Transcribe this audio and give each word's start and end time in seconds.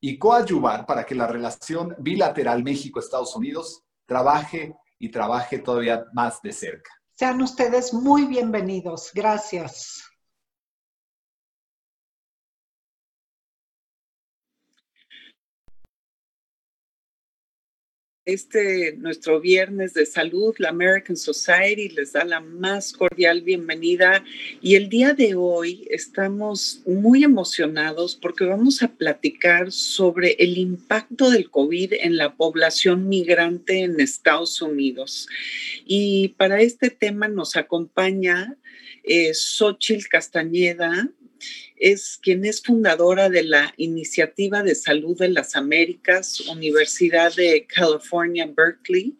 y 0.00 0.18
coadyuvar 0.18 0.86
para 0.86 1.04
que 1.04 1.14
la 1.14 1.26
relación 1.26 1.94
bilateral 1.98 2.62
México-Estados 2.62 3.34
Unidos 3.36 3.82
trabaje 4.06 4.74
y 4.98 5.10
trabaje 5.10 5.58
todavía 5.58 6.04
más 6.12 6.40
de 6.42 6.52
cerca. 6.52 6.90
Sean 7.14 7.40
ustedes 7.40 7.94
muy 7.94 8.26
bienvenidos. 8.26 9.10
Gracias. 9.14 10.04
Este 18.26 18.96
nuestro 18.96 19.40
viernes 19.40 19.94
de 19.94 20.04
salud, 20.04 20.52
la 20.58 20.70
American 20.70 21.16
Society 21.16 21.88
les 21.90 22.12
da 22.12 22.24
la 22.24 22.40
más 22.40 22.92
cordial 22.92 23.40
bienvenida 23.40 24.24
y 24.60 24.74
el 24.74 24.88
día 24.88 25.14
de 25.14 25.36
hoy 25.36 25.86
estamos 25.90 26.82
muy 26.86 27.22
emocionados 27.22 28.16
porque 28.20 28.44
vamos 28.44 28.82
a 28.82 28.88
platicar 28.88 29.70
sobre 29.70 30.32
el 30.40 30.58
impacto 30.58 31.30
del 31.30 31.48
COVID 31.50 31.92
en 32.00 32.16
la 32.16 32.34
población 32.34 33.08
migrante 33.08 33.82
en 33.82 34.00
Estados 34.00 34.60
Unidos. 34.60 35.28
Y 35.86 36.34
para 36.36 36.60
este 36.60 36.90
tema 36.90 37.28
nos 37.28 37.54
acompaña 37.54 38.56
eh, 39.04 39.30
Castañeda, 40.10 41.08
es 41.76 42.18
quien 42.20 42.44
es 42.44 42.62
fundadora 42.62 43.28
de 43.28 43.42
la 43.42 43.74
Iniciativa 43.76 44.62
de 44.62 44.74
Salud 44.74 45.16
de 45.18 45.28
las 45.28 45.56
Américas, 45.56 46.40
Universidad 46.48 47.34
de 47.34 47.66
California, 47.66 48.50
Berkeley. 48.54 49.16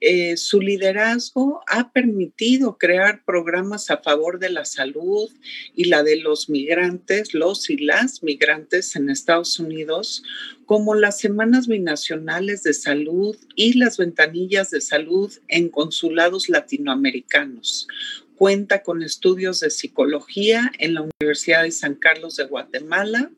Eh, 0.00 0.36
su 0.36 0.60
liderazgo 0.60 1.62
ha 1.68 1.92
permitido 1.92 2.76
crear 2.76 3.22
programas 3.24 3.88
a 3.90 3.98
favor 3.98 4.40
de 4.40 4.50
la 4.50 4.64
salud 4.64 5.30
y 5.76 5.84
la 5.84 6.02
de 6.02 6.16
los 6.16 6.48
migrantes, 6.48 7.34
los 7.34 7.70
y 7.70 7.76
las 7.76 8.22
migrantes 8.24 8.96
en 8.96 9.10
Estados 9.10 9.60
Unidos, 9.60 10.24
como 10.66 10.96
las 10.96 11.20
semanas 11.20 11.68
binacionales 11.68 12.64
de 12.64 12.74
salud 12.74 13.36
y 13.54 13.74
las 13.74 13.96
ventanillas 13.96 14.70
de 14.70 14.80
salud 14.80 15.32
en 15.46 15.68
consulados 15.68 16.48
latinoamericanos 16.48 17.86
cuenta 18.42 18.82
con 18.82 19.04
estudios 19.04 19.60
de 19.60 19.70
psicología 19.70 20.72
en 20.80 20.94
la 20.94 21.02
Universidad 21.02 21.62
de 21.62 21.70
San 21.70 21.94
Carlos 21.94 22.34
de 22.34 22.42
Guatemala. 22.42 23.30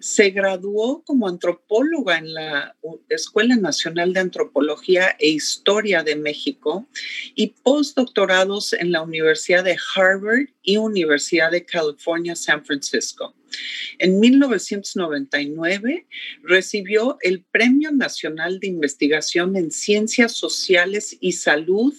Se 0.00 0.30
graduó 0.30 1.04
como 1.04 1.28
antropóloga 1.28 2.18
en 2.18 2.34
la 2.34 2.74
Escuela 3.08 3.54
Nacional 3.54 4.12
de 4.12 4.18
Antropología 4.18 5.14
e 5.20 5.28
Historia 5.28 6.02
de 6.02 6.16
México 6.16 6.88
y 7.36 7.54
postdoctorados 7.62 8.72
en 8.72 8.90
la 8.90 9.02
Universidad 9.02 9.62
de 9.62 9.76
Harvard 9.94 10.48
y 10.60 10.76
Universidad 10.76 11.52
de 11.52 11.64
California, 11.64 12.34
San 12.34 12.64
Francisco. 12.64 13.37
En 13.98 14.20
1999 14.20 16.06
recibió 16.42 17.18
el 17.22 17.42
Premio 17.42 17.90
Nacional 17.92 18.60
de 18.60 18.68
Investigación 18.68 19.56
en 19.56 19.70
Ciencias 19.70 20.32
Sociales 20.32 21.16
y 21.20 21.32
Salud 21.32 21.94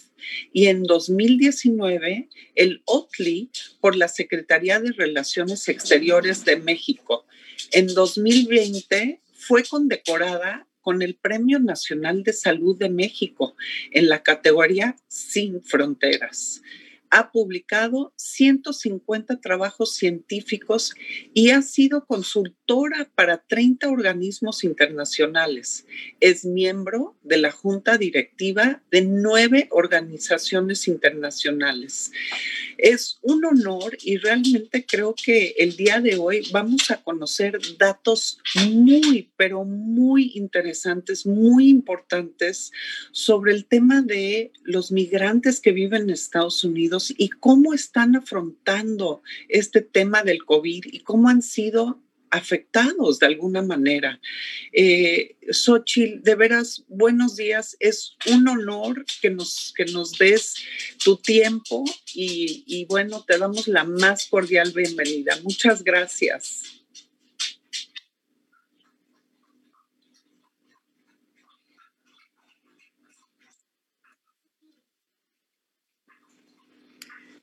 y 0.52 0.66
en 0.66 0.82
2019 0.82 2.28
el 2.54 2.82
OTLI 2.84 3.50
por 3.80 3.96
la 3.96 4.08
Secretaría 4.08 4.80
de 4.80 4.92
Relaciones 4.92 5.68
Exteriores 5.68 6.44
de 6.44 6.56
México. 6.56 7.26
En 7.72 7.86
2020 7.88 9.20
fue 9.32 9.64
condecorada 9.64 10.66
con 10.80 11.02
el 11.02 11.14
Premio 11.14 11.58
Nacional 11.58 12.22
de 12.22 12.32
Salud 12.32 12.76
de 12.78 12.88
México 12.88 13.54
en 13.92 14.08
la 14.08 14.22
categoría 14.22 14.96
Sin 15.08 15.62
Fronteras 15.62 16.62
ha 17.10 17.30
publicado 17.30 18.12
150 18.16 19.40
trabajos 19.40 19.94
científicos 19.94 20.94
y 21.34 21.50
ha 21.50 21.62
sido 21.62 22.06
para 23.16 23.38
30 23.38 23.88
organismos 23.88 24.62
internacionales. 24.62 25.86
Es 26.20 26.44
miembro 26.44 27.16
de 27.24 27.38
la 27.38 27.50
junta 27.50 27.98
directiva 27.98 28.80
de 28.92 29.02
nueve 29.02 29.66
organizaciones 29.72 30.86
internacionales. 30.86 32.12
Es 32.78 33.18
un 33.22 33.44
honor 33.44 33.98
y 34.04 34.18
realmente 34.18 34.86
creo 34.86 35.16
que 35.16 35.54
el 35.58 35.76
día 35.76 36.00
de 36.00 36.16
hoy 36.16 36.48
vamos 36.52 36.92
a 36.92 37.02
conocer 37.02 37.58
datos 37.76 38.38
muy, 38.68 39.28
pero 39.36 39.64
muy 39.64 40.30
interesantes, 40.36 41.26
muy 41.26 41.68
importantes 41.70 42.70
sobre 43.10 43.52
el 43.52 43.64
tema 43.64 44.00
de 44.00 44.52
los 44.62 44.92
migrantes 44.92 45.58
que 45.58 45.72
viven 45.72 46.02
en 46.02 46.10
Estados 46.10 46.62
Unidos 46.62 47.12
y 47.18 47.30
cómo 47.30 47.74
están 47.74 48.14
afrontando 48.14 49.22
este 49.48 49.80
tema 49.80 50.22
del 50.22 50.44
COVID 50.44 50.84
y 50.86 51.00
cómo 51.00 51.28
han 51.28 51.42
sido 51.42 52.00
afectados 52.30 53.18
de 53.18 53.26
alguna 53.26 53.62
manera. 53.62 54.20
Eh, 54.72 55.36
Xochitl, 55.50 56.22
de 56.22 56.34
veras, 56.34 56.84
buenos 56.88 57.36
días. 57.36 57.76
Es 57.80 58.16
un 58.26 58.48
honor 58.48 59.04
que 59.20 59.30
nos, 59.30 59.72
que 59.76 59.84
nos 59.86 60.12
des 60.12 60.54
tu 61.02 61.16
tiempo 61.16 61.84
y, 62.14 62.64
y 62.66 62.84
bueno, 62.86 63.24
te 63.26 63.38
damos 63.38 63.68
la 63.68 63.84
más 63.84 64.26
cordial 64.26 64.72
bienvenida. 64.72 65.38
Muchas 65.42 65.82
gracias. 65.82 66.79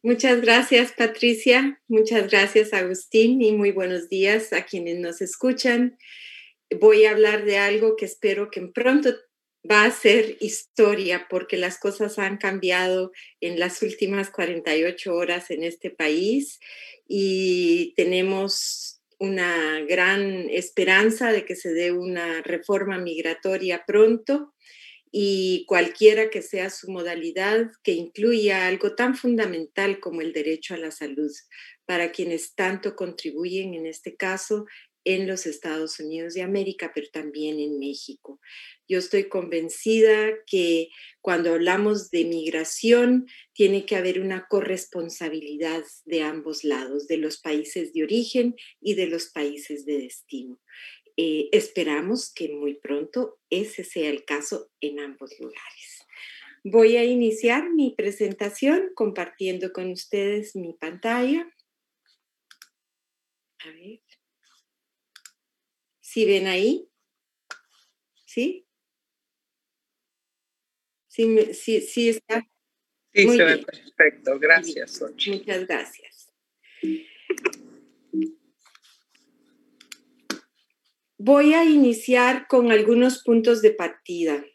Muchas 0.08 0.40
gracias, 0.40 0.94
Patricia. 0.94 1.82
Muchas 1.90 2.32
gracias, 2.32 2.72
Agustín, 2.72 3.42
y 3.42 3.52
muy 3.52 3.74
buenos 3.74 4.08
días 4.08 4.54
a 4.54 4.64
quienes 4.64 5.00
nos 5.00 5.22
escuchan. 5.22 5.98
Voy 6.80 7.04
a 7.04 7.12
hablar 7.12 7.44
de 7.44 7.58
algo 7.58 7.98
que 7.98 8.06
espero 8.06 8.50
que 8.50 8.62
pronto 8.68 9.14
va 9.70 9.84
a 9.84 9.92
ser 9.92 10.38
historia 10.40 11.28
porque 11.30 11.58
las 11.58 11.78
cosas 11.78 12.20
han 12.20 12.38
cambiado 12.38 13.12
en 13.42 13.60
las 13.60 13.82
últimas 13.82 14.30
48 14.30 15.14
horas 15.14 15.52
en 15.52 15.64
este 15.64 15.90
país 15.90 16.62
y 17.06 17.94
tenemos 17.98 19.02
una 19.20 19.82
gran 19.82 20.50
esperanza 20.50 21.34
de 21.34 21.44
que 21.44 21.58
se 21.58 21.74
dé 21.74 21.92
una 21.92 22.42
reforma 22.44 22.98
migratoria 22.98 23.84
pronto 23.86 24.54
y 25.12 25.66
cualquiera 25.68 26.30
que 26.30 26.42
sea 26.42 26.70
su 26.70 26.92
modalidad 26.92 27.72
que 27.84 27.94
incluya 27.94 28.68
algo 28.68 28.96
tan 28.96 29.16
fundamental 29.16 30.00
como 30.00 30.22
el 30.22 30.34
derecho 30.34 30.74
a 30.74 30.78
la 30.78 30.92
salud 30.92 31.32
para 31.86 32.12
quienes 32.12 32.56
tanto 32.56 32.96
contribuyen 32.96 33.74
en 33.74 33.86
este 33.86 34.16
caso 34.16 34.66
en 35.08 35.26
los 35.26 35.46
Estados 35.46 36.02
Unidos 36.02 36.34
de 36.34 36.42
América, 36.42 36.92
pero 36.94 37.08
también 37.14 37.62
en 37.62 37.80
México. 37.80 38.42
Yo 38.90 39.00
estoy 39.00 39.30
convencida 39.30 40.34
que 40.46 40.90
cuando 41.22 41.54
hablamos 41.54 42.12
de 42.12 42.26
migración, 42.26 43.26
tiene 43.54 43.86
que 43.86 43.96
haber 43.96 44.20
una 44.20 44.48
corresponsabilidad 44.50 45.84
de 46.04 46.24
ambos 46.24 46.66
lados, 46.66 47.08
de 47.08 47.18
los 47.18 47.40
países 47.40 47.94
de 47.94 48.04
origen 48.04 48.56
y 48.82 48.96
de 48.96 49.08
los 49.08 49.30
países 49.30 49.86
de 49.86 49.98
destino. 49.98 50.60
Eh, 51.20 51.50
esperamos 51.52 52.32
que 52.32 52.50
muy 52.50 52.76
pronto 52.76 53.40
ese 53.50 53.84
sea 53.84 54.10
el 54.10 54.24
caso 54.24 54.72
en 54.80 55.00
ambos 55.00 55.32
lugares. 55.40 56.06
Voy 56.64 56.96
a 56.96 57.04
iniciar 57.04 57.72
mi 57.72 57.96
presentación 57.96 58.92
compartiendo 58.94 59.74
con 59.74 59.92
ustedes 59.92 60.56
mi 60.56 60.74
pantalla. 60.74 61.52
A 63.60 63.70
ver. 63.72 64.02
¿Sí 66.02 66.26
ven 66.26 66.46
ahí? 66.46 66.88
¿Sí? 68.26 68.68
Sí, 71.08 71.54
sí, 71.54 71.82
sí 71.82 72.10
está. 72.10 72.48
Sí, 73.12 73.28
se 73.28 73.44
ve 73.44 73.58
perfecto. 73.58 74.38
Gracias, 74.38 75.02
Muchas 75.02 75.66
gracias. 75.66 76.32
Voy 81.20 81.56
a 81.56 81.66
iniciar 81.66 82.46
con 82.48 82.72
algunos 82.72 83.24
puntos 83.24 83.64
de 83.64 83.72
partida. 83.72 84.46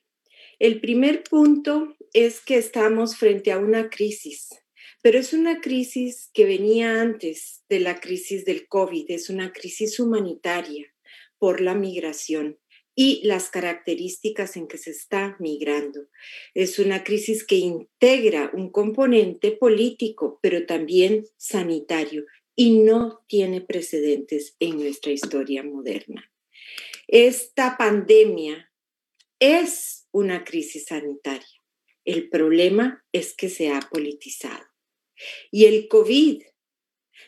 El 0.61 0.81
primer 0.81 1.25
punto 1.25 1.97
es 2.13 2.41
que 2.41 2.57
estamos 2.57 3.17
frente 3.17 3.51
a 3.51 3.59
una 3.59 3.91
crisis, 3.91 4.51
pero 5.03 5.19
es 5.19 5.33
una 5.33 5.61
crisis 5.61 6.31
que 6.33 6.45
venía 6.45 7.01
antes 7.01 7.65
de 7.69 7.81
la 7.81 7.99
crisis 7.99 8.45
del 8.45 8.69
COVID, 8.69 9.07
es 9.09 9.29
una 9.29 9.53
crisis 9.53 9.99
humanitaria 9.99 10.87
por 11.37 11.61
la 11.61 11.75
migración 11.75 12.61
y 12.95 13.27
las 13.27 13.51
características 13.51 14.57
en 14.57 14.69
que 14.69 14.79
se 14.79 14.91
está 14.91 15.37
migrando. 15.41 16.07
Es 16.55 16.79
una 16.79 17.03
crisis 17.03 17.45
que 17.45 17.57
integra 17.57 18.53
un 18.55 18.71
componente 18.71 19.51
político, 19.51 20.39
pero 20.41 20.65
también 20.65 21.25
sanitario, 21.37 22.25
y 22.55 22.79
no 22.79 23.25
tiene 23.27 23.63
precedentes 23.63 24.55
en 24.61 24.79
nuestra 24.79 25.11
historia 25.11 25.65
moderna. 25.65 26.32
Esta 27.13 27.77
pandemia 27.77 28.73
es 29.39 30.09
una 30.13 30.45
crisis 30.45 30.87
sanitaria. 30.87 31.61
El 32.07 32.31
problema 32.31 33.05
es 33.13 33.35
que 33.35 33.51
se 33.51 33.69
ha 33.69 33.81
politizado. 33.81 34.65
Y 35.51 35.67
el 35.67 35.89
COVID 35.89 36.43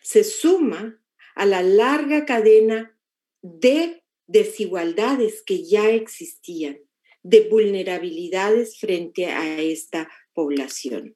se 0.01 0.25
suma 0.25 1.05
a 1.35 1.45
la 1.45 1.63
larga 1.63 2.25
cadena 2.25 2.99
de 3.43 4.03
desigualdades 4.27 5.43
que 5.43 5.65
ya 5.65 5.91
existían, 5.91 6.81
de 7.23 7.47
vulnerabilidades 7.51 8.79
frente 8.79 9.27
a 9.27 9.61
esta 9.61 10.11
población. 10.33 11.15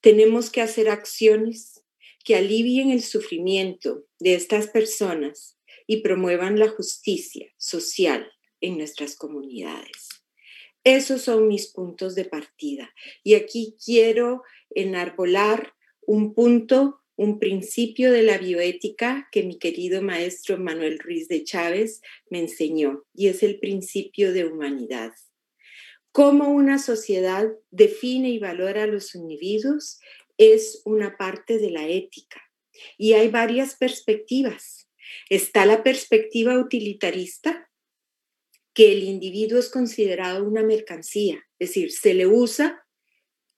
Tenemos 0.00 0.50
que 0.50 0.60
hacer 0.60 0.90
acciones 0.90 1.82
que 2.24 2.36
alivien 2.36 2.90
el 2.90 3.02
sufrimiento 3.02 4.06
de 4.20 4.36
estas 4.36 4.68
personas 4.68 5.55
y 5.86 5.98
promuevan 5.98 6.58
la 6.58 6.68
justicia 6.68 7.46
social 7.56 8.30
en 8.60 8.78
nuestras 8.78 9.16
comunidades. 9.16 10.08
Esos 10.84 11.22
son 11.22 11.48
mis 11.48 11.68
puntos 11.68 12.14
de 12.14 12.24
partida. 12.24 12.94
Y 13.24 13.34
aquí 13.34 13.76
quiero 13.84 14.42
enarbolar 14.70 15.74
un 16.02 16.32
punto, 16.34 17.00
un 17.16 17.38
principio 17.38 18.12
de 18.12 18.22
la 18.22 18.38
bioética 18.38 19.28
que 19.32 19.42
mi 19.42 19.58
querido 19.58 20.00
maestro 20.02 20.58
Manuel 20.58 20.98
Ruiz 20.98 21.28
de 21.28 21.42
Chávez 21.42 22.02
me 22.30 22.38
enseñó, 22.38 23.04
y 23.14 23.28
es 23.28 23.42
el 23.42 23.58
principio 23.58 24.32
de 24.32 24.44
humanidad. 24.44 25.12
Cómo 26.12 26.50
una 26.50 26.78
sociedad 26.78 27.48
define 27.70 28.30
y 28.30 28.38
valora 28.38 28.84
a 28.84 28.86
los 28.86 29.14
individuos 29.14 29.98
es 30.38 30.82
una 30.84 31.16
parte 31.16 31.58
de 31.58 31.70
la 31.70 31.88
ética. 31.88 32.40
Y 32.96 33.14
hay 33.14 33.28
varias 33.28 33.74
perspectivas 33.74 34.85
Está 35.28 35.66
la 35.66 35.82
perspectiva 35.82 36.58
utilitarista, 36.58 37.70
que 38.74 38.92
el 38.92 39.04
individuo 39.04 39.58
es 39.58 39.70
considerado 39.70 40.44
una 40.44 40.62
mercancía, 40.62 41.42
es 41.58 41.68
decir, 41.70 41.92
se 41.92 42.12
le 42.12 42.26
usa 42.26 42.84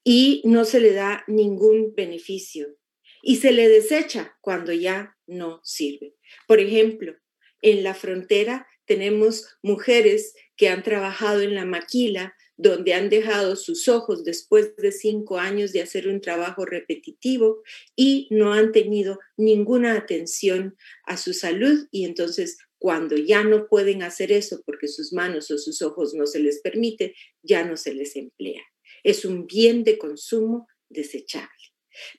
y 0.05 0.43
no 0.45 0.65
se 0.65 0.81
le 0.81 0.93
da 0.93 1.25
ningún 1.27 1.93
beneficio 1.95 2.79
y 3.21 3.37
se 3.37 3.53
le 3.53 3.69
desecha 3.69 4.37
cuando 4.41 4.73
ya 4.73 5.17
no 5.27 5.61
sirve. 5.65 6.15
Por 6.47 6.61
ejemplo, 6.61 7.17
en 7.63 7.83
la 7.83 7.95
frontera 7.95 8.67
tenemos 8.85 9.59
mujeres 9.63 10.35
que 10.57 10.69
han 10.69 10.83
trabajado 10.83 11.43
en 11.43 11.55
la 11.55 11.65
maquila 11.65 12.35
donde 12.59 12.93
han 12.93 13.09
dejado 13.09 13.57
sus 13.57 13.89
ojos 13.89 14.25
después 14.25 14.75
de 14.77 14.91
cinco 14.91 15.39
años 15.39 15.73
de 15.73 15.81
hacer 15.81 16.09
un 16.09 16.21
trabajo 16.21 16.67
repetitivo 16.67 17.63
y 17.97 18.27
no 18.31 18.53
han 18.53 18.73
tenido 18.73 19.21
ninguna 19.37 19.95
atención 19.95 20.77
a 21.05 21.17
su 21.17 21.33
salud 21.33 21.87
y 21.93 22.05
entonces 22.05 22.59
cuando 22.79 23.17
ya 23.17 23.45
no 23.45 23.69
pueden 23.69 24.03
hacer 24.03 24.33
eso 24.33 24.61
porque 24.67 24.89
sus 24.89 25.13
manos 25.13 25.51
o 25.53 25.59
sus 25.59 25.83
ojos 25.83 26.15
no 26.15 26.27
se 26.27 26.41
les 26.41 26.61
permite, 26.61 27.15
ya 27.43 27.65
no 27.65 27.77
se 27.77 27.95
les 27.95 28.17
emplea. 28.17 28.63
Es 29.05 29.25
un 29.25 29.47
bien 29.47 29.85
de 29.85 29.97
consumo 29.97 30.67
desechable. 30.89 31.49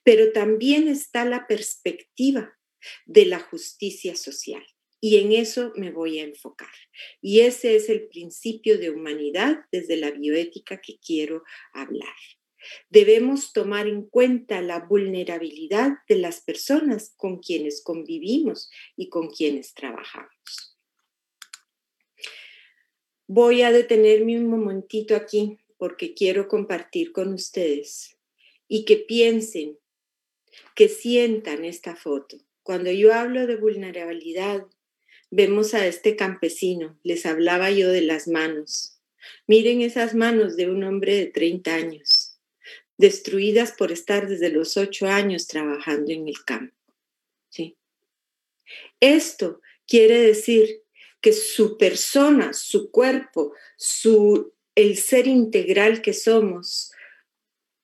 Pero 0.04 0.32
también 0.32 0.88
está 0.88 1.26
la 1.26 1.48
perspectiva 1.48 2.58
de 3.06 3.26
la 3.26 3.40
justicia 3.40 4.16
social. 4.16 4.64
Y 5.02 5.18
en 5.18 5.32
eso 5.32 5.72
me 5.76 5.92
voy 5.92 6.20
a 6.20 6.24
enfocar. 6.24 6.74
Y 7.22 7.42
ese 7.42 7.76
es 7.76 7.90
el 7.90 8.08
principio 8.08 8.78
de 8.78 8.90
humanidad 8.90 9.60
desde 9.72 9.96
la 9.96 10.12
bioética 10.12 10.82
que 10.82 11.00
quiero 11.00 11.44
hablar. 11.74 12.16
Debemos 12.90 13.54
tomar 13.54 13.88
en 13.88 14.04
cuenta 14.04 14.62
la 14.62 14.80
vulnerabilidad 14.80 15.94
de 16.08 16.18
las 16.18 16.42
personas 16.42 17.14
con 17.16 17.40
quienes 17.40 17.82
convivimos 17.82 18.70
y 18.98 19.10
con 19.10 19.30
quienes 19.30 19.74
trabajamos. 19.74 20.78
Voy 23.28 23.62
a 23.62 23.72
detenerme 23.72 24.38
un 24.38 24.48
momentito 24.48 25.16
aquí 25.16 25.60
porque 25.78 26.14
quiero 26.14 26.48
compartir 26.48 27.12
con 27.12 27.34
ustedes 27.34 28.18
y 28.68 28.86
que 28.86 28.98
piensen, 28.98 29.78
que 30.76 30.90
sientan 30.90 31.64
esta 31.64 31.96
foto. 31.96 32.38
Cuando 32.64 32.92
yo 32.92 33.14
hablo 33.14 33.48
de 33.48 33.56
vulnerabilidad, 33.56 34.66
Vemos 35.32 35.74
a 35.74 35.86
este 35.86 36.16
campesino, 36.16 37.00
les 37.04 37.26
hablaba 37.26 37.70
yo 37.72 37.90
de 37.90 38.02
las 38.02 38.28
manos. 38.28 39.00
Miren 39.48 39.82
esas 39.82 40.16
manos 40.16 40.56
de 40.56 40.70
un 40.70 40.84
hombre 40.84 41.16
de 41.16 41.26
30 41.28 41.74
años, 41.74 42.40
destruidas 42.98 43.72
por 43.72 43.92
estar 43.92 44.28
desde 44.28 44.50
los 44.50 44.78
8 44.78 45.08
años 45.08 45.48
trabajando 45.48 46.12
en 46.12 46.28
el 46.28 46.44
campo. 46.44 46.76
¿sí? 47.50 47.78
Esto 49.00 49.62
quiere 49.88 50.20
decir 50.20 50.84
que 51.22 51.34
su 51.34 51.78
persona, 51.78 52.54
su 52.54 52.92
cuerpo, 52.92 53.54
su, 53.78 54.54
el 54.76 54.98
ser 54.98 55.28
integral 55.28 56.02
que 56.02 56.14
somos 56.14 56.92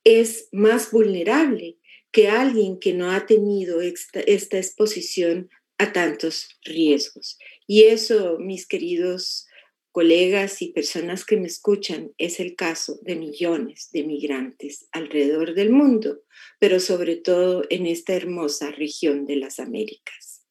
es 0.03 0.49
más 0.51 0.91
vulnerable 0.91 1.77
que 2.11 2.29
alguien 2.29 2.79
que 2.79 2.93
no 2.93 3.11
ha 3.11 3.25
tenido 3.25 3.81
esta, 3.81 4.21
esta 4.21 4.57
exposición 4.57 5.49
a 5.77 5.93
tantos 5.93 6.49
riesgos. 6.63 7.37
Y 7.67 7.83
eso, 7.83 8.37
mis 8.39 8.67
queridos 8.67 9.47
colegas 9.91 10.61
y 10.61 10.73
personas 10.73 11.23
que 11.23 11.37
me 11.37 11.47
escuchan, 11.47 12.11
es 12.17 12.41
el 12.41 12.57
caso 12.57 12.99
de 13.03 13.15
millones 13.15 13.91
de 13.93 14.03
migrantes 14.03 14.89
alrededor 14.91 15.53
del 15.53 15.69
mundo, 15.69 16.21
pero 16.59 16.81
sobre 16.81 17.15
todo 17.15 17.63
en 17.69 17.85
esta 17.85 18.13
hermosa 18.13 18.71
región 18.71 19.25
de 19.25 19.37
las 19.37 19.57
Américas. 19.57 20.45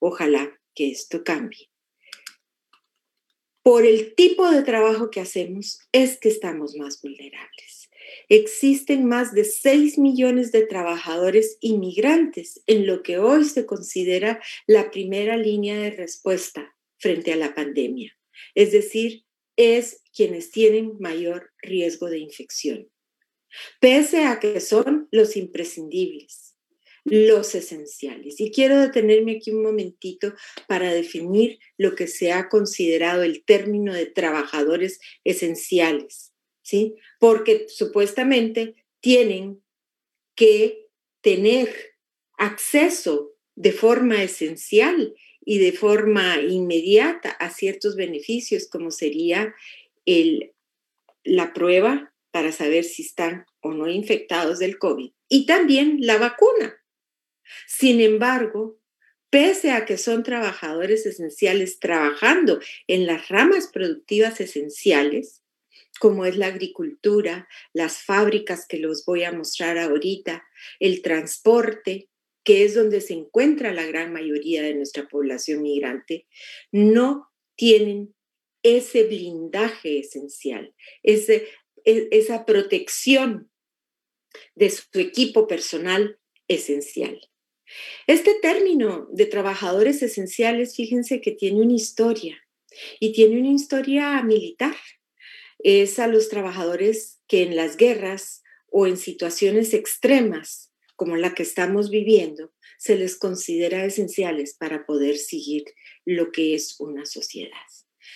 Ojalá 0.00 0.60
que 0.74 0.90
esto 0.90 1.22
cambie. 1.22 1.70
Por 3.62 3.86
el 3.86 4.16
tipo 4.16 4.50
de 4.50 4.62
trabajo 4.62 5.10
que 5.10 5.20
hacemos 5.20 5.78
es 5.92 6.18
que 6.18 6.30
estamos 6.30 6.74
más 6.74 7.00
vulnerables. 7.00 7.77
Existen 8.28 9.06
más 9.06 9.32
de 9.32 9.44
6 9.44 9.98
millones 9.98 10.52
de 10.52 10.66
trabajadores 10.66 11.58
inmigrantes 11.60 12.62
en 12.66 12.86
lo 12.86 13.02
que 13.02 13.18
hoy 13.18 13.44
se 13.44 13.66
considera 13.66 14.40
la 14.66 14.90
primera 14.90 15.36
línea 15.36 15.76
de 15.78 15.90
respuesta 15.90 16.74
frente 16.98 17.32
a 17.32 17.36
la 17.36 17.54
pandemia. 17.54 18.16
Es 18.54 18.72
decir, 18.72 19.24
es 19.56 20.02
quienes 20.14 20.50
tienen 20.50 20.96
mayor 21.00 21.50
riesgo 21.62 22.08
de 22.08 22.18
infección, 22.18 22.88
pese 23.80 24.24
a 24.24 24.38
que 24.38 24.60
son 24.60 25.08
los 25.10 25.36
imprescindibles, 25.36 26.56
los 27.04 27.54
esenciales. 27.54 28.40
Y 28.40 28.50
quiero 28.50 28.80
detenerme 28.80 29.36
aquí 29.36 29.50
un 29.50 29.62
momentito 29.62 30.34
para 30.66 30.92
definir 30.92 31.58
lo 31.76 31.94
que 31.94 32.06
se 32.06 32.32
ha 32.32 32.48
considerado 32.48 33.22
el 33.22 33.44
término 33.44 33.94
de 33.94 34.06
trabajadores 34.06 35.00
esenciales, 35.24 36.27
¿sí? 36.68 36.96
Porque 37.18 37.66
supuestamente 37.68 38.74
tienen 39.00 39.62
que 40.34 40.86
tener 41.22 41.74
acceso 42.36 43.32
de 43.54 43.72
forma 43.72 44.22
esencial 44.22 45.14
y 45.40 45.60
de 45.60 45.72
forma 45.72 46.42
inmediata 46.42 47.30
a 47.30 47.48
ciertos 47.48 47.96
beneficios, 47.96 48.68
como 48.68 48.90
sería 48.90 49.54
el, 50.04 50.52
la 51.24 51.54
prueba 51.54 52.12
para 52.32 52.52
saber 52.52 52.84
si 52.84 53.00
están 53.00 53.46
o 53.60 53.72
no 53.72 53.88
infectados 53.88 54.58
del 54.58 54.78
COVID 54.78 55.10
y 55.26 55.46
también 55.46 55.96
la 56.00 56.18
vacuna. 56.18 56.76
Sin 57.66 58.02
embargo, 58.02 58.78
pese 59.30 59.70
a 59.70 59.86
que 59.86 59.96
son 59.96 60.22
trabajadores 60.22 61.06
esenciales 61.06 61.80
trabajando 61.80 62.60
en 62.86 63.06
las 63.06 63.30
ramas 63.30 63.68
productivas 63.72 64.38
esenciales, 64.42 65.42
como 65.98 66.24
es 66.24 66.36
la 66.36 66.46
agricultura, 66.46 67.48
las 67.72 68.02
fábricas 68.02 68.66
que 68.68 68.78
los 68.78 69.04
voy 69.04 69.24
a 69.24 69.32
mostrar 69.32 69.78
ahorita, 69.78 70.44
el 70.80 71.02
transporte, 71.02 72.08
que 72.44 72.64
es 72.64 72.74
donde 72.74 73.00
se 73.00 73.14
encuentra 73.14 73.72
la 73.72 73.86
gran 73.86 74.12
mayoría 74.12 74.62
de 74.62 74.74
nuestra 74.74 75.06
población 75.08 75.62
migrante, 75.62 76.26
no 76.72 77.28
tienen 77.56 78.14
ese 78.62 79.04
blindaje 79.04 79.98
esencial, 79.98 80.74
ese, 81.02 81.48
e, 81.84 82.08
esa 82.10 82.44
protección 82.46 83.50
de 84.54 84.70
su 84.70 84.86
equipo 84.98 85.46
personal 85.46 86.18
esencial. 86.48 87.20
Este 88.06 88.34
término 88.40 89.08
de 89.12 89.26
trabajadores 89.26 90.02
esenciales, 90.02 90.74
fíjense 90.74 91.20
que 91.20 91.32
tiene 91.32 91.60
una 91.60 91.74
historia 91.74 92.42
y 92.98 93.12
tiene 93.12 93.38
una 93.38 93.52
historia 93.52 94.22
militar. 94.22 94.76
Es 95.58 95.98
a 95.98 96.06
los 96.06 96.28
trabajadores 96.28 97.20
que 97.26 97.42
en 97.42 97.56
las 97.56 97.76
guerras 97.76 98.42
o 98.70 98.86
en 98.86 98.96
situaciones 98.96 99.74
extremas 99.74 100.68
como 100.98 101.16
la 101.16 101.32
que 101.32 101.44
estamos 101.44 101.90
viviendo, 101.90 102.52
se 102.76 102.96
les 102.96 103.16
considera 103.16 103.84
esenciales 103.84 104.56
para 104.58 104.84
poder 104.84 105.16
seguir 105.16 105.64
lo 106.04 106.32
que 106.32 106.56
es 106.56 106.74
una 106.80 107.06
sociedad. 107.06 107.52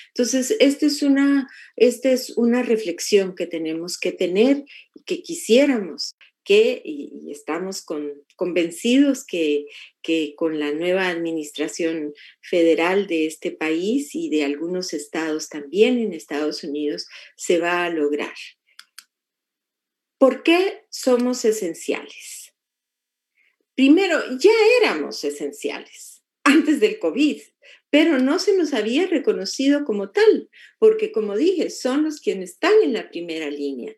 Entonces, 0.08 0.56
esta 0.58 0.86
es 0.86 1.02
una, 1.02 1.48
esta 1.76 2.10
es 2.10 2.36
una 2.36 2.64
reflexión 2.64 3.36
que 3.36 3.46
tenemos 3.46 3.98
que 3.98 4.10
tener, 4.10 4.64
que 5.06 5.22
quisiéramos 5.22 6.16
que, 6.44 6.82
y, 6.84 7.30
estamos 7.30 7.84
convencidos 8.36 9.24
que, 9.24 9.66
que 10.02 10.34
con 10.36 10.58
la 10.58 10.72
nueva 10.72 11.08
administración 11.08 12.14
federal 12.40 13.06
de 13.06 13.26
este 13.26 13.50
país 13.50 14.14
y 14.14 14.30
de 14.30 14.44
algunos 14.44 14.92
estados 14.92 15.48
también 15.48 15.98
en 15.98 16.12
Estados 16.12 16.64
Unidos, 16.64 17.06
se 17.36 17.58
va 17.58 17.84
a 17.84 17.90
lograr. 17.90 18.34
¿Por 20.18 20.42
qué 20.42 20.84
somos 20.90 21.44
esenciales? 21.44 22.52
Primero, 23.74 24.20
ya 24.38 24.52
éramos 24.80 25.24
esenciales 25.24 26.22
antes 26.44 26.78
del 26.78 26.98
COVID, 26.98 27.40
pero 27.90 28.18
no 28.18 28.38
se 28.38 28.56
nos 28.56 28.72
había 28.72 29.06
reconocido 29.06 29.84
como 29.84 30.10
tal, 30.10 30.48
porque 30.78 31.12
como 31.12 31.36
dije, 31.36 31.70
son 31.70 32.04
los 32.04 32.20
quienes 32.20 32.52
están 32.52 32.72
en 32.82 32.92
la 32.92 33.10
primera 33.10 33.50
línea. 33.50 33.94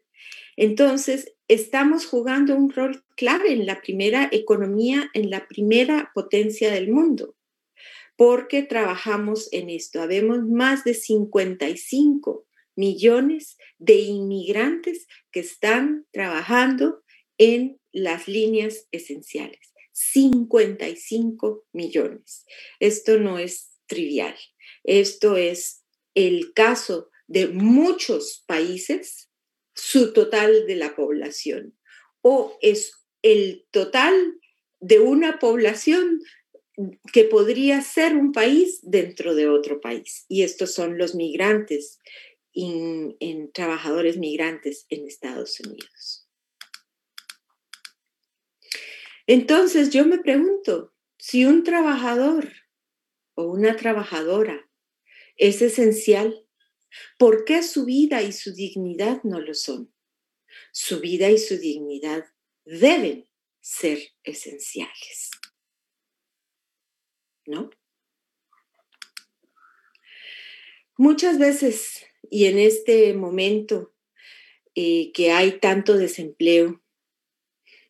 Entonces, 0.56 1.33
estamos 1.48 2.06
jugando 2.06 2.56
un 2.56 2.70
rol 2.70 3.04
clave 3.16 3.52
en 3.52 3.66
la 3.66 3.80
primera 3.80 4.28
economía, 4.32 5.10
en 5.14 5.30
la 5.30 5.46
primera 5.46 6.10
potencia 6.14 6.72
del 6.72 6.90
mundo, 6.90 7.36
porque 8.16 8.62
trabajamos 8.62 9.52
en 9.52 9.70
esto. 9.70 10.00
Habemos 10.00 10.44
más 10.44 10.84
de 10.84 10.94
55 10.94 12.46
millones 12.76 13.56
de 13.78 14.00
inmigrantes 14.00 15.06
que 15.30 15.40
están 15.40 16.06
trabajando 16.12 17.02
en 17.38 17.80
las 17.92 18.28
líneas 18.28 18.88
esenciales. 18.90 19.74
55 19.92 21.64
millones. 21.72 22.44
Esto 22.80 23.18
no 23.18 23.38
es 23.38 23.78
trivial. 23.86 24.36
Esto 24.82 25.36
es 25.36 25.84
el 26.14 26.52
caso 26.52 27.10
de 27.26 27.48
muchos 27.48 28.44
países, 28.46 29.30
su 29.74 30.12
total 30.12 30.66
de 30.66 30.76
la 30.76 30.94
población, 30.96 31.76
o 32.22 32.56
es 32.62 32.92
el 33.22 33.66
total 33.70 34.40
de 34.80 35.00
una 35.00 35.38
población 35.38 36.20
que 37.12 37.24
podría 37.24 37.80
ser 37.80 38.16
un 38.16 38.32
país 38.32 38.80
dentro 38.82 39.34
de 39.34 39.48
otro 39.48 39.80
país. 39.80 40.24
Y 40.28 40.42
estos 40.42 40.74
son 40.74 40.98
los 40.98 41.14
migrantes, 41.14 41.98
en 42.56 43.50
trabajadores 43.52 44.16
migrantes 44.16 44.86
en 44.88 45.06
Estados 45.08 45.58
Unidos. 45.58 46.28
Entonces 49.26 49.90
yo 49.90 50.04
me 50.06 50.18
pregunto, 50.18 50.94
si 51.18 51.46
un 51.46 51.64
trabajador 51.64 52.52
o 53.34 53.44
una 53.44 53.74
trabajadora 53.74 54.70
es 55.36 55.62
esencial, 55.62 56.43
¿por 57.18 57.44
qué 57.44 57.62
su 57.62 57.84
vida 57.84 58.22
y 58.22 58.32
su 58.32 58.52
dignidad 58.52 59.22
no 59.24 59.40
lo 59.40 59.54
son? 59.54 59.92
Su 60.72 61.00
vida 61.00 61.30
y 61.30 61.38
su 61.38 61.58
dignidad 61.58 62.24
deben 62.64 63.28
ser 63.60 63.98
esenciales. 64.22 65.30
¿No? 67.46 67.70
Muchas 70.96 71.38
veces, 71.38 72.06
y 72.30 72.46
en 72.46 72.58
este 72.58 73.14
momento 73.14 73.94
eh, 74.74 75.12
que 75.12 75.32
hay 75.32 75.58
tanto 75.58 75.96
desempleo, 75.96 76.82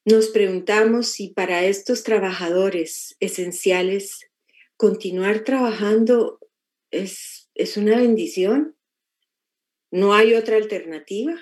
nos 0.07 0.29
preguntamos 0.29 1.09
si 1.09 1.29
para 1.29 1.65
estos 1.65 2.03
trabajadores 2.03 3.17
esenciales 3.21 4.31
continuar 4.77 5.45
trabajando 5.45 6.41
es, 6.91 7.51
es 7.55 7.77
una 7.77 7.97
bendición, 7.97 8.74
no 9.95 10.13
hay 10.13 10.35
otra 10.35 10.57
alternativa 10.57 11.41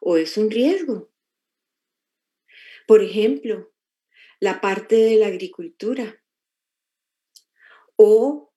o 0.00 0.16
es 0.16 0.38
un 0.38 0.50
riesgo. 0.50 1.12
Por 2.86 3.02
ejemplo, 3.02 3.70
la 4.40 4.62
parte 4.62 4.96
de 4.96 5.16
la 5.16 5.26
agricultura 5.26 6.24
o 7.96 8.54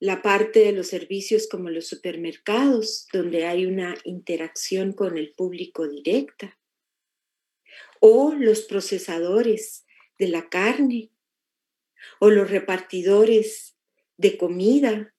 la 0.00 0.20
parte 0.20 0.64
de 0.64 0.72
los 0.72 0.88
servicios 0.88 1.46
como 1.46 1.70
los 1.70 1.86
supermercados, 1.86 3.06
donde 3.12 3.46
hay 3.46 3.66
una 3.66 3.94
interacción 4.02 4.92
con 4.92 5.16
el 5.16 5.32
público 5.34 5.86
directa 5.86 6.58
o 8.00 8.34
los 8.34 8.62
procesadores 8.62 9.86
de 10.18 10.26
la 10.26 10.48
carne, 10.48 11.12
o 12.18 12.30
los 12.30 12.50
repartidores 12.50 13.76
de 14.16 14.36
comida. 14.36 15.14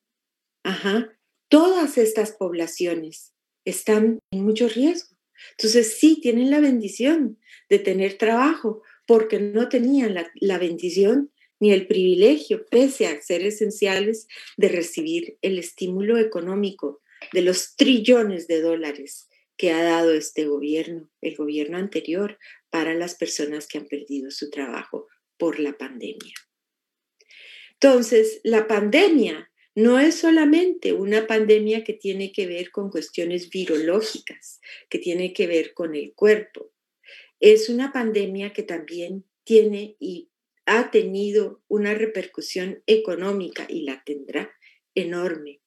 Ajá, 0.63 1.17
todas 1.47 1.97
estas 1.97 2.33
poblaciones 2.33 3.36
están 3.69 4.19
en 4.31 4.43
mucho 4.43 4.67
riesgo. 4.67 5.15
Entonces 5.51 5.97
sí 5.99 6.19
tienen 6.21 6.49
la 6.49 6.59
bendición 6.59 7.39
de 7.69 7.79
tener 7.79 8.17
trabajo 8.17 8.81
porque 9.05 9.39
no 9.39 9.69
tenían 9.69 10.13
la, 10.13 10.31
la 10.35 10.57
bendición 10.57 11.31
ni 11.59 11.71
el 11.71 11.87
privilegio, 11.87 12.65
pese 12.69 13.07
a 13.07 13.21
ser 13.21 13.41
esenciales, 13.43 14.27
de 14.57 14.69
recibir 14.69 15.37
el 15.41 15.57
estímulo 15.57 16.17
económico 16.17 17.01
de 17.33 17.41
los 17.41 17.75
trillones 17.75 18.47
de 18.47 18.61
dólares 18.61 19.27
que 19.57 19.71
ha 19.71 19.83
dado 19.83 20.13
este 20.13 20.45
gobierno, 20.45 21.11
el 21.21 21.35
gobierno 21.35 21.77
anterior, 21.77 22.37
para 22.69 22.93
las 22.93 23.15
personas 23.15 23.67
que 23.67 23.79
han 23.79 23.87
perdido 23.87 24.29
su 24.29 24.51
trabajo 24.51 25.07
por 25.37 25.59
la 25.59 25.77
pandemia. 25.77 26.33
Entonces, 27.73 28.39
la 28.43 28.67
pandemia 28.67 29.51
no 29.77 29.99
es 29.99 30.15
solamente 30.15 30.91
una 30.91 31.27
pandemia 31.27 31.83
que 31.83 31.93
tiene 31.93 32.31
que 32.31 32.47
ver 32.47 32.71
con 32.71 32.89
cuestiones 32.89 33.51
virológicas, 33.51 34.59
que 34.89 34.97
tiene 34.97 35.33
que 35.33 35.45
ver 35.45 35.75
con 35.75 35.93
el 35.93 36.15
cuerpo. 36.15 36.73
Es 37.39 37.69
una 37.69 37.93
pandemia 37.93 38.53
que 38.53 38.63
también 38.63 39.25
tiene 39.43 39.95
y 39.99 40.31
ha 40.65 40.89
tenido 40.89 41.61
una 41.67 41.93
repercusión 41.93 42.81
económica 42.87 43.67
y 43.69 43.83
la 43.83 44.03
tendrá 44.03 44.51
enorme. 44.95 45.61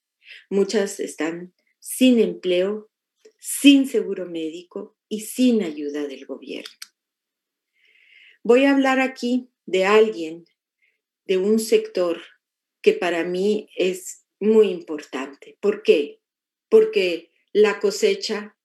Muchas 0.49 0.99
están 0.99 1.55
sin 1.79 2.19
empleo, 2.19 2.90
sin 3.38 3.87
seguro 3.87 4.26
médico 4.26 4.97
y 5.09 5.21
sin 5.21 5.62
ayuda 5.62 6.09
del 6.09 6.26
gobierno. 6.26 6.81
Voy 8.43 8.64
a 8.64 8.73
hablar 8.73 8.99
aquí 8.99 9.50
de 9.67 9.85
alguien, 9.85 10.47
de 11.26 11.38
un 11.38 11.61
sector 11.61 12.21
que 12.83 12.93
para 12.93 13.25
mí 13.25 13.69
es 13.77 14.25
muy 14.39 14.69
importante. 14.69 15.57
¿Por 15.61 15.83
qué? 15.83 16.21
Porque 16.69 17.31
la 17.53 17.81
cosecha, 17.81 18.57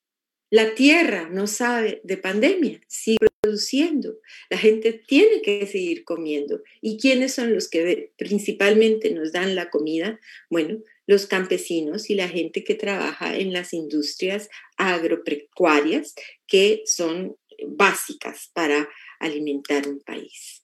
la 0.50 0.76
tierra 0.76 1.30
no 1.30 1.48
sabe 1.48 2.02
de 2.04 2.18
pandemia, 2.18 2.82
sigue 2.88 3.28
produciendo, 3.42 4.20
la 4.50 4.58
gente 4.58 4.94
tiene 4.94 5.42
que 5.42 5.68
seguir 5.68 6.04
comiendo. 6.04 6.62
¿Y 6.82 6.98
quiénes 6.98 7.34
son 7.34 7.54
los 7.54 7.70
que 7.70 8.14
principalmente 8.18 9.12
nos 9.12 9.32
dan 9.32 9.56
la 9.56 9.70
comida? 9.70 10.20
Bueno, 10.50 10.82
los 11.08 11.28
campesinos 11.28 12.10
y 12.10 12.16
la 12.16 12.30
gente 12.30 12.64
que 12.64 12.76
trabaja 12.76 13.38
en 13.38 13.54
las 13.54 13.74
industrias 13.74 14.50
agropecuarias 14.78 16.16
que 16.48 16.84
son 16.86 17.38
básicas 17.68 18.50
para 18.54 18.90
alimentar 19.20 19.88
un 19.88 20.00
país. 20.00 20.64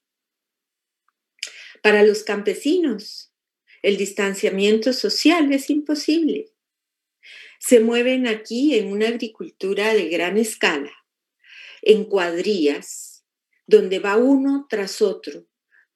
Para 1.81 2.03
los 2.03 2.23
campesinos, 2.23 3.30
el 3.81 3.97
distanciamiento 3.97 4.93
social 4.93 5.51
es 5.51 5.69
imposible. 5.69 6.51
Se 7.59 7.79
mueven 7.79 8.27
aquí 8.27 8.77
en 8.77 8.91
una 8.91 9.07
agricultura 9.07 9.93
de 9.93 10.09
gran 10.09 10.37
escala, 10.37 10.91
en 11.81 12.05
cuadrillas, 12.05 13.23
donde 13.67 13.99
va 13.99 14.17
uno 14.17 14.67
tras 14.69 15.01
otro, 15.01 15.47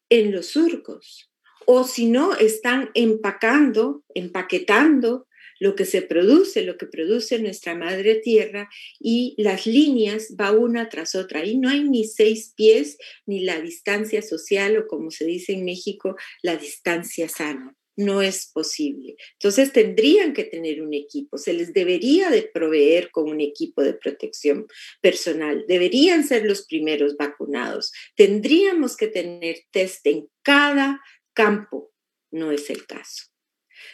en 0.09 0.31
los 0.31 0.47
surcos. 0.47 1.31
O 1.65 1.83
si 1.83 2.05
no, 2.07 2.35
están 2.35 2.91
empacando, 2.93 4.03
empaquetando 4.13 5.27
lo 5.59 5.75
que 5.75 5.85
se 5.85 6.01
produce, 6.01 6.61
lo 6.63 6.77
que 6.77 6.85
produce 6.85 7.39
nuestra 7.39 7.75
madre 7.75 8.15
tierra 8.15 8.69
y 8.99 9.35
las 9.37 9.65
líneas 9.65 10.35
va 10.39 10.51
una 10.51 10.89
tras 10.89 11.15
otra. 11.15 11.45
Y 11.45 11.57
no 11.57 11.69
hay 11.69 11.83
ni 11.83 12.05
seis 12.05 12.53
pies 12.55 12.97
ni 13.25 13.41
la 13.41 13.59
distancia 13.59 14.21
social 14.21 14.77
o 14.77 14.87
como 14.87 15.11
se 15.11 15.25
dice 15.25 15.53
en 15.53 15.65
México, 15.65 16.15
la 16.41 16.57
distancia 16.57 17.29
sana. 17.29 17.75
No 17.97 18.21
es 18.21 18.51
posible. 18.53 19.15
Entonces 19.33 19.71
tendrían 19.71 20.33
que 20.33 20.43
tener 20.43 20.81
un 20.81 20.93
equipo, 20.93 21.37
se 21.37 21.53
les 21.53 21.73
debería 21.73 22.29
de 22.29 22.41
proveer 22.41 23.09
con 23.09 23.29
un 23.29 23.39
equipo 23.39 23.83
de 23.83 23.93
protección 23.93 24.67
personal, 24.99 25.63
deberían 25.65 26.27
ser 26.27 26.45
los 26.45 26.65
primeros 26.65 27.15
vacunados, 27.15 27.93
tendríamos 28.17 28.97
que 28.97 29.07
tener 29.07 29.59
test 29.71 30.05
en 30.07 30.27
cada 30.41 30.99
campo, 31.33 31.93
no 32.31 32.51
es 32.51 32.69
el 32.69 32.85
caso. 32.85 33.27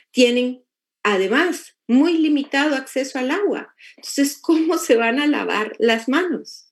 Tienen 0.10 0.63
además 1.03 1.77
muy 1.88 2.17
limitado 2.17 2.75
acceso 2.75 3.20
al 3.20 3.31
agua. 3.31 3.74
Entonces, 3.98 4.39
¿cómo 4.39 4.77
se 4.77 4.96
van 4.96 5.20
a 5.20 5.27
lavar 5.27 5.74
las 5.79 6.08
manos? 6.08 6.72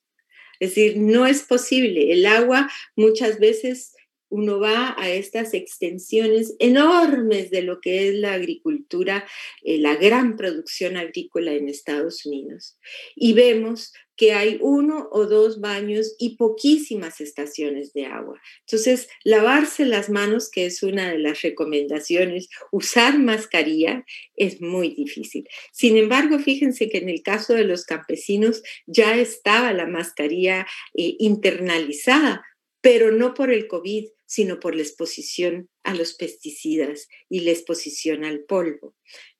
Es 0.59 0.75
decir, 0.75 0.98
no 0.98 1.25
es 1.25 1.43
posible. 1.43 2.12
El 2.12 2.25
agua 2.25 2.69
muchas 2.95 3.39
veces 3.39 3.93
uno 4.29 4.59
va 4.59 4.95
a 4.98 5.09
estas 5.09 5.53
extensiones 5.53 6.55
enormes 6.59 7.50
de 7.50 7.63
lo 7.63 7.81
que 7.81 8.09
es 8.09 8.15
la 8.15 8.33
agricultura, 8.33 9.27
eh, 9.63 9.79
la 9.79 9.95
gran 9.95 10.38
producción 10.38 10.98
agrícola 10.98 11.53
en 11.53 11.67
Estados 11.67 12.25
Unidos, 12.25 12.77
y 13.15 13.34
vemos 13.34 13.91
que 14.19 14.34
hay 14.34 14.58
uno 14.60 15.08
o 15.13 15.27
dos 15.27 15.62
baños 15.62 16.13
y 16.19 16.36
poquísimas 16.36 17.21
estaciones 17.21 17.93
de 17.93 18.05
agua. 18.08 18.38
Entonces, 18.67 19.08
lavarse 19.23 19.86
las 19.86 20.10
manos, 20.10 20.51
que 20.51 20.65
es 20.65 20.84
una 20.84 21.10
de 21.10 21.19
las 21.19 21.41
recomendaciones, 21.41 22.49
usar 22.69 23.17
mascarilla 23.17 24.03
es 24.36 24.60
muy 24.60 24.93
difícil. 24.93 25.47
Sin 25.71 25.95
embargo, 25.95 26.38
fíjense 26.38 26.89
que 26.89 26.97
en 26.97 27.08
el 27.08 27.23
caso 27.23 27.53
de 27.53 27.63
los 27.63 27.86
campesinos 27.86 28.62
ya 28.88 29.17
estaba 29.17 29.71
la 29.71 29.88
mascarilla 29.88 30.67
eh, 30.95 31.15
internalizada, 31.19 32.43
pero 32.82 33.12
no 33.12 33.34
por 33.34 33.53
el 33.53 33.69
COVID, 33.69 34.10
sino 34.25 34.60
por 34.60 34.75
la 34.75 34.82
exposición 34.82 35.69
a 35.84 35.95
los 35.95 36.13
pesticidas 36.13 37.08
y 37.29 37.39
la 37.39 37.51
exposición 37.51 38.25
al 38.25 38.41
polvo. 38.41 38.97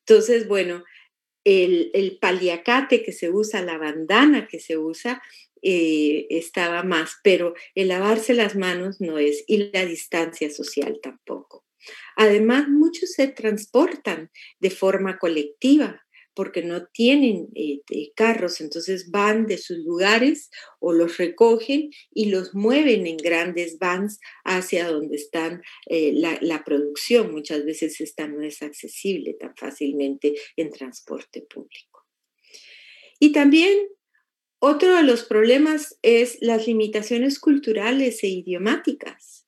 Entonces, 0.08 0.48
bueno, 0.48 0.86
el, 1.44 2.18
paliacate 2.22 3.04
que 3.04 3.12
se 3.12 3.30
usa, 3.30 3.62
la 3.62 3.78
bandana 3.78 4.48
que 4.48 4.60
se 4.60 4.78
usa, 4.78 5.22
eh, 5.62 6.28
estaba 6.30 6.84
más, 6.84 7.18
pero 7.24 7.54
el 7.76 7.90
lavarse 7.90 8.34
las 8.34 8.56
manos 8.56 9.02
no 9.02 9.18
es 9.18 9.44
y 9.48 9.70
la 9.74 9.86
distancia 9.86 10.50
social 10.50 11.00
tampoco. 11.02 11.66
Además, 12.16 12.68
muchos 12.68 13.12
se 13.12 13.28
transportan 13.28 14.32
de 14.60 14.70
forma 14.70 15.18
colectiva 15.18 16.06
porque 16.34 16.64
no 16.64 16.86
tienen 16.88 17.50
eh, 17.56 17.82
carros, 18.16 18.62
entonces 18.62 19.12
van 19.12 19.46
de 19.46 19.58
sus 19.58 19.78
lugares 19.80 20.50
o 20.80 20.94
los 20.94 21.18
recogen 21.18 21.90
y 22.12 22.30
los 22.30 22.56
mueven 22.56 23.08
en 23.08 23.18
grandes 23.18 23.78
vans 23.80 24.20
hacia 24.46 24.90
donde 24.90 25.16
están 25.16 25.62
eh, 25.88 26.14
la, 26.14 26.64
producción. 26.64 27.32
Muchas 27.32 27.66
veces 27.66 28.00
esta 28.02 28.28
no 28.28 28.42
es 28.42 28.62
accesible 28.62 29.36
tan 29.40 29.56
fácilmente 29.56 30.36
en 30.56 30.72
transporte 30.72 31.42
público. 31.42 32.06
Y 33.20 33.32
también 33.32 33.78
otro 34.60 34.96
de 34.96 35.04
los 35.04 35.24
problemas 35.24 35.98
es 36.02 36.38
las 36.42 36.68
limitaciones 36.68 37.40
culturales 37.40 38.24
e 38.24 38.28
idiomáticas. 38.28 39.46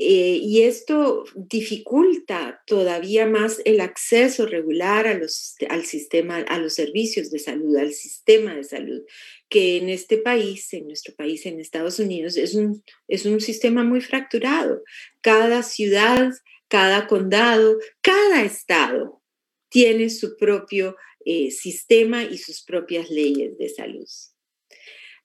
Eh, 0.00 0.38
y 0.40 0.62
esto 0.62 1.24
dificulta 1.34 2.62
todavía 2.66 3.26
más 3.26 3.60
el 3.64 3.80
acceso 3.80 4.46
regular 4.46 5.08
a 5.08 5.14
los, 5.14 5.56
al 5.68 5.84
sistema, 5.86 6.36
a 6.38 6.58
los 6.58 6.74
servicios 6.74 7.32
de 7.32 7.40
salud, 7.40 7.76
al 7.76 7.92
sistema 7.92 8.54
de 8.54 8.62
salud, 8.62 9.02
que 9.48 9.76
en 9.76 9.88
este 9.88 10.18
país, 10.18 10.72
en 10.72 10.86
nuestro 10.86 11.16
país, 11.16 11.44
en 11.46 11.58
Estados 11.58 11.98
Unidos, 11.98 12.36
es 12.36 12.54
un, 12.54 12.84
es 13.08 13.26
un 13.26 13.40
sistema 13.40 13.82
muy 13.82 14.00
fracturado. 14.00 14.84
Cada 15.20 15.64
ciudad, 15.64 16.30
cada 16.68 17.08
condado, 17.08 17.78
cada 18.00 18.44
estado 18.44 19.20
tiene 19.68 20.10
su 20.10 20.36
propio 20.36 20.96
eh, 21.24 21.50
sistema 21.50 22.22
y 22.22 22.38
sus 22.38 22.62
propias 22.62 23.10
leyes 23.10 23.58
de 23.58 23.68
salud. 23.68 24.06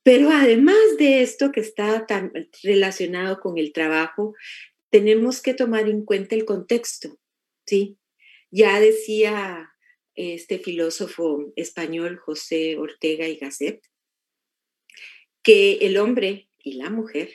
Pero 0.04 0.30
además 0.30 0.98
de 0.98 1.22
esto 1.22 1.52
que 1.52 1.62
está 1.62 2.06
tan 2.06 2.32
relacionado 2.62 3.40
con 3.40 3.58
el 3.58 3.72
trabajo, 3.72 4.36
tenemos 4.90 5.42
que 5.42 5.54
tomar 5.54 5.90
en 5.90 6.04
cuenta 6.06 6.36
el 6.36 6.46
contexto, 6.46 7.18
¿sí? 7.66 7.98
Ya 8.52 8.80
decía 8.80 9.74
este 10.16 10.60
filósofo 10.60 11.52
español 11.56 12.18
José 12.18 12.78
Ortega 12.78 13.28
y 13.28 13.38
Gasset 13.38 13.82
que 15.42 15.74
el 15.82 15.98
hombre 15.98 16.50
y 16.64 16.74
la 16.74 16.90
mujer 16.90 17.30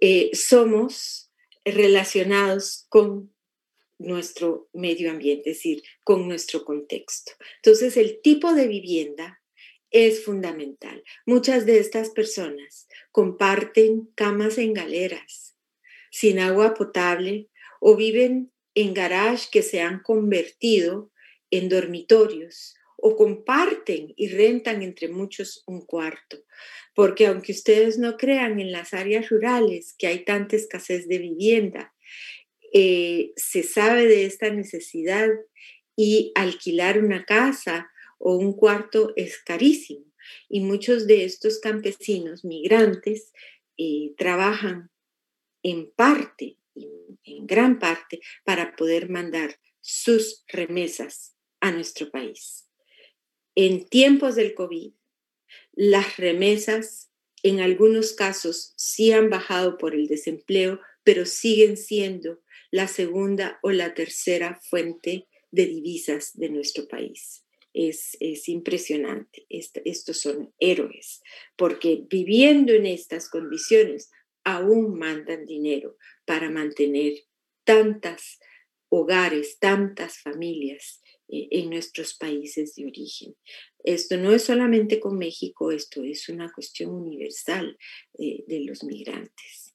eh, 0.00 0.30
somos 0.32 1.30
relacionados 1.64 2.86
con 2.88 3.34
nuestro 3.98 4.68
medio 4.72 5.10
ambiente, 5.10 5.50
es 5.50 5.58
decir, 5.58 5.82
con 6.04 6.26
nuestro 6.26 6.64
contexto. 6.64 7.32
Entonces, 7.56 7.98
el 7.98 8.20
tipo 8.22 8.54
de 8.54 8.66
vivienda 8.66 9.39
es 9.90 10.24
fundamental. 10.24 11.02
Muchas 11.26 11.66
de 11.66 11.78
estas 11.78 12.10
personas 12.10 12.88
comparten 13.12 14.08
camas 14.14 14.58
en 14.58 14.72
galeras, 14.72 15.56
sin 16.10 16.38
agua 16.38 16.74
potable, 16.74 17.48
o 17.80 17.96
viven 17.96 18.52
en 18.74 18.94
garages 18.94 19.48
que 19.50 19.62
se 19.62 19.80
han 19.80 20.00
convertido 20.00 21.10
en 21.50 21.68
dormitorios, 21.68 22.74
o 23.02 23.16
comparten 23.16 24.12
y 24.16 24.28
rentan 24.28 24.82
entre 24.82 25.08
muchos 25.08 25.62
un 25.66 25.84
cuarto. 25.86 26.44
Porque 26.94 27.26
aunque 27.26 27.52
ustedes 27.52 27.98
no 27.98 28.16
crean 28.16 28.60
en 28.60 28.72
las 28.72 28.92
áreas 28.92 29.30
rurales 29.30 29.94
que 29.98 30.06
hay 30.06 30.24
tanta 30.24 30.56
escasez 30.56 31.08
de 31.08 31.18
vivienda, 31.18 31.94
eh, 32.72 33.32
se 33.36 33.62
sabe 33.62 34.06
de 34.06 34.26
esta 34.26 34.50
necesidad 34.50 35.28
y 35.96 36.32
alquilar 36.34 37.02
una 37.02 37.24
casa 37.24 37.90
o 38.20 38.36
un 38.36 38.52
cuarto 38.52 39.12
es 39.16 39.38
carísimo. 39.38 40.04
Y 40.48 40.60
muchos 40.60 41.06
de 41.06 41.24
estos 41.24 41.58
campesinos 41.58 42.44
migrantes 42.44 43.32
eh, 43.76 44.14
trabajan 44.16 44.90
en 45.62 45.90
parte, 45.90 46.58
en 47.24 47.46
gran 47.46 47.78
parte, 47.78 48.20
para 48.44 48.76
poder 48.76 49.08
mandar 49.08 49.58
sus 49.80 50.44
remesas 50.46 51.34
a 51.60 51.72
nuestro 51.72 52.10
país. 52.10 52.68
En 53.54 53.88
tiempos 53.88 54.36
del 54.36 54.54
COVID, 54.54 54.92
las 55.72 56.16
remesas 56.18 57.10
en 57.42 57.60
algunos 57.60 58.12
casos 58.12 58.74
sí 58.76 59.12
han 59.12 59.30
bajado 59.30 59.78
por 59.78 59.94
el 59.94 60.06
desempleo, 60.06 60.80
pero 61.02 61.24
siguen 61.24 61.76
siendo 61.76 62.40
la 62.70 62.86
segunda 62.86 63.58
o 63.62 63.70
la 63.70 63.94
tercera 63.94 64.60
fuente 64.62 65.26
de 65.50 65.66
divisas 65.66 66.32
de 66.34 66.50
nuestro 66.50 66.86
país. 66.86 67.44
Es, 67.72 68.18
impresionante. 68.48 69.46
estos 69.48 70.20
son 70.20 70.52
héroes, 70.58 71.22
porque 71.56 72.04
viviendo 72.08 72.72
en 72.72 72.86
estas 72.86 73.28
condiciones 73.28 74.10
aún 74.44 74.98
mandan 74.98 75.46
dinero 75.46 75.96
para 76.24 76.50
mantener 76.50 77.14
tantas 77.64 78.38
hogares, 78.88 79.58
tantas 79.58 80.18
familias 80.18 81.00
eh, 81.28 81.48
en 81.50 81.70
nuestros 81.70 82.14
países 82.14 82.74
de 82.74 82.86
origen. 82.86 83.36
Esto 83.84 84.16
no 84.16 84.32
es 84.32 84.42
solamente 84.42 84.98
con 84.98 85.16
México, 85.16 85.70
esto 85.70 86.02
es 86.02 86.28
una 86.28 86.50
cuestión 86.52 86.90
universal 86.90 87.78
eh, 88.18 88.44
de 88.46 88.64
los 88.64 88.82
migrantes. 88.84 89.74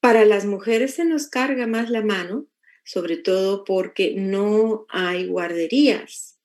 Para 0.00 0.24
las 0.24 0.44
mujeres 0.44 0.94
se 0.94 1.04
nos 1.04 1.28
carga 1.28 1.68
más 1.68 1.88
la 1.88 2.02
mano, 2.02 2.48
sobre 2.84 3.16
todo 3.16 3.64
porque 3.64 4.14
no 4.16 4.86
hay 4.88 5.26
guarderías 5.26 6.38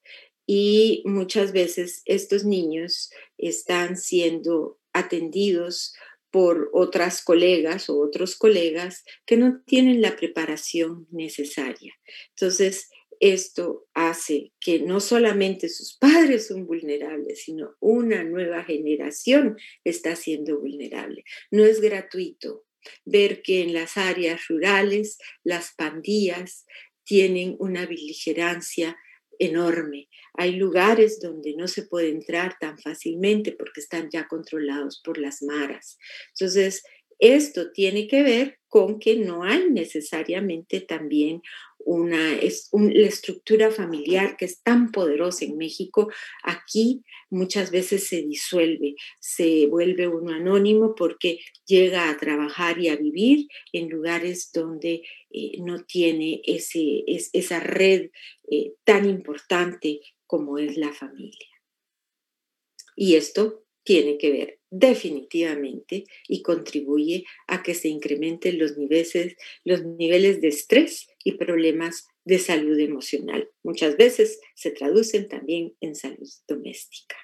y 0.45 1.04
muchas 1.06 1.52
veces 1.52 2.02
estos 2.06 2.45
niños 2.45 3.12
están 3.38 3.97
siendo 3.97 4.80
atendidos 4.93 5.93
por 6.32 6.69
otras 6.73 7.23
colegas 7.23 7.89
o 7.89 8.00
otros 8.00 8.36
colegas 8.36 9.04
que 9.26 9.38
no 9.38 9.62
tienen 9.65 10.02
la 10.02 10.15
preparación 10.15 11.08
necesaria. 11.12 11.93
Entonces, 12.30 12.89
esto 13.19 13.88
hace 13.93 14.54
que 14.60 14.80
no 14.80 15.00
solamente 15.00 15.69
sus 15.69 15.97
padres 15.97 16.47
son 16.47 16.67
vulnerables, 16.67 17.43
sino 17.43 17.76
una 17.80 18.23
nueva 18.23 18.63
generación 18.63 19.58
está 19.84 20.15
siendo 20.15 20.60
vulnerable. 20.60 21.23
No 21.50 21.65
es 21.65 21.82
gratuito 21.82 22.66
ver 23.06 23.41
que 23.41 23.62
en 23.62 23.73
las 23.73 23.97
áreas 23.97 24.41
rurales 24.47 25.17
las 25.43 25.73
pandillas 25.76 26.65
tienen 27.04 27.56
una 27.60 27.86
beligerancia 27.86 28.97
enorme. 29.39 30.10
Hay 30.34 30.54
lugares 30.54 31.19
donde 31.19 31.56
no 31.56 31.67
se 31.67 31.84
puede 31.84 32.10
entrar 32.10 32.58
tan 32.60 32.78
fácilmente 32.80 33.52
porque 33.52 33.82
están 33.82 34.10
ya 34.12 34.28
controlados 34.28 35.02
por 35.04 35.17
las 35.17 35.41
maras. 35.41 35.97
Entonces, 36.34 36.84
esto 37.19 37.71
tiene 37.71 38.08
que 38.08 38.21
ver 38.21 38.60
con 38.67 39.00
que 39.00 39.15
no 39.15 39.43
hay 39.43 39.69
necesariamente 39.71 40.82
también 40.82 41.41
una, 41.88 42.38
es 42.38 42.69
la 42.73 43.08
estructura 43.08 43.71
familiar 43.71 44.36
que 44.36 44.43
es 44.43 44.62
tan 44.62 44.91
poderosa 44.91 45.45
en 45.45 45.56
México, 45.56 46.12
aquí 46.43 47.02
muchas 47.30 47.71
veces 47.71 48.08
se 48.08 48.23
disuelve, 48.23 48.95
se 49.21 49.67
vuelve 49.67 50.10
uno 50.10 50.34
anónimo 50.34 50.95
porque 50.95 51.39
llega 51.65 52.10
a 52.10 52.17
trabajar 52.17 52.78
y 52.78 52.89
a 52.89 52.97
vivir 52.97 53.47
en 53.71 53.89
lugares 53.89 54.52
donde 54.54 55.04
eh, 55.32 55.62
no 55.62 55.86
tiene 55.86 56.41
ese, 56.43 57.06
esa 57.08 57.62
red 57.62 58.10
eh, 58.52 58.73
tan 58.84 59.10
importante 59.10 60.02
como 60.26 60.58
es 60.58 60.76
la 60.76 60.91
familia. 60.91 61.47
Y 62.97 63.15
esto 63.15 63.63
tiene 63.84 64.17
que 64.17 64.32
ver 64.32 64.57
definitivamente 64.69 66.06
y 66.27 66.41
contribuye 66.41 67.25
a 67.47 67.63
que 67.63 67.73
se 67.73 67.88
incrementen 67.88 68.60
los 68.60 68.77
niveles, 68.77 69.36
los 69.63 69.84
niveles 69.84 70.41
de 70.41 70.49
estrés 70.49 71.08
y 71.23 71.34
problemas 71.34 72.08
de 72.25 72.39
salud 72.39 72.77
emocional. 72.80 73.49
Muchas 73.63 73.97
veces 73.97 74.39
se 74.56 74.71
traducen 74.71 75.27
también 75.27 75.75
en 75.80 75.95
salud 75.95 76.27
doméstica. 76.47 77.15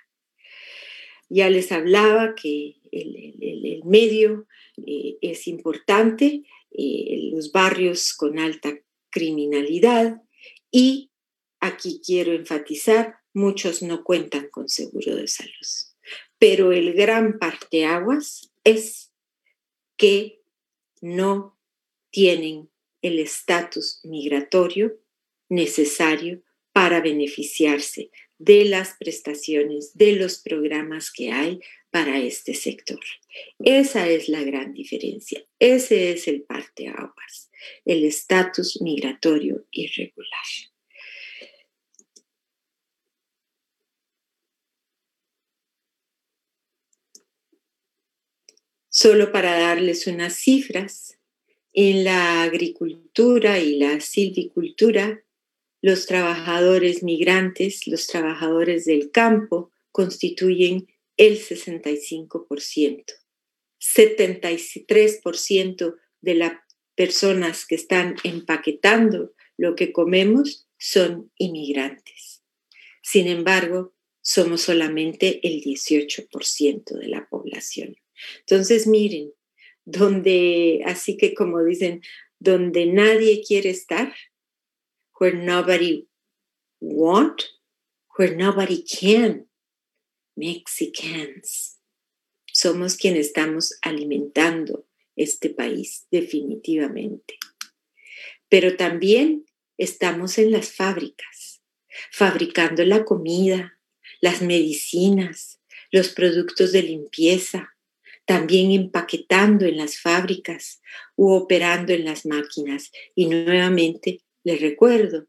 Ya 1.30 1.50
les 1.50 1.72
hablaba 1.72 2.36
que 2.36 2.76
el, 2.92 3.82
medio 3.86 4.48
eh, 4.86 5.18
es 5.22 5.48
importante, 5.48 6.44
eh, 6.72 7.30
los 7.32 7.52
barrios 7.52 8.14
con 8.14 8.40
alta 8.40 8.80
criminalidad 9.10 10.22
y 10.72 11.12
aquí 11.60 12.02
quiero 12.06 12.34
enfatizar, 12.34 13.16
muchos 13.34 13.82
no 13.82 14.04
cuentan 14.04 14.50
con 14.50 14.70
seguro 14.70 15.16
de 15.16 15.28
salud 15.28 15.93
pero 16.44 16.74
el 16.74 16.92
gran 16.92 17.40
parteaguas 17.40 18.52
es 18.66 19.14
que 19.96 20.42
no 21.00 21.58
tienen 22.12 22.70
el 23.02 23.20
estatus 23.20 24.02
migratorio 24.04 25.00
necesario 25.48 26.44
para 26.74 27.00
beneficiarse 27.00 28.12
de 28.40 28.66
las 28.66 28.98
prestaciones, 29.00 29.96
de 29.96 30.18
los 30.18 30.38
programas 30.40 31.12
que 31.12 31.32
hay 31.32 31.62
para 31.92 32.20
este 32.20 32.56
sector. 32.56 33.00
Esa 33.60 34.10
es 34.10 34.28
la 34.28 34.44
gran 34.44 34.74
diferencia. 34.74 35.46
Ese 35.60 36.12
es 36.12 36.28
el 36.28 36.42
parteaguas, 36.42 37.52
el 37.86 38.04
estatus 38.04 38.82
migratorio 38.82 39.66
irregular. 39.72 40.73
Solo 48.96 49.32
para 49.32 49.58
darles 49.58 50.06
unas 50.06 50.36
cifras, 50.36 51.18
en 51.74 52.04
la 52.04 52.44
agricultura 52.44 53.58
y 53.58 53.78
la 53.78 54.00
silvicultura, 54.00 55.24
los 55.82 56.06
trabajadores 56.06 57.02
migrantes, 57.02 57.88
los 57.88 58.06
trabajadores 58.06 58.86
del 58.86 59.10
campo, 59.10 59.72
constituyen 59.92 60.88
el 61.18 61.40
65%. 61.40 63.06
73% 63.80 65.96
de 66.22 66.36
las 66.36 66.54
personas 66.94 67.66
que 67.66 67.74
están 67.74 68.18
empaquetando 68.24 69.34
lo 69.58 69.76
que 69.76 69.92
comemos 69.92 70.68
son 70.78 71.32
inmigrantes. 71.40 72.44
Sin 73.02 73.28
embargo, 73.28 73.96
somos 74.22 74.62
solamente 74.62 75.40
el 75.42 75.64
18% 75.64 77.00
de 77.00 77.08
la 77.08 77.28
población. 77.28 77.96
Entonces, 78.40 78.88
miren, 78.88 79.34
donde, 79.86 80.82
así 80.86 81.18
que 81.18 81.34
como 81.34 81.64
dicen, 81.64 82.02
donde 82.40 82.86
nadie 82.86 83.42
quiere 83.46 83.70
estar, 83.70 84.14
where 85.20 85.38
nobody 85.38 86.08
want, 86.80 87.42
where 88.18 88.36
nobody 88.36 88.84
can, 88.84 89.48
Mexicans. 90.36 91.80
Somos 92.52 92.98
quienes 92.98 93.28
estamos 93.28 93.78
alimentando 93.82 94.88
este 95.16 95.50
país, 95.50 96.08
definitivamente. 96.12 97.38
Pero 98.50 98.76
también 98.76 99.46
estamos 99.78 100.38
en 100.38 100.52
las 100.52 100.72
fábricas, 100.72 101.62
fabricando 102.12 102.86
la 102.86 103.06
comida, 103.06 103.80
las 104.22 104.42
medicinas, 104.42 105.60
los 105.92 106.10
productos 106.10 106.72
de 106.72 106.84
limpieza, 106.84 107.73
también 108.26 108.72
empaquetando 108.72 109.66
en 109.66 109.78
las 109.78 110.00
fábricas 110.00 110.82
u 111.16 111.32
operando 111.34 111.94
en 111.94 112.06
las 112.06 112.26
máquinas. 112.26 112.92
Y 113.16 113.28
nuevamente 113.28 114.22
les 114.44 114.62
recuerdo, 114.62 115.28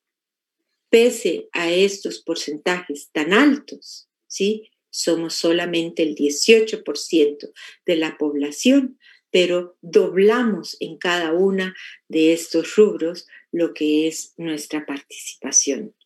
pese 0.90 1.48
a 1.52 1.70
estos 1.70 2.20
porcentajes 2.20 3.10
tan 3.12 3.32
altos, 3.32 4.08
¿sí? 4.26 4.70
somos 4.90 5.34
solamente 5.34 6.04
el 6.04 6.14
18% 6.14 7.52
de 7.84 7.96
la 7.96 8.16
población, 8.16 8.98
pero 9.30 9.76
doblamos 9.82 10.76
en 10.78 10.96
cada 10.96 11.32
una 11.32 11.74
de 12.06 12.32
estos 12.32 12.76
rubros 12.76 13.26
lo 13.50 13.74
que 13.74 14.06
es 14.06 14.34
nuestra 14.36 14.86
participación 14.86 15.96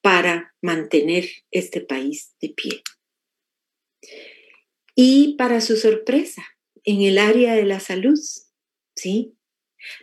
para 0.00 0.54
mantener 0.60 1.28
este 1.52 1.80
país 1.80 2.34
de 2.40 2.48
pie. 2.48 2.82
Y 4.96 5.36
para 5.36 5.60
su 5.60 5.76
sorpresa, 5.76 6.42
en 6.82 7.02
el 7.02 7.18
área 7.18 7.54
de 7.54 7.64
la 7.64 7.78
salud, 7.78 8.18
¿sí? 8.96 9.34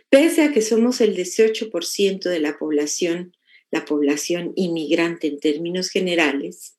Pese 0.08 0.42
a 0.42 0.52
que 0.52 0.62
somos 0.62 1.00
el 1.00 1.14
18% 1.16 2.22
de 2.22 2.40
la 2.40 2.56
población, 2.56 3.36
la 3.70 3.84
población 3.84 4.52
inmigrante 4.54 5.26
en 5.26 5.40
términos 5.40 5.90
generales, 5.90 6.78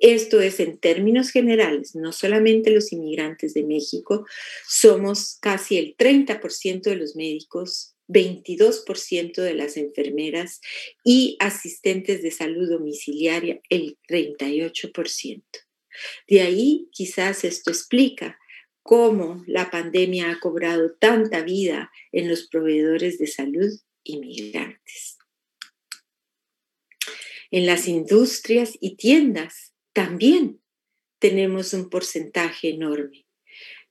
esto 0.00 0.40
es 0.40 0.60
en 0.60 0.78
términos 0.78 1.30
generales, 1.30 1.94
no 1.94 2.12
solamente 2.12 2.70
los 2.70 2.92
inmigrantes 2.92 3.54
de 3.54 3.64
México, 3.64 4.26
somos 4.68 5.38
casi 5.40 5.78
el 5.78 5.96
30% 5.96 6.82
de 6.82 6.96
los 6.96 7.16
médicos, 7.16 7.94
22% 8.08 9.40
de 9.40 9.54
las 9.54 9.78
enfermeras 9.78 10.60
y 11.02 11.36
asistentes 11.40 12.22
de 12.22 12.30
salud 12.30 12.68
domiciliaria, 12.68 13.60
el 13.70 13.96
38%. 14.08 15.63
De 16.28 16.42
ahí 16.42 16.88
quizás 16.92 17.44
esto 17.44 17.70
explica 17.70 18.38
cómo 18.82 19.42
la 19.46 19.70
pandemia 19.70 20.30
ha 20.30 20.40
cobrado 20.40 20.94
tanta 20.94 21.42
vida 21.42 21.90
en 22.12 22.28
los 22.28 22.48
proveedores 22.48 23.18
de 23.18 23.26
salud 23.26 23.70
inmigrantes. 24.04 25.18
En 27.50 27.66
las 27.66 27.88
industrias 27.88 28.76
y 28.80 28.96
tiendas 28.96 29.72
también 29.92 30.60
tenemos 31.18 31.72
un 31.72 31.88
porcentaje 31.88 32.70
enorme. 32.70 33.24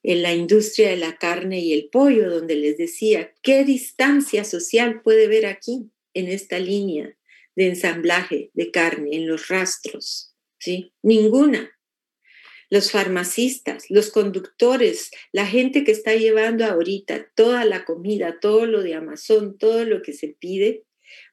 en 0.04 0.22
la 0.22 0.34
industria 0.34 0.89
de 0.89 0.98
la 0.98 1.16
carne 1.16 1.60
y 1.60 1.72
el 1.72 1.89
pollo, 1.89 2.30
donde 2.30 2.56
les 2.56 2.78
decía, 2.78 3.34
¿qué 3.42 3.63
distancia 3.63 4.44
social 4.44 5.02
puede 5.02 5.28
ver 5.28 5.46
aquí, 5.46 5.89
en 6.13 6.28
esta 6.28 6.60
línea 6.60 7.18
de 7.56 7.68
ensamblaje 7.68 8.52
de 8.54 8.70
carne, 8.70 9.16
en 9.16 9.28
los 9.28 9.48
rastros? 9.48 10.36
¿Sí? 10.60 10.94
Ninguna. 11.02 11.72
Los 12.73 12.89
farmacistas, 12.89 13.86
los 13.91 14.09
conductores, 14.09 15.12
la 15.31 15.45
gente 15.45 15.83
que 15.83 15.91
está 15.91 16.15
llevando 16.15 16.65
ahorita 16.65 17.29
toda 17.36 17.65
la 17.65 17.86
comida, 17.86 18.39
todo 18.39 18.65
lo 18.65 18.81
de 18.81 18.95
Amazon, 18.95 19.59
todo 19.59 19.86
lo 19.86 20.01
que 20.01 20.12
se 20.12 20.29
pide, 20.29 20.83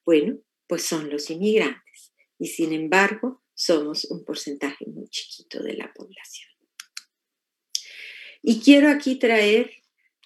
bueno, 0.04 0.38
pues 0.66 0.82
son 0.82 1.08
los 1.08 1.30
inmigrantes. 1.30 2.12
Y 2.38 2.48
sin 2.48 2.74
embargo, 2.74 3.42
somos 3.54 4.04
un 4.10 4.22
porcentaje 4.22 4.84
muy 4.84 5.08
chiquito 5.08 5.62
de 5.62 5.78
la 5.78 5.90
población. 5.94 6.50
Y 8.42 8.60
quiero 8.60 8.90
aquí 8.90 9.16
traer 9.16 9.70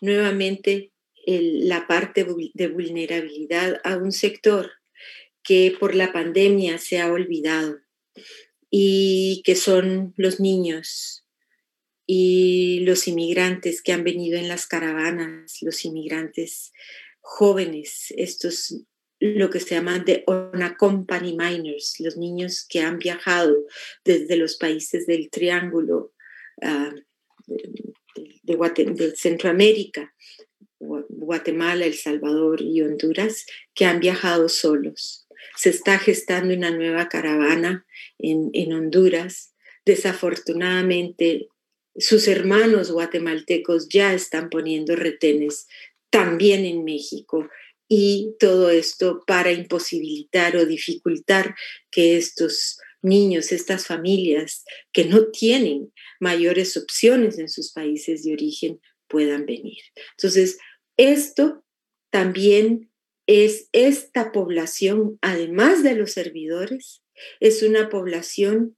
nuevamente 0.01 0.91
la 1.29 1.87
parte 1.87 2.27
de 2.55 2.67
vulnerabilidad 2.67 3.81
a 3.85 3.99
un 3.99 4.11
sector 4.11 4.73
que 5.45 5.77
por 5.79 5.95
la 5.95 6.13
pandemia 6.13 6.79
se 6.79 7.01
ha 7.01 7.13
olvidado 7.13 7.79
y 8.77 9.43
que 9.45 9.55
son 9.55 10.15
los 10.17 10.41
niños 10.41 11.25
y 12.09 12.81
los 12.81 13.07
inmigrantes 13.07 13.81
que 13.81 13.93
han 13.93 14.03
venido 14.03 14.37
en 14.37 14.49
las 14.49 14.67
caravanas, 14.67 15.59
los 15.63 15.85
inmigrantes 15.85 16.73
jóvenes, 17.21 18.13
estos 18.17 18.75
lo 19.21 19.49
que 19.49 19.61
se 19.61 19.77
llaman 19.77 20.05
de 20.05 20.25
unaccompanied 20.27 21.37
minors, 21.37 22.01
los 22.01 22.17
niños 22.17 22.67
que 22.69 22.81
han 22.81 22.99
viajado 22.99 23.65
desde 24.05 24.35
los 24.37 24.57
países 24.57 25.07
del 25.07 25.31
Triángulo 25.31 26.13
uh, 26.57 27.01
de, 27.47 29.13
Centroamérica, 29.15 30.13
Guatemala, 30.81 31.87
El 31.87 31.95
Salvador 31.95 32.61
y 32.61 32.83
Honduras, 32.83 33.47
que 33.73 33.85
han 33.85 34.01
viajado 34.01 34.49
solos. 34.49 35.24
Se 35.57 35.71
está 35.71 35.99
gestando 35.99 36.55
una 36.55 36.71
nueva 36.71 37.09
caravana 37.09 37.87
en, 38.19 38.51
en 38.53 38.73
Honduras. 38.73 39.55
Desafortunadamente, 39.85 41.49
sus 41.97 42.27
hermanos 42.29 42.91
guatemaltecos 42.91 43.89
ya 43.89 44.15
están 44.15 44.51
poniendo 44.51 44.97
retenes 44.97 45.67
también 46.11 46.65
en 46.65 46.85
México 46.85 47.49
y 47.89 48.35
todo 48.39 48.71
esto 48.71 49.23
para 49.27 49.53
imposibilitar 49.53 50.57
o 50.57 50.67
dificultar 50.67 51.55
que 51.91 52.17
estos 52.17 52.79
niños, 53.03 53.53
estas 53.53 53.87
familias 53.87 54.65
que 54.93 55.05
no 55.05 55.31
tienen 55.31 55.93
mayores 56.21 56.77
opciones 56.77 57.39
en 57.39 57.49
sus 57.49 57.73
países 57.73 58.25
de 58.25 58.33
origen 58.33 58.81
puedan 59.09 59.45
venir. 59.45 59.83
Entonces, 60.17 60.59
esto 60.97 61.65
también 62.11 62.91
es 63.27 63.69
esta 63.73 64.33
población, 64.33 65.19
además 65.23 65.83
de 65.83 65.95
los 65.95 66.13
servidores, 66.13 67.03
es 67.41 67.63
una 67.63 67.89
población 67.89 68.77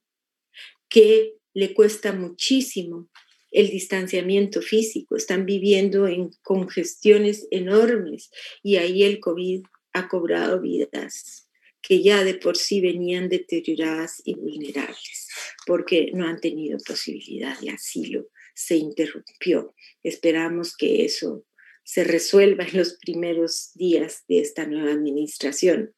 que 0.89 1.35
le 1.55 1.75
cuesta 1.75 2.13
muchísimo 2.13 3.09
el 3.51 3.71
distanciamiento 3.71 4.61
físico, 4.61 5.17
están 5.17 5.47
viviendo 5.47 6.07
en 6.07 6.31
congestiones 6.43 7.49
enormes 7.51 8.31
y 8.63 8.77
ahí 8.77 9.03
el 9.03 9.19
COVID 9.19 9.63
ha 9.95 10.09
cobrado 10.09 10.61
vidas 10.61 11.47
que 11.87 12.03
ya 12.03 12.25
de 12.25 12.35
por 12.35 12.57
sí 12.57 12.81
venían 12.81 13.29
deterioradas 13.29 14.21
y 14.25 14.35
vulnerables, 14.35 15.29
porque 15.67 16.11
no 16.13 16.27
han 16.27 16.41
tenido 16.41 16.79
posibilidad 16.85 17.59
de 17.61 17.71
asilo, 17.71 18.27
se 18.55 18.77
interrumpió. 18.77 19.73
Esperamos 20.03 20.77
que 20.77 21.05
eso 21.05 21.47
se 21.87 22.03
resuelva 22.03 22.65
en 22.65 22.79
los 22.79 22.95
primeros 22.95 23.71
días 23.75 24.25
de 24.29 24.41
esta 24.41 24.67
nueva 24.67 24.91
administración, 24.91 25.95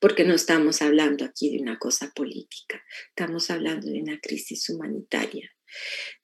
porque 0.00 0.24
no 0.24 0.34
estamos 0.34 0.82
hablando 0.82 1.24
aquí 1.24 1.56
de 1.56 1.62
una 1.62 1.78
cosa 1.78 2.10
política, 2.12 2.82
estamos 3.10 3.50
hablando 3.50 3.88
de 3.88 4.02
una 4.02 4.18
crisis 4.20 4.68
humanitaria. 4.68 5.48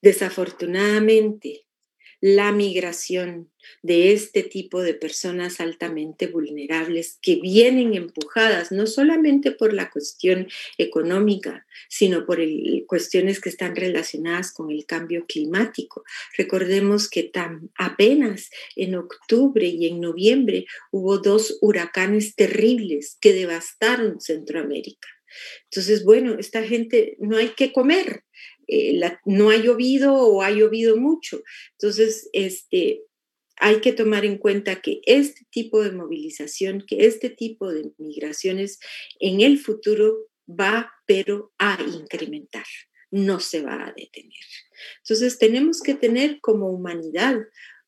Desafortunadamente, 0.03 1.65
la 2.21 2.53
migración 2.53 3.51
de 3.83 4.13
este 4.13 4.43
tipo 4.43 4.83
de 4.83 4.95
personas 4.95 5.61
altamente 5.61 6.27
vulnerables 6.27 7.19
que 7.23 7.37
vienen 7.37 7.95
empujadas 7.95 8.73
no 8.73 8.87
solamente 8.87 9.53
por 9.53 9.73
la 9.73 9.91
cuestión 9.91 10.49
económica, 10.79 11.67
sino 11.89 12.27
por 12.27 12.41
cuestiones 12.87 13.41
que 13.41 13.49
están 13.49 13.77
relacionadas 13.77 14.53
con 14.53 14.71
el 14.71 14.87
cambio 14.87 15.25
climático. 15.27 16.05
Recordemos 16.37 17.09
que 17.09 17.25
tan 17.25 17.71
apenas 17.77 18.51
en 18.77 18.95
octubre 18.95 19.67
y 19.67 19.87
en 19.87 20.01
noviembre 20.01 20.67
hubo 20.91 21.19
dos 21.19 21.59
huracanes 21.61 22.35
terribles 22.35 23.17
que 23.21 23.33
devastaron 23.33 24.21
Centroamérica. 24.21 25.09
Entonces, 25.65 26.05
bueno, 26.05 26.37
esta 26.39 26.63
gente 26.63 27.17
no 27.21 27.37
hay 27.37 27.51
que 27.51 27.73
comer, 27.73 28.25
eh, 28.71 29.01
no 29.25 29.51
ha 29.51 29.57
llovido 29.57 30.15
o 30.15 30.43
ha 30.43 30.51
llovido 30.51 30.97
mucho. 30.97 31.43
Entonces, 31.73 32.31
este, 32.33 33.03
hay 33.57 33.81
que 33.81 33.93
tomar 33.93 34.25
en 34.25 34.39
cuenta 34.39 34.81
que 34.81 35.01
este 35.05 35.45
tipo 35.51 35.83
de 35.83 35.91
movilización, 35.91 36.85
que 36.87 37.07
este 37.07 37.31
tipo 37.31 37.73
de 37.73 37.93
migraciones 37.99 38.79
en 39.19 39.41
el 39.41 39.59
futuro 39.59 40.29
va, 40.49 40.93
pero 41.05 41.53
a 41.59 41.79
incrementar, 41.83 42.65
no 43.11 43.41
se 43.41 43.63
va 43.63 43.89
a 43.89 43.95
detener. 43.97 44.47
Entonces, 44.99 45.39
tenemos 45.39 45.83
que 45.83 45.95
tener 45.95 46.41
como 46.41 46.71
humanidad 46.71 47.39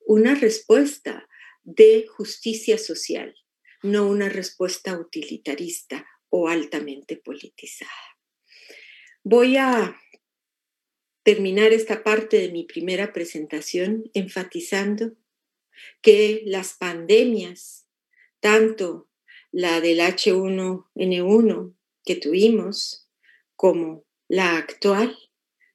una 0.04 0.34
respuesta 0.34 1.28
de 1.62 2.06
justicia 2.08 2.76
social, 2.76 3.34
no 3.82 4.08
una 4.08 4.28
respuesta 4.28 4.98
utilitarista 4.98 6.04
o 6.28 6.48
altamente 6.48 7.16
politizada. 7.16 7.90
Voy 9.22 9.56
a 9.56 9.96
terminar 11.22 11.72
esta 11.72 12.02
parte 12.02 12.38
de 12.38 12.50
mi 12.50 12.64
primera 12.64 13.12
presentación 13.12 14.10
enfatizando 14.14 15.12
que 16.00 16.42
las 16.46 16.74
pandemias, 16.74 17.86
tanto 18.40 19.08
la 19.50 19.80
del 19.80 20.00
H1N1 20.00 21.74
que 22.04 22.16
tuvimos 22.16 23.08
como 23.54 24.04
la 24.28 24.56
actual, 24.56 25.16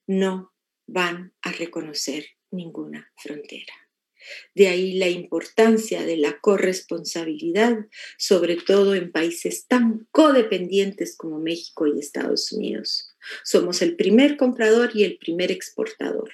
no 0.07 0.53
van 0.87 1.33
a 1.41 1.51
reconocer 1.51 2.25
ninguna 2.51 3.11
frontera. 3.17 3.73
De 4.55 4.67
ahí 4.67 4.93
la 4.93 5.07
importancia 5.07 6.05
de 6.05 6.17
la 6.17 6.39
corresponsabilidad, 6.39 7.87
sobre 8.17 8.57
todo 8.57 8.95
en 8.95 9.11
países 9.11 9.67
tan 9.67 10.07
codependientes 10.11 11.15
como 11.15 11.39
México 11.39 11.87
y 11.87 11.99
Estados 11.99 12.51
Unidos. 12.51 13.06
Somos 13.43 13.81
el 13.81 13.95
primer 13.95 14.37
comprador 14.37 14.91
y 14.93 15.03
el 15.03 15.17
primer 15.17 15.51
exportador 15.51 16.31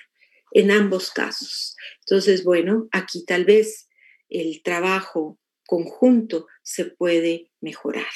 en 0.52 0.72
ambos 0.72 1.12
casos. 1.12 1.76
Entonces, 2.02 2.44
bueno, 2.44 2.88
aquí 2.92 3.26
tal 3.26 3.46
vez 3.46 3.90
el 4.30 4.62
trabajo 4.64 5.40
conjunto 5.66 6.48
se 6.62 6.86
puede 6.86 7.52
mejorar. 7.62 8.12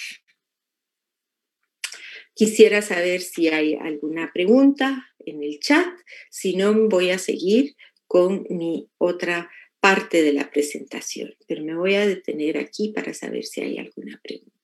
Quisiera 2.34 2.84
saber 2.84 3.22
si 3.22 3.48
hay 3.48 3.74
alguna 3.76 4.32
pregunta 4.32 5.08
en 5.20 5.42
el 5.42 5.60
chat, 5.60 5.88
si 6.30 6.56
no 6.56 6.88
voy 6.88 7.10
a 7.10 7.18
seguir 7.18 7.76
con 8.06 8.46
mi 8.50 8.90
otra 9.00 9.50
parte 9.80 10.22
de 10.22 10.34
la 10.34 10.50
presentación, 10.52 11.34
pero 11.48 11.64
me 11.64 11.76
voy 11.76 11.96
a 11.96 12.06
detener 12.06 12.58
aquí 12.58 12.90
para 12.90 13.14
saber 13.14 13.44
si 13.44 13.62
hay 13.62 13.78
alguna 13.78 14.20
pregunta. 14.24 14.57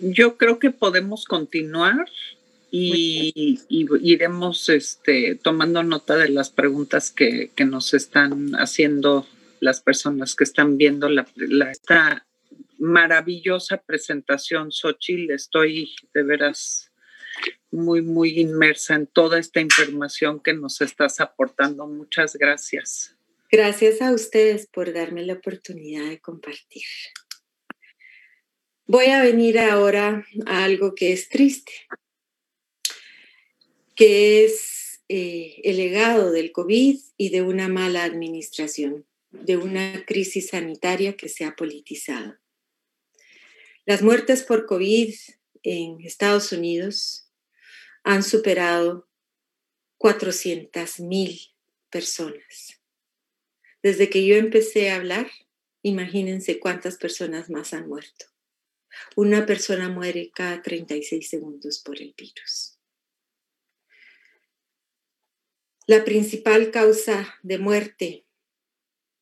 Yo 0.00 0.36
creo 0.36 0.58
que 0.58 0.70
podemos 0.70 1.24
continuar 1.24 2.06
y, 2.70 3.60
iremos 3.68 4.68
este, 4.70 5.34
tomando 5.34 5.82
nota 5.82 6.16
de 6.16 6.30
las 6.30 6.50
preguntas 6.50 7.10
que, 7.10 7.50
nos 7.66 7.92
están 7.92 8.54
haciendo 8.54 9.26
las 9.60 9.80
personas 9.80 10.34
que 10.34 10.44
están 10.44 10.78
viendo 10.78 11.08
la, 11.08 11.26
esta 11.70 12.26
maravillosa 12.78 13.76
presentación, 13.76 14.72
Xochitl. 14.72 15.32
Estoy 15.32 15.94
de 16.14 16.22
veras 16.22 16.90
muy, 17.70 18.00
muy 18.02 18.40
inmersa 18.40 18.94
en 18.94 19.06
toda 19.06 19.38
esta 19.38 19.60
información 19.60 20.40
que 20.40 20.54
nos 20.54 20.80
estás 20.80 21.20
aportando. 21.20 21.86
Muchas 21.86 22.36
gracias. 22.36 23.14
Gracias 23.50 24.00
a 24.00 24.12
ustedes 24.12 24.66
por 24.66 24.94
darme 24.94 25.26
la 25.26 25.34
oportunidad 25.34 26.08
de 26.08 26.18
compartir. 26.20 26.84
Voy 28.94 29.06
a 29.06 29.22
venir 29.22 29.58
ahora 29.58 30.26
a 30.44 30.64
algo 30.64 30.94
que 30.94 31.14
es 31.14 31.30
triste, 31.30 31.72
que 33.96 34.44
es 34.44 35.02
eh, 35.08 35.62
el 35.64 35.78
legado 35.78 36.30
del 36.30 36.52
COVID 36.52 37.00
y 37.16 37.30
de 37.30 37.40
una 37.40 37.68
mala 37.68 38.04
administración, 38.04 39.06
de 39.30 39.56
una 39.56 40.04
crisis 40.04 40.48
sanitaria 40.48 41.16
que 41.16 41.30
se 41.30 41.46
ha 41.46 41.56
politizado. 41.56 42.36
Las 43.86 44.02
muertes 44.02 44.42
por 44.42 44.66
COVID 44.66 45.14
en 45.62 46.02
Estados 46.02 46.52
Unidos 46.52 47.30
han 48.02 48.22
superado 48.22 49.08
400 49.96 51.00
mil 51.00 51.40
personas. 51.88 52.78
Desde 53.82 54.10
que 54.10 54.26
yo 54.26 54.36
empecé 54.36 54.90
a 54.90 54.96
hablar, 54.96 55.30
imagínense 55.80 56.60
cuántas 56.60 56.98
personas 56.98 57.48
más 57.48 57.72
han 57.72 57.88
muerto. 57.88 58.31
Una 59.16 59.46
persona 59.46 59.88
muere 59.88 60.30
cada 60.34 60.62
36 60.62 61.28
segundos 61.28 61.80
por 61.80 62.00
el 62.00 62.14
virus. 62.16 62.78
La 65.86 66.04
principal 66.04 66.70
causa 66.70 67.38
de 67.42 67.58
muerte 67.58 68.24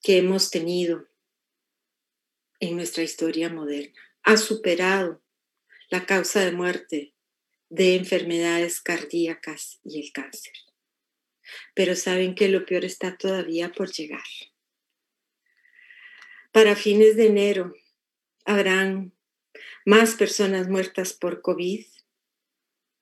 que 0.03 0.19
hemos 0.19 0.51
tenido 0.51 1.09
en 2.61 2.77
nuestra 2.77 3.03
historia 3.03 3.49
moderna 3.49 3.99
ha 4.23 4.37
superado 4.37 5.23
la 5.89 6.07
causa 6.07 6.45
de 6.45 6.53
muerte 6.53 7.15
de 7.71 7.97
enfermedades 7.97 8.81
cardíacas 8.81 9.81
y 9.85 10.01
el 10.01 10.13
cáncer. 10.13 10.53
Pero 11.75 11.97
saben 11.97 12.35
que 12.35 12.49
lo 12.49 12.67
peor 12.67 12.85
está 12.85 13.17
todavía 13.17 13.73
por 13.73 13.91
llegar. 13.91 14.23
Para 16.53 16.77
fines 16.77 17.17
de 17.17 17.27
enero 17.27 17.75
habrán 18.45 19.13
más 19.90 20.14
personas 20.14 20.68
muertas 20.68 21.12
por 21.14 21.42
COVID 21.42 21.85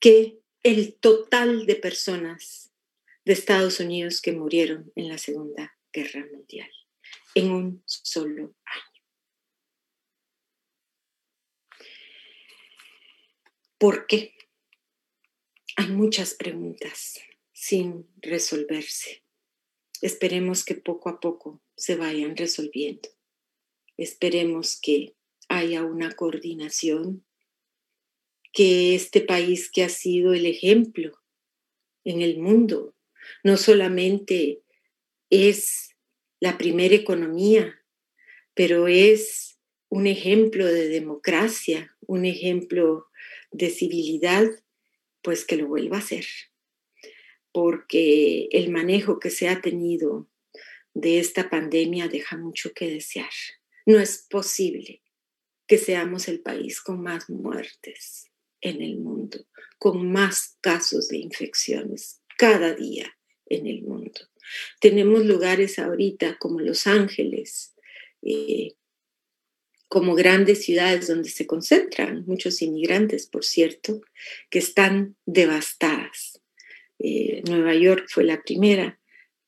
que 0.01 0.40
el 0.62 0.94
total 0.94 1.66
de 1.66 1.74
personas 1.77 2.72
de 3.27 3.35
Estados 3.35 3.79
Unidos 3.79 4.22
que 4.22 4.33
murieron 4.33 4.90
en 4.96 5.11
la 5.11 5.18
Segunda 5.18 5.77
Guerra 5.92 6.27
Mundial 6.33 6.70
en 7.35 7.51
un 7.51 7.83
solo 7.85 8.55
año. 8.64 9.03
¿Por 13.77 14.07
qué? 14.07 14.35
Hay 15.77 15.88
muchas 15.88 16.33
preguntas 16.33 17.20
sin 17.53 18.09
resolverse. 18.16 19.24
Esperemos 20.01 20.64
que 20.64 20.74
poco 20.74 21.11
a 21.11 21.20
poco 21.20 21.61
se 21.77 21.96
vayan 21.96 22.35
resolviendo. 22.35 23.11
Esperemos 23.98 24.81
que 24.81 25.18
haya 25.49 25.83
una 25.83 26.13
coordinación, 26.13 27.25
que 28.53 28.95
este 28.95 29.21
país 29.21 29.71
que 29.71 29.85
ha 29.85 29.89
sido 29.89 30.33
el 30.33 30.47
ejemplo 30.47 31.19
en 32.05 32.23
el 32.23 32.39
mundo, 32.39 32.95
no 33.45 33.57
solamente 33.57 34.63
es 35.31 35.95
la 36.41 36.57
primera 36.57 36.95
economía, 36.95 37.83
pero 38.55 38.89
es 38.89 39.59
un 39.91 40.07
ejemplo 40.07 40.67
de 40.67 40.89
democracia, 40.89 41.97
un 42.07 42.25
ejemplo 42.25 43.07
de 43.51 43.71
civilidad, 43.71 44.47
pues 45.23 45.45
que 45.45 45.57
lo 45.57 45.67
vuelva 45.67 45.97
a 45.97 46.01
hacer. 46.01 46.27
Porque 47.53 48.49
el 48.53 48.71
manejo 48.71 49.19
que 49.19 49.31
se 49.31 49.49
ha 49.49 49.61
tenido 49.61 50.29
de 50.95 51.19
esta 51.19 51.51
pandemia 51.51 52.09
deja 52.09 52.37
mucho 52.37 52.73
que 52.73 52.91
desear. 52.91 53.31
No 53.87 53.99
es 53.99 54.27
posible 54.29 55.03
que 55.69 55.79
seamos 55.79 56.27
el 56.29 56.41
país 56.41 56.81
con 56.81 57.03
más 57.03 57.29
muertes 57.31 58.33
en 58.61 58.83
el 58.83 58.99
mundo, 58.99 59.47
con 59.79 60.11
más 60.11 60.57
casos 60.61 61.09
de 61.09 61.19
infecciones 61.19 62.21
cada 62.37 62.75
día 62.75 63.17
en 63.47 63.67
el 63.67 63.83
mundo. 63.83 64.21
Tenemos 64.81 65.25
lugares 65.27 65.79
ahorita 65.79 66.39
como 66.39 66.61
Los 66.61 66.87
Ángeles, 66.87 67.75
eh, 68.23 68.73
como 69.89 70.15
grandes 70.15 70.65
ciudades 70.65 71.07
donde 71.07 71.29
se 71.29 71.47
concentran 71.47 72.25
muchos 72.27 72.61
inmigrantes, 72.63 73.27
por 73.27 73.45
cierto, 73.45 74.01
que 74.51 74.59
están 74.59 75.17
devastadas. 75.27 76.41
Eh, 76.99 77.43
Nueva 77.47 77.75
York 77.75 78.07
fue 78.09 78.25
la 78.25 78.43
primera. 78.43 79.01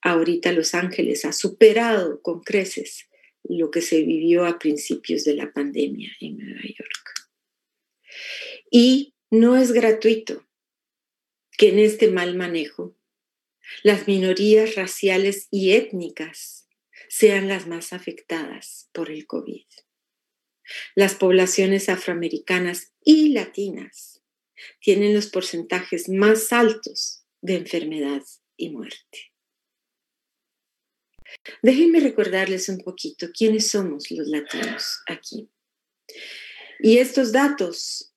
Ahorita 0.02 0.52
Los 0.52 0.74
Ángeles 0.74 1.24
ha 1.24 1.32
superado 1.32 2.22
con 2.22 2.40
creces 2.40 3.09
lo 3.44 3.70
que 3.70 3.80
se 3.80 4.02
vivió 4.02 4.44
a 4.44 4.58
principios 4.58 5.24
de 5.24 5.34
la 5.34 5.52
pandemia 5.52 6.10
en 6.20 6.38
Nueva 6.38 6.62
York. 6.62 7.30
Y 8.70 9.14
no 9.30 9.56
es 9.56 9.72
gratuito 9.72 10.46
que 11.56 11.68
en 11.68 11.78
este 11.78 12.08
mal 12.08 12.36
manejo 12.36 12.96
las 13.82 14.08
minorías 14.08 14.74
raciales 14.74 15.46
y 15.50 15.72
étnicas 15.72 16.68
sean 17.08 17.48
las 17.48 17.66
más 17.66 17.92
afectadas 17.92 18.88
por 18.92 19.10
el 19.10 19.26
COVID. 19.26 19.66
Las 20.94 21.14
poblaciones 21.14 21.88
afroamericanas 21.88 22.92
y 23.02 23.30
latinas 23.30 24.22
tienen 24.80 25.14
los 25.14 25.26
porcentajes 25.26 26.08
más 26.08 26.52
altos 26.52 27.24
de 27.40 27.56
enfermedad 27.56 28.22
y 28.56 28.70
muerte. 28.70 29.29
Déjenme 31.62 32.00
recordarles 32.00 32.68
un 32.68 32.78
poquito 32.78 33.28
quiénes 33.36 33.68
somos 33.68 34.10
los 34.10 34.26
latinos 34.28 35.02
aquí. 35.06 35.48
Y 36.80 36.98
estos 36.98 37.32
datos 37.32 38.12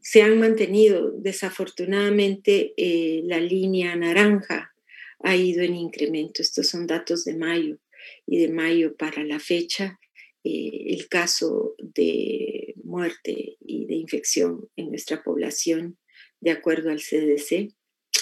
se 0.00 0.22
han 0.22 0.38
mantenido. 0.38 1.12
Desafortunadamente, 1.12 2.74
eh, 2.76 3.22
la 3.24 3.40
línea 3.40 3.94
naranja 3.96 4.74
ha 5.20 5.36
ido 5.36 5.62
en 5.62 5.74
incremento. 5.74 6.42
Estos 6.42 6.68
son 6.68 6.86
datos 6.86 7.24
de 7.24 7.36
mayo 7.36 7.78
y 8.26 8.38
de 8.38 8.48
mayo 8.48 8.96
para 8.96 9.24
la 9.24 9.38
fecha. 9.38 9.98
Eh, 10.44 10.94
el 10.94 11.08
caso 11.08 11.74
de 11.78 12.74
muerte 12.84 13.56
y 13.60 13.86
de 13.86 13.94
infección 13.94 14.68
en 14.76 14.90
nuestra 14.90 15.22
población, 15.22 15.98
de 16.40 16.52
acuerdo 16.52 16.90
al 16.90 17.00
CDC, 17.00 17.74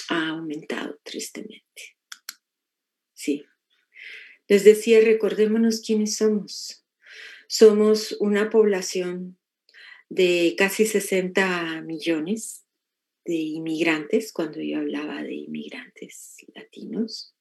ha 0.08 0.28
aumentado 0.28 0.98
tristemente. 1.02 1.96
Sí. 3.14 3.44
Les 4.48 4.64
decía, 4.64 5.00
recordémonos 5.00 5.80
quiénes 5.80 6.16
somos. 6.16 6.84
Somos 7.48 8.16
una 8.20 8.50
población 8.50 9.38
de 10.08 10.54
casi 10.58 10.86
60 10.86 11.82
millones 11.82 12.64
de 13.24 13.34
inmigrantes, 13.34 14.32
cuando 14.32 14.60
yo 14.60 14.78
hablaba 14.78 15.22
de 15.22 15.34
inmigrantes 15.34 16.36
latinos, 16.54 17.34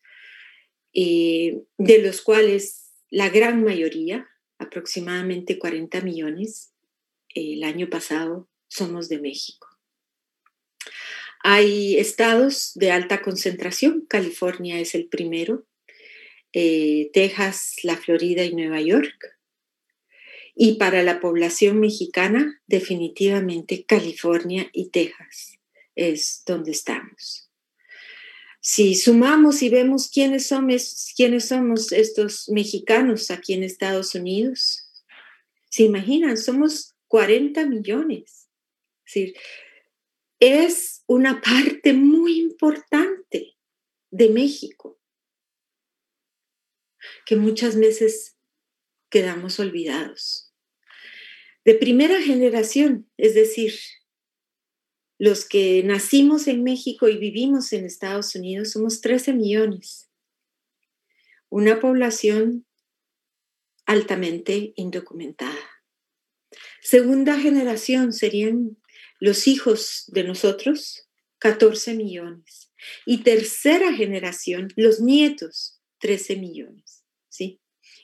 eh, 0.94 1.62
de 1.78 1.98
los 2.00 2.22
cuales 2.22 2.94
la 3.10 3.30
gran 3.30 3.64
mayoría, 3.64 4.30
aproximadamente 4.58 5.60
40 5.60 6.02
millones, 6.02 6.74
el 7.36 7.64
año 7.64 7.90
pasado 7.90 8.50
somos 8.68 9.10
de 9.10 9.20
México. 9.20 9.68
Hay 11.44 11.98
estados 11.98 12.72
de 12.76 12.92
alta 12.92 13.22
concentración, 13.22 14.06
California 14.08 14.80
es 14.80 14.96
el 14.96 15.10
primero, 15.10 15.68
eh, 16.54 17.10
Texas, 17.14 17.78
la 17.84 17.98
Florida 17.98 18.44
y 18.44 18.54
Nueva 18.54 18.80
York. 18.80 19.38
Y 20.56 20.76
para 20.76 21.02
la 21.02 21.20
población 21.20 21.80
mexicana, 21.80 22.62
definitivamente 22.68 23.86
California 23.86 24.70
y 24.72 24.90
Texas 24.90 25.60
es 25.96 26.44
donde 26.46 26.72
estamos. 26.72 27.50
Si 28.62 28.96
sumamos 28.96 29.62
y 29.62 29.70
vemos 29.70 30.10
quiénes 30.10 30.48
somos, 30.48 31.12
quiénes 31.16 31.48
somos 31.48 31.92
estos 31.92 32.48
mexicanos 32.50 33.30
aquí 33.32 33.54
en 33.54 33.64
Estados 33.64 34.16
Unidos, 34.16 34.90
se 35.70 35.84
imaginan, 35.84 36.38
somos 36.38 36.94
40 37.08 37.66
millones. 37.66 38.48
Es, 39.14 39.34
es 40.40 41.04
una 41.08 41.42
parte 41.42 41.94
muy 41.94 42.40
importante 42.40 43.58
de 44.12 44.30
México 44.30 45.00
que 47.26 47.36
muchas 47.36 47.78
veces 47.78 48.36
quedamos 49.10 49.60
olvidados. 49.60 50.54
De 51.66 51.76
primera 51.76 52.22
generación, 52.22 53.10
es 53.18 53.36
decir, 53.36 53.74
los 55.18 55.46
que 55.46 55.84
nacimos 55.84 56.48
en 56.48 56.64
México 56.64 57.08
y 57.08 57.18
vivimos 57.18 57.72
en 57.72 57.86
Estados 57.86 58.36
Unidos 58.36 58.72
somos 58.72 59.00
13 59.00 59.34
millones. 59.34 60.10
Una 61.50 61.80
población 61.80 62.66
altamente 63.86 64.74
indocumentada. 64.76 65.70
Segunda 66.82 67.40
generación 67.40 68.12
serían 68.12 68.78
los 69.20 69.48
hijos 69.48 70.06
de 70.08 70.26
nosotros, 70.26 71.08
14 71.40 71.94
millones. 71.94 72.72
Y 73.06 73.20
tercera 73.24 73.94
generación, 73.94 74.68
los 74.76 75.00
nietos, 75.00 75.80
13 76.00 76.36
millones. 76.36 76.83
¿Sí? 77.34 77.60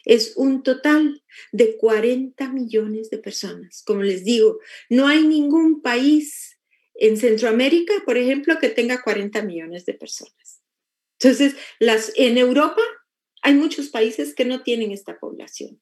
es 0.05 0.33
un 0.35 0.63
total 0.63 1.23
de 1.51 1.77
40 1.77 2.49
millones 2.49 3.09
de 3.09 3.17
personas. 3.17 3.83
Como 3.85 4.03
les 4.03 4.23
digo, 4.23 4.59
no 4.89 5.07
hay 5.07 5.25
ningún 5.25 5.81
país 5.81 6.59
en 6.95 7.17
Centroamérica, 7.17 7.93
por 8.05 8.17
ejemplo, 8.17 8.59
que 8.59 8.69
tenga 8.69 9.01
40 9.01 9.41
millones 9.43 9.85
de 9.85 9.93
personas. 9.93 10.61
Entonces, 11.19 11.55
en 12.15 12.37
Europa 12.37 12.81
hay 13.41 13.53
muchos 13.53 13.89
países 13.89 14.33
que 14.33 14.45
no 14.45 14.63
tienen 14.63 14.91
esta 14.91 15.19
población. 15.19 15.81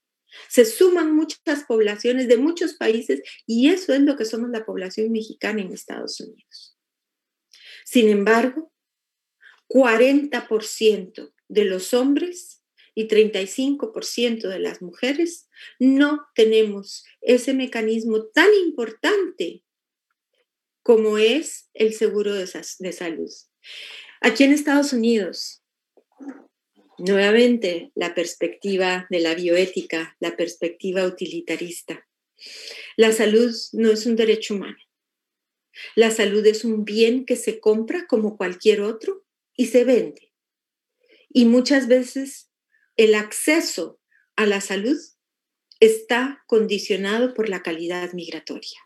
Se 0.49 0.65
suman 0.65 1.15
muchas 1.15 1.63
poblaciones 1.63 2.27
de 2.27 2.37
muchos 2.37 2.73
países 2.73 3.21
y 3.45 3.69
eso 3.69 3.93
es 3.93 4.01
lo 4.01 4.17
que 4.17 4.25
somos 4.25 4.49
la 4.49 4.65
población 4.65 5.11
mexicana 5.11 5.61
en 5.61 5.71
Estados 5.71 6.19
Unidos. 6.19 6.77
Sin 7.85 8.09
embargo, 8.09 8.71
40% 9.69 11.33
de 11.47 11.65
los 11.65 11.93
hombres 11.93 12.56
y 12.97 13.07
35% 13.07 14.49
de 14.49 14.57
las 14.57 14.81
mujeres 14.81 15.47
no 15.77 16.27
tenemos 16.33 17.05
ese 17.21 17.53
mecanismo 17.53 18.25
tan 18.25 18.49
importante 18.65 19.63
como 20.81 21.19
es 21.19 21.69
el 21.75 21.93
seguro 21.93 22.33
de, 22.33 22.47
salud. 22.47 23.29
Aquí 24.19 24.45
en 24.45 24.51
Estados 24.51 24.93
Unidos, 24.93 25.61
nuevamente 26.97 27.91
la 27.93 28.15
perspectiva 28.15 29.05
de 29.11 29.19
la 29.19 29.35
bioética, 29.35 30.17
la 30.19 30.35
perspectiva 30.35 31.05
utilitarista. 31.05 32.07
La 32.95 33.11
salud 33.11 33.55
no 33.73 33.91
es 33.91 34.07
un 34.07 34.15
derecho 34.15 34.55
humano. 34.55 34.79
La 35.95 36.09
salud 36.09 36.43
es 36.47 36.65
un 36.65 36.83
bien 36.83 37.27
que 37.27 37.35
se 37.35 37.59
compra 37.59 38.07
como 38.07 38.37
cualquier 38.37 38.81
otro 38.81 39.23
y 39.55 39.67
se 39.67 39.83
vende. 39.83 40.33
Y 41.29 41.45
muchas 41.45 41.87
veces 41.87 42.46
el 42.97 43.15
acceso 43.15 43.99
a 44.35 44.45
la 44.45 44.59
salud 44.59 44.97
está 45.79 46.43
condicionado 46.47 47.33
por 47.33 47.49
la 47.49 47.61
calidad 47.61 48.13
migratoria. 48.13 48.79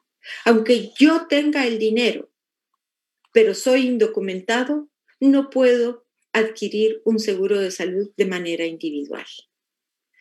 Aunque 0.46 0.92
yo 1.00 1.28
tenga 1.28 1.66
el 1.66 1.80
dinero, 1.80 2.32
pero 3.34 3.54
soy 3.54 3.88
indocumentado, 3.88 4.90
no 5.20 5.50
puedo 5.50 6.06
adquirir 6.34 7.02
un 7.06 7.20
seguro 7.20 7.60
de 7.60 7.72
salud 7.72 8.12
de 8.18 8.26
manera 8.26 8.66
individual. 8.66 9.26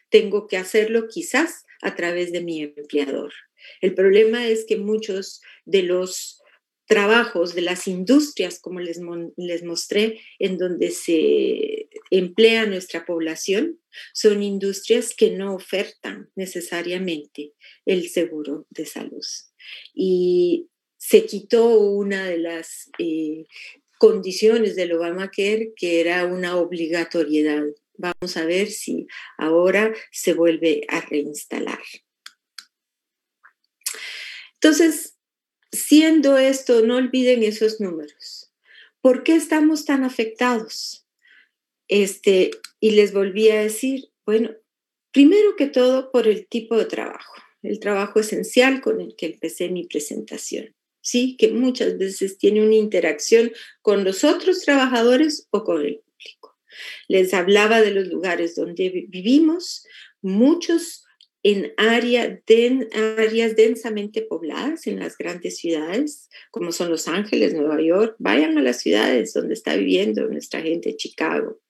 Tengo 0.08 0.46
que 0.46 0.56
hacerlo 0.56 1.08
quizás 1.08 1.64
a 1.82 1.94
través 1.94 2.32
de 2.32 2.40
mi 2.40 2.62
empleador. 2.62 3.32
El 3.80 3.94
problema 3.94 4.46
es 4.46 4.64
que 4.64 4.76
muchos 4.76 5.40
de 5.64 5.82
los 5.82 6.39
trabajos 6.90 7.54
de 7.54 7.60
las 7.60 7.86
industrias, 7.86 8.58
como 8.58 8.80
les, 8.80 8.98
les 9.36 9.62
mostré, 9.62 10.20
en 10.40 10.58
donde 10.58 10.90
se 10.90 11.88
emplea 12.10 12.66
nuestra 12.66 13.06
población, 13.06 13.78
son 14.12 14.42
industrias 14.42 15.14
que 15.14 15.30
no 15.30 15.54
ofertan 15.54 16.30
necesariamente 16.34 17.52
el 17.86 18.08
seguro 18.08 18.66
de 18.70 18.86
salud. 18.86 19.24
Y 19.94 20.66
se 20.96 21.26
quitó 21.26 21.78
una 21.78 22.26
de 22.26 22.38
las 22.38 22.90
eh, 22.98 23.44
condiciones 23.98 24.74
del 24.74 24.92
Obamacare, 24.92 25.72
que 25.76 26.00
era 26.00 26.26
una 26.26 26.56
obligatoriedad. 26.56 27.66
Vamos 27.98 28.36
a 28.36 28.44
ver 28.44 28.66
si 28.66 29.06
ahora 29.38 29.94
se 30.10 30.32
vuelve 30.32 30.84
a 30.88 31.02
reinstalar. 31.02 31.84
Entonces, 34.54 35.19
Siendo 35.86 36.36
esto, 36.36 36.82
no 36.82 36.96
olviden 36.96 37.42
esos 37.42 37.80
números. 37.80 38.52
¿Por 39.00 39.22
qué 39.22 39.34
estamos 39.34 39.84
tan 39.84 40.04
afectados? 40.04 41.06
Este, 41.88 42.50
y 42.80 42.92
les 42.92 43.12
volví 43.12 43.48
a 43.48 43.62
decir, 43.62 44.10
bueno, 44.26 44.50
primero 45.10 45.56
que 45.56 45.66
todo 45.66 46.12
por 46.12 46.28
el 46.28 46.46
tipo 46.46 46.76
de 46.76 46.84
trabajo, 46.84 47.34
el 47.62 47.80
trabajo 47.80 48.20
esencial 48.20 48.80
con 48.80 49.00
el 49.00 49.16
que 49.16 49.26
empecé 49.26 49.70
mi 49.70 49.86
presentación. 49.86 50.74
Sí, 51.00 51.36
que 51.38 51.48
muchas 51.48 51.96
veces 51.96 52.36
tiene 52.36 52.62
una 52.62 52.74
interacción 52.74 53.50
con 53.80 54.04
los 54.04 54.22
otros 54.22 54.60
trabajadores 54.60 55.48
o 55.50 55.64
con 55.64 55.80
el 55.80 56.00
público. 56.00 56.58
Les 57.08 57.32
hablaba 57.32 57.80
de 57.80 57.92
los 57.92 58.06
lugares 58.06 58.54
donde 58.54 59.06
vivimos, 59.08 59.86
muchos 60.20 61.04
en 61.42 61.72
áreas 61.76 63.56
densamente 63.56 64.22
pobladas, 64.22 64.86
en 64.86 64.98
las 64.98 65.16
grandes 65.16 65.56
ciudades, 65.58 66.28
como 66.50 66.70
son 66.70 66.90
Los 66.90 67.08
Ángeles, 67.08 67.54
Nueva 67.54 67.80
York, 67.80 68.16
vayan 68.18 68.58
a 68.58 68.62
las 68.62 68.80
ciudades 68.80 69.32
donde 69.32 69.54
está 69.54 69.74
viviendo 69.76 70.26
nuestra 70.28 70.60
gente, 70.60 70.96
Chicago. 70.96 71.60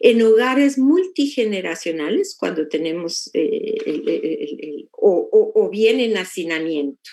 En 0.00 0.20
hogares 0.22 0.76
multigeneracionales, 0.76 2.36
cuando 2.38 2.68
tenemos 2.68 3.30
eh, 3.32 4.86
o, 4.92 5.52
o 5.54 5.70
bien 5.70 6.00
en 6.00 6.18
hacinamiento, 6.18 7.10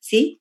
¿sí? 0.00 0.40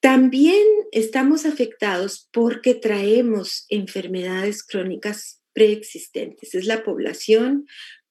También 0.00 0.62
estamos 0.92 1.46
afectados 1.46 2.28
porque 2.32 2.74
traemos 2.74 3.66
enfermedades 3.70 4.62
crónicas 4.64 5.42
preexistentes. 5.52 6.54
Es 6.54 6.66
la 6.66 6.84
población 6.84 7.66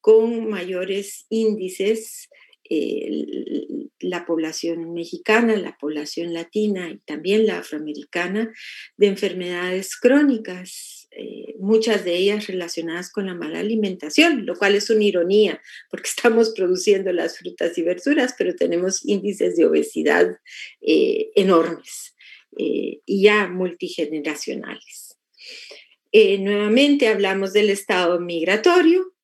con 0.06 0.48
mayores 0.48 1.26
índices 1.30 2.28
eh, 2.70 3.24
la 3.98 4.24
población 4.24 4.94
mexicana, 4.94 5.56
la 5.56 5.76
población 5.76 6.32
latina 6.32 6.88
y 6.90 6.98
también 6.98 7.44
la 7.44 7.58
afroamericana 7.58 8.54
de 8.96 9.08
enfermedades 9.08 9.96
crónicas, 9.96 11.08
eh, 11.10 11.56
muchas 11.58 12.04
de 12.04 12.14
ellas 12.14 12.46
relacionadas 12.46 13.10
con 13.10 13.26
la 13.26 13.34
mala 13.34 13.58
alimentación, 13.58 14.46
lo 14.46 14.54
cual 14.54 14.76
es 14.76 14.90
una 14.90 15.02
ironía 15.02 15.60
porque 15.90 16.08
estamos 16.16 16.50
produciendo 16.50 17.12
las 17.12 17.38
frutas 17.38 17.76
y 17.76 17.82
verduras, 17.82 18.36
pero 18.38 18.54
tenemos 18.54 19.04
índices 19.04 19.56
de 19.56 19.66
obesidad 19.66 20.36
eh, 20.82 21.30
enormes 21.34 22.14
y 22.58 23.22
ya 23.22 23.48
multigeneracionales. 23.48 25.18
nuevamente 26.12 27.08
hablamos 27.08 27.52
del 27.52 27.70
estado 27.70 28.20
migratorio, 28.20 29.15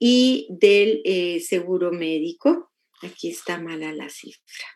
y 0.00 0.48
del 0.48 1.02
eh, 1.04 1.38
seguro 1.40 1.92
médico. 1.92 2.72
Aquí 3.02 3.30
está 3.30 3.60
mala 3.60 3.92
la 3.92 4.08
cifra. 4.08 4.66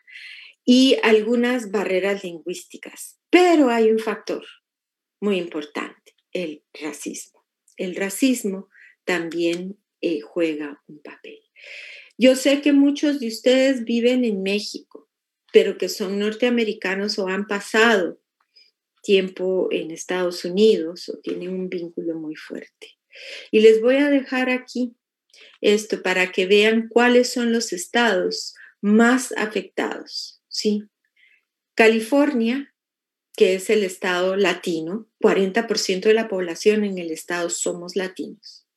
Y 0.63 0.97
algunas 1.03 1.71
barreras 1.71 2.23
lingüísticas. 2.23 3.19
Pero 3.29 3.69
hay 3.69 3.91
un 3.91 3.99
factor 3.99 4.45
muy 5.19 5.37
importante, 5.37 6.15
el 6.31 6.63
racismo. 6.73 7.45
El 7.75 7.95
racismo 7.95 8.69
también 9.03 9.77
eh, 10.01 10.21
juega 10.21 10.81
un 10.87 11.01
papel. 11.01 11.41
Yo 12.17 12.35
sé 12.35 12.61
que 12.61 12.71
muchos 12.71 13.19
de 13.19 13.27
ustedes 13.27 13.83
viven 13.83 14.23
en 14.23 14.41
México, 14.41 15.09
pero 15.51 15.77
que 15.77 15.89
son 15.89 16.19
norteamericanos 16.19 17.19
o 17.19 17.27
han 17.27 17.47
pasado 17.47 18.21
tiempo 19.01 19.67
en 19.71 19.91
Estados 19.91 20.45
Unidos 20.45 21.09
o 21.09 21.19
tienen 21.19 21.49
un 21.49 21.69
vínculo 21.69 22.15
muy 22.15 22.35
fuerte. 22.35 22.97
Y 23.51 23.61
les 23.61 23.81
voy 23.81 23.97
a 23.97 24.09
dejar 24.09 24.49
aquí 24.49 24.95
esto 25.65 26.03
para 26.03 26.31
que 26.31 26.45
vean 26.45 26.87
cuáles 26.89 27.33
son 27.33 27.51
los 27.51 27.73
estados 27.73 28.53
más 28.81 29.33
afectados, 29.35 30.41
¿sí? 30.47 30.83
California, 31.73 32.73
que 33.35 33.55
es 33.55 33.69
el 33.71 33.83
estado 33.83 34.35
latino, 34.35 35.09
40% 35.21 36.01
de 36.01 36.13
la 36.13 36.27
población 36.27 36.83
en 36.83 36.99
el 36.99 37.09
estado 37.09 37.49
somos 37.49 37.95
latinos. 37.95 38.67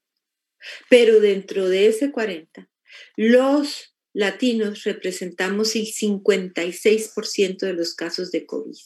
Pero 0.88 1.20
dentro 1.20 1.68
de 1.68 1.88
ese 1.88 2.10
40, 2.10 2.68
los 3.16 3.94
latinos 4.14 4.84
representamos 4.84 5.76
el 5.76 5.86
56% 5.86 7.58
de 7.58 7.74
los 7.74 7.94
casos 7.94 8.32
de 8.32 8.46
COVID. 8.46 8.76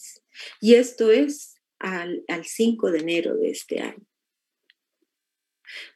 Y 0.61 0.75
esto 0.75 1.13
es 1.13 1.55
al, 1.79 2.25
al 2.27 2.45
5 2.45 2.91
de 2.91 2.99
enero 2.99 3.37
de 3.37 3.51
este 3.51 3.81
año. 3.81 4.07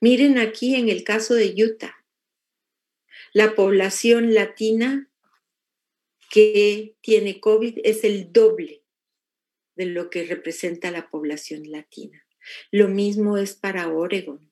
Miren 0.00 0.38
aquí 0.38 0.74
en 0.74 0.88
el 0.88 1.04
caso 1.04 1.34
de 1.34 1.54
Utah, 1.62 1.95
la 3.37 3.55
población 3.55 4.32
latina 4.32 5.11
que 6.30 6.97
tiene 7.03 7.39
COVID 7.39 7.80
es 7.84 8.03
el 8.03 8.32
doble 8.32 8.82
de 9.74 9.84
lo 9.84 10.09
que 10.09 10.24
representa 10.24 10.91
la 10.91 11.11
población 11.11 11.70
latina. 11.70 12.26
Lo 12.70 12.89
mismo 12.89 13.37
es 13.37 13.55
para 13.55 13.93
Oregon. 13.93 14.51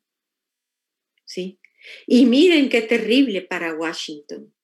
¿Sí? 1.24 1.58
Y 2.06 2.26
miren 2.26 2.68
qué 2.68 2.82
terrible 2.82 3.40
para 3.40 3.72
Washington, 3.72 4.54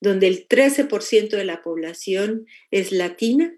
donde 0.00 0.26
el 0.26 0.48
13% 0.48 1.28
de 1.28 1.44
la 1.44 1.62
población 1.62 2.48
es 2.72 2.90
latina, 2.90 3.56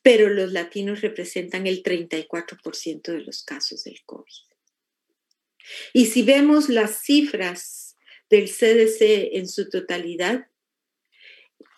pero 0.00 0.30
los 0.30 0.52
latinos 0.52 1.02
representan 1.02 1.66
el 1.66 1.82
34% 1.82 3.12
de 3.12 3.20
los 3.20 3.44
casos 3.44 3.84
del 3.84 4.02
COVID. 4.06 4.32
Y 5.92 6.06
si 6.06 6.22
vemos 6.22 6.70
las 6.70 7.02
cifras 7.02 7.83
del 8.34 8.48
CDC 8.48 9.36
en 9.36 9.48
su 9.48 9.70
totalidad, 9.70 10.48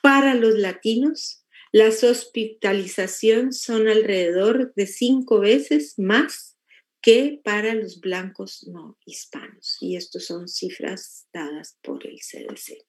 para 0.03 0.35
los 0.35 0.55
latinos, 0.55 1.45
las 1.71 2.03
hospitalizaciones 2.03 3.61
son 3.61 3.89
alrededor 3.89 4.73
de 4.75 4.87
cinco 4.87 5.41
veces 5.41 5.99
más 5.99 6.57
que 7.03 7.41
para 7.45 7.75
los 7.75 8.01
blancos 8.01 8.67
no 8.69 8.99
hispanos. 9.05 9.77
Y 9.81 9.97
estas 9.97 10.25
son 10.25 10.49
cifras 10.49 11.27
dadas 11.33 11.77
por 11.83 12.07
el 12.07 12.21
CDC. 12.21 12.87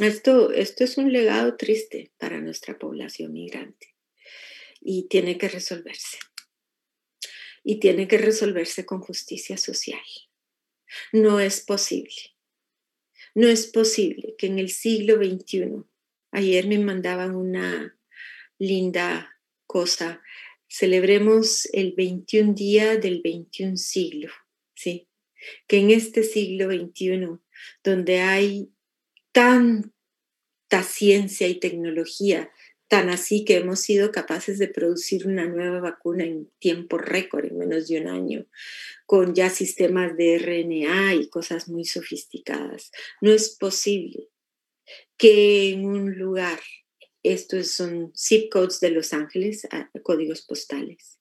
Esto, 0.00 0.50
esto 0.50 0.82
es 0.82 0.98
un 0.98 1.12
legado 1.12 1.56
triste 1.56 2.12
para 2.18 2.40
nuestra 2.40 2.78
población 2.78 3.32
migrante 3.32 3.94
y 4.80 5.06
tiene 5.06 5.38
que 5.38 5.48
resolverse 5.48 6.18
y 7.62 7.78
tiene 7.78 8.08
que 8.08 8.18
resolverse 8.18 8.84
con 8.84 9.00
justicia 9.00 9.56
social. 9.56 10.02
No 11.12 11.40
es 11.40 11.60
posible. 11.60 12.14
No 13.34 13.48
es 13.48 13.66
posible 13.66 14.34
que 14.38 14.46
en 14.46 14.58
el 14.58 14.70
siglo 14.70 15.16
XXI, 15.16 15.84
ayer 16.30 16.66
me 16.66 16.78
mandaban 16.78 17.34
una 17.34 17.98
linda 18.58 19.40
cosa 19.66 20.22
celebremos 20.74 21.66
el 21.72 21.92
21 21.92 22.54
día 22.54 22.96
del 22.96 23.20
21 23.22 23.76
siglo, 23.76 24.32
¿sí? 24.74 25.08
Que 25.68 25.78
en 25.78 25.90
este 25.90 26.24
siglo 26.24 26.66
XXI, 26.66 27.38
donde 27.84 28.20
hay 28.20 28.72
tanta 29.30 30.82
ciencia 30.82 31.46
y 31.46 31.60
tecnología, 31.60 32.50
tan 32.88 33.08
así 33.08 33.44
que 33.44 33.56
hemos 33.56 33.80
sido 33.80 34.12
capaces 34.12 34.58
de 34.58 34.68
producir 34.68 35.26
una 35.26 35.46
nueva 35.46 35.80
vacuna 35.80 36.24
en 36.24 36.50
tiempo 36.58 36.98
récord, 36.98 37.46
en 37.46 37.58
menos 37.58 37.88
de 37.88 38.00
un 38.00 38.08
año, 38.08 38.46
con 39.06 39.34
ya 39.34 39.50
sistemas 39.50 40.16
de 40.16 40.38
RNA 40.38 41.14
y 41.14 41.28
cosas 41.28 41.68
muy 41.68 41.84
sofisticadas. 41.84 42.90
No 43.20 43.32
es 43.32 43.56
posible 43.56 44.28
que 45.16 45.70
en 45.70 45.86
un 45.86 46.18
lugar, 46.18 46.60
estos 47.22 47.70
son 47.70 48.12
zip 48.14 48.52
codes 48.52 48.80
de 48.80 48.90
Los 48.90 49.12
Ángeles, 49.12 49.66
códigos 50.02 50.42
postales, 50.42 51.18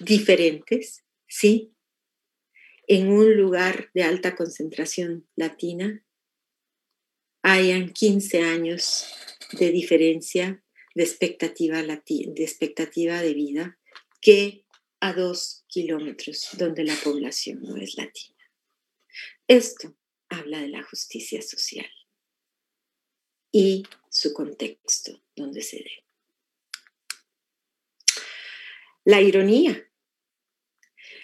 diferentes, 0.00 1.04
¿sí? 1.28 1.72
En 2.88 3.08
un 3.08 3.36
lugar 3.36 3.90
de 3.94 4.02
alta 4.02 4.34
concentración 4.34 5.28
latina, 5.36 6.04
hayan 7.42 7.92
15 7.92 8.40
años 8.42 9.06
de 9.58 9.70
diferencia 9.70 10.64
de 10.96 11.02
expectativa, 11.04 11.82
de 11.82 12.42
expectativa 12.42 13.20
de 13.20 13.34
vida 13.34 13.78
que 14.22 14.64
a 14.98 15.12
dos 15.12 15.66
kilómetros 15.68 16.48
donde 16.56 16.84
la 16.84 16.96
población 16.96 17.60
no 17.60 17.76
es 17.76 17.98
latina. 17.98 18.38
Esto 19.46 19.94
habla 20.30 20.62
de 20.62 20.68
la 20.68 20.82
justicia 20.84 21.42
social 21.42 21.90
y 23.52 23.82
su 24.08 24.32
contexto 24.32 25.22
donde 25.36 25.60
se 25.60 25.76
dé. 25.76 25.90
La 29.04 29.20
ironía. 29.20 29.86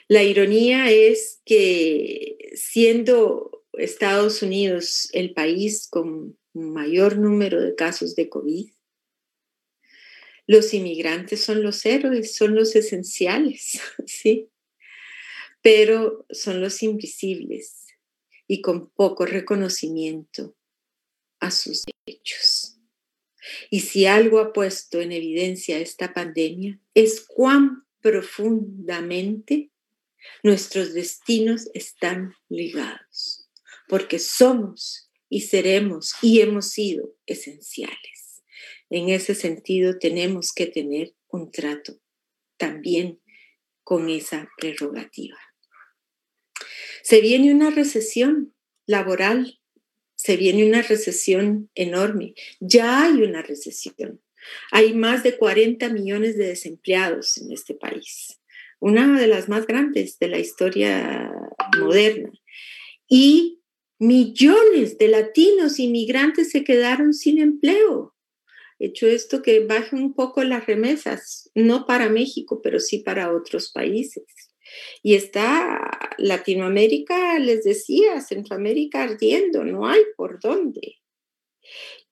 La 0.07 0.23
ironía 0.23 0.91
es 0.91 1.41
que 1.47 2.37
siendo 2.57 3.65
Estados 3.73 4.43
Unidos 4.43 5.09
el 5.15 5.33
país 5.33 5.89
con 5.89 6.39
mayor 6.53 7.17
número 7.17 7.63
de 7.63 7.75
casos 7.75 8.15
de 8.15 8.29
COVID, 8.29 8.71
los 10.53 10.75
inmigrantes 10.75 11.43
son 11.43 11.63
los 11.63 11.85
héroes, 11.87 12.37
son 12.37 12.55
los 12.55 12.77
esenciales, 12.77 13.81
¿sí? 14.07 14.51
Pero 15.63 16.27
son 16.31 16.61
los 16.61 16.83
invisibles 16.83 17.87
y 18.47 18.61
con 18.61 18.91
poco 18.91 19.25
reconocimiento 19.25 20.55
a 21.41 21.51
sus 21.51 21.85
derechos. 22.05 22.79
Y 23.71 23.81
si 23.81 24.07
algo 24.07 24.41
ha 24.41 24.53
puesto 24.53 25.01
en 25.01 25.13
evidencia 25.13 25.79
esta 25.79 26.13
pandemia 26.13 26.79
es 26.95 27.21
cuán 27.21 27.87
profundamente 28.01 29.71
nuestros 30.43 30.93
destinos 30.93 31.71
están 31.73 32.35
ligados, 32.49 33.49
porque 33.89 34.19
somos 34.19 35.11
y 35.29 35.41
seremos 35.41 36.13
y 36.21 36.41
hemos 36.41 36.69
sido 36.69 37.17
esenciales. 37.27 38.22
En 38.93 39.09
ese 39.09 39.35
sentido, 39.35 39.99
tenemos 39.99 40.53
que 40.53 40.67
tener 40.67 41.15
un 41.29 41.51
trato 41.51 41.99
también 42.59 43.23
con 43.83 44.11
esa 44.11 44.51
prerrogativa. 44.59 45.39
Se 47.03 47.23
viene 47.23 47.55
una 47.55 47.71
recesión 47.71 48.55
laboral, 48.85 49.59
se 50.15 50.37
viene 50.37 50.67
una 50.67 50.83
recesión 50.83 51.71
enorme. 51.75 52.35
Ya 52.61 53.05
hay 53.05 53.23
una 53.23 53.41
recesión. 53.41 54.21
Hay 54.71 54.93
más 54.93 55.23
de 55.23 55.39
40 55.39 55.89
millones 55.89 56.37
de 56.37 56.49
desempleados 56.49 57.39
en 57.39 57.51
este 57.51 57.73
país, 57.73 58.43
una 58.79 59.19
de 59.19 59.27
las 59.27 59.49
más 59.49 59.67
grandes 59.67 60.19
de 60.19 60.29
la 60.29 60.39
historia 60.39 61.33
moderna. 61.81 62.31
Y 63.09 63.63
millones 63.99 64.99
de 64.99 65.09
latinos 65.09 65.79
inmigrantes 65.79 66.51
se 66.51 66.63
quedaron 66.63 67.15
sin 67.15 67.39
empleo 67.39 68.12
hecho 68.83 69.07
esto 69.07 69.43
que 69.43 69.61
baje 69.61 69.95
un 69.95 70.15
poco 70.15 70.43
las 70.43 70.67
remesas, 70.67 71.51
no 71.55 71.87
para 71.87 72.09
México, 72.09 72.61
pero 72.63 72.81
sí 72.81 72.99
para 72.99 73.33
otros 73.33 73.71
países. 73.71 74.25
Y 75.03 75.15
está 75.15 76.15
Latinoamérica, 76.19 77.39
les 77.39 77.63
decía, 77.63 78.21
Centroamérica 78.21 79.05
ardiendo, 79.05 79.65
no 79.65 79.87
hay 79.87 80.03
por 80.17 80.41
dónde. 80.41 80.97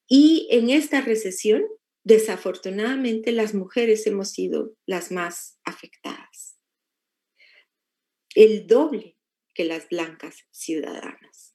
Y 0.06 0.46
en 0.50 0.70
esta 0.70 1.00
recesión, 1.00 1.64
desafortunadamente, 2.04 3.32
las 3.32 3.54
mujeres 3.54 4.06
hemos 4.06 4.30
sido 4.30 4.74
las 4.86 5.10
más 5.10 5.58
afectadas. 5.64 6.56
El 8.34 8.66
doble 8.66 9.16
que 9.54 9.64
las 9.64 9.88
blancas 9.88 10.44
ciudadanas 10.52 11.49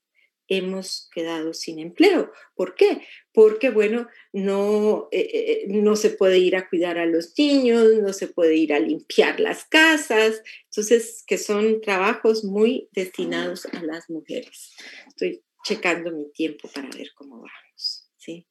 hemos 0.48 1.10
quedado 1.14 1.54
sin 1.54 1.80
empleo. 1.80 2.32
¿Por 2.56 2.76
qué? 2.76 3.06
Porque, 3.34 3.70
bueno, 3.70 4.08
no, 4.32 5.08
eh, 5.12 5.30
eh, 5.34 5.66
no 5.68 5.96
se 5.96 6.12
puede 6.12 6.38
ir 6.38 6.56
a 6.56 6.70
cuidar 6.70 6.98
a 6.98 7.06
los 7.06 7.38
niños, 7.38 7.88
no 8.02 8.14
se 8.14 8.28
puede 8.28 8.56
ir 8.56 8.74
a 8.74 8.80
limpiar 8.80 9.40
las 9.40 9.66
casas, 9.66 10.42
entonces, 10.66 11.24
que 11.26 11.38
son 11.38 11.82
trabajos 11.82 12.44
muy 12.44 12.90
destinados 12.92 13.66
a 13.66 13.82
las 13.84 14.10
mujeres. 14.10 14.74
Estoy 15.08 15.44
checando 15.64 16.12
mi 16.12 16.32
tiempo 16.32 16.70
para 16.70 16.90
ver 16.90 17.12
cómo 17.16 17.38
vamos, 17.38 18.10
¿sí? 18.18 18.48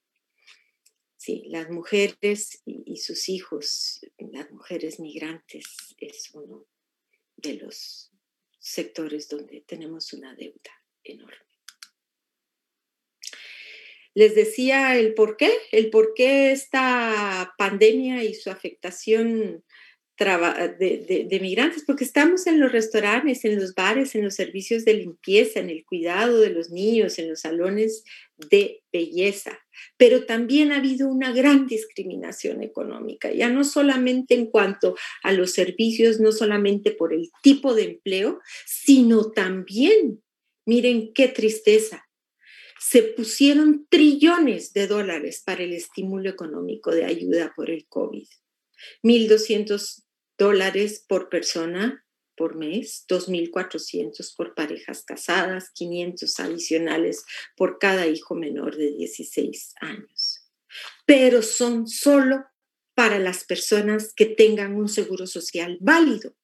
Sí, 1.17 1.45
las 1.47 1.71
mujeres 1.71 2.61
y, 2.67 2.83
y 2.87 2.97
sus 2.99 3.29
hijos, 3.29 4.01
las 4.19 4.51
mujeres 4.51 5.01
migrantes, 5.01 5.65
es 5.99 6.31
uno 6.35 6.67
de 7.37 7.55
los 7.55 8.13
sectores 8.59 9.29
donde 9.29 9.63
tenemos 9.67 10.13
una 10.13 10.35
deuda 10.35 10.71
enorme 11.03 11.44
les 14.15 14.35
decía 14.35 14.97
el 14.97 15.15
por 15.15 15.37
qué, 15.37 15.51
el 15.73 15.91
por 15.91 16.15
qué 16.15 16.53
esta 16.53 17.55
pandemia 17.59 18.25
y 18.25 18.35
su 18.35 18.51
afectación 18.51 19.65
de, 20.17 21.27
de, 21.29 21.41
migrantes, 21.41 21.83
porque 21.85 22.05
estamos 22.05 22.47
en 22.47 22.61
los 22.61 22.71
restaurantes, 22.71 23.45
en 23.45 23.59
los 23.59 23.75
bares, 23.75 24.15
en 24.15 24.23
los 24.23 24.35
servicios 24.35 24.85
de 24.85 24.95
limpieza, 24.95 25.59
en 25.59 25.71
el 25.71 25.85
cuidado 25.85 26.41
de 26.41 26.51
los 26.51 26.71
niños, 26.71 27.19
en 27.19 27.31
los 27.31 27.41
salones 27.41 28.05
de 28.37 28.83
belleza, 28.93 29.59
pero 29.97 30.25
también 30.25 30.71
ha 30.71 30.77
habido 30.77 31.09
una 31.09 31.33
gran 31.33 31.67
discriminación 31.67 32.63
económica, 32.63 33.33
ya 33.33 33.49
no 33.49 33.65
solamente 33.65 34.35
en 34.35 34.47
cuanto 34.47 34.97
a 35.25 35.33
los 35.33 35.53
servicios, 35.53 36.21
no 36.21 36.31
solamente 36.31 36.93
por 36.93 37.13
el 37.13 37.31
tipo 37.43 37.75
de 37.75 37.85
empleo, 37.85 38.41
sino 38.67 39.33
también, 39.33 40.23
miren 40.65 41.13
qué 41.13 41.27
tristeza, 41.27 42.07
se 42.87 43.03
pusieron 43.03 43.87
trillones 43.89 44.75
de 44.75 44.87
dólares 44.87 45.43
para 45.43 45.63
el 45.63 45.73
estímulo 45.73 46.29
económico 46.29 46.91
de 46.91 47.07
ayuda 47.07 47.51
por 47.57 47.71
el 47.71 47.87
COVID. 47.89 48.27
1.200 49.03 50.03
dólares 50.37 51.03
por 51.09 51.31
persona 51.31 52.05
por 52.37 52.57
mes, 52.57 53.07
2.400 53.09 54.37
por 54.37 54.55
parejas 54.55 55.03
casadas, 55.03 55.71
500 55.71 56.41
adicionales 56.41 57.25
por 57.57 57.79
cada 57.79 58.07
hijo 58.07 58.35
menor 58.35 58.77
de 58.77 58.91
16 58.91 59.75
años. 59.81 60.51
Pero 61.07 61.41
son 61.41 61.87
solo 61.87 62.45
para 62.95 63.19
las 63.19 63.45
personas 63.45 64.13
que 64.15 64.27
tengan 64.27 64.75
un 64.75 64.91
seguro 64.91 65.27
social 65.27 65.79
válido. 65.81 66.35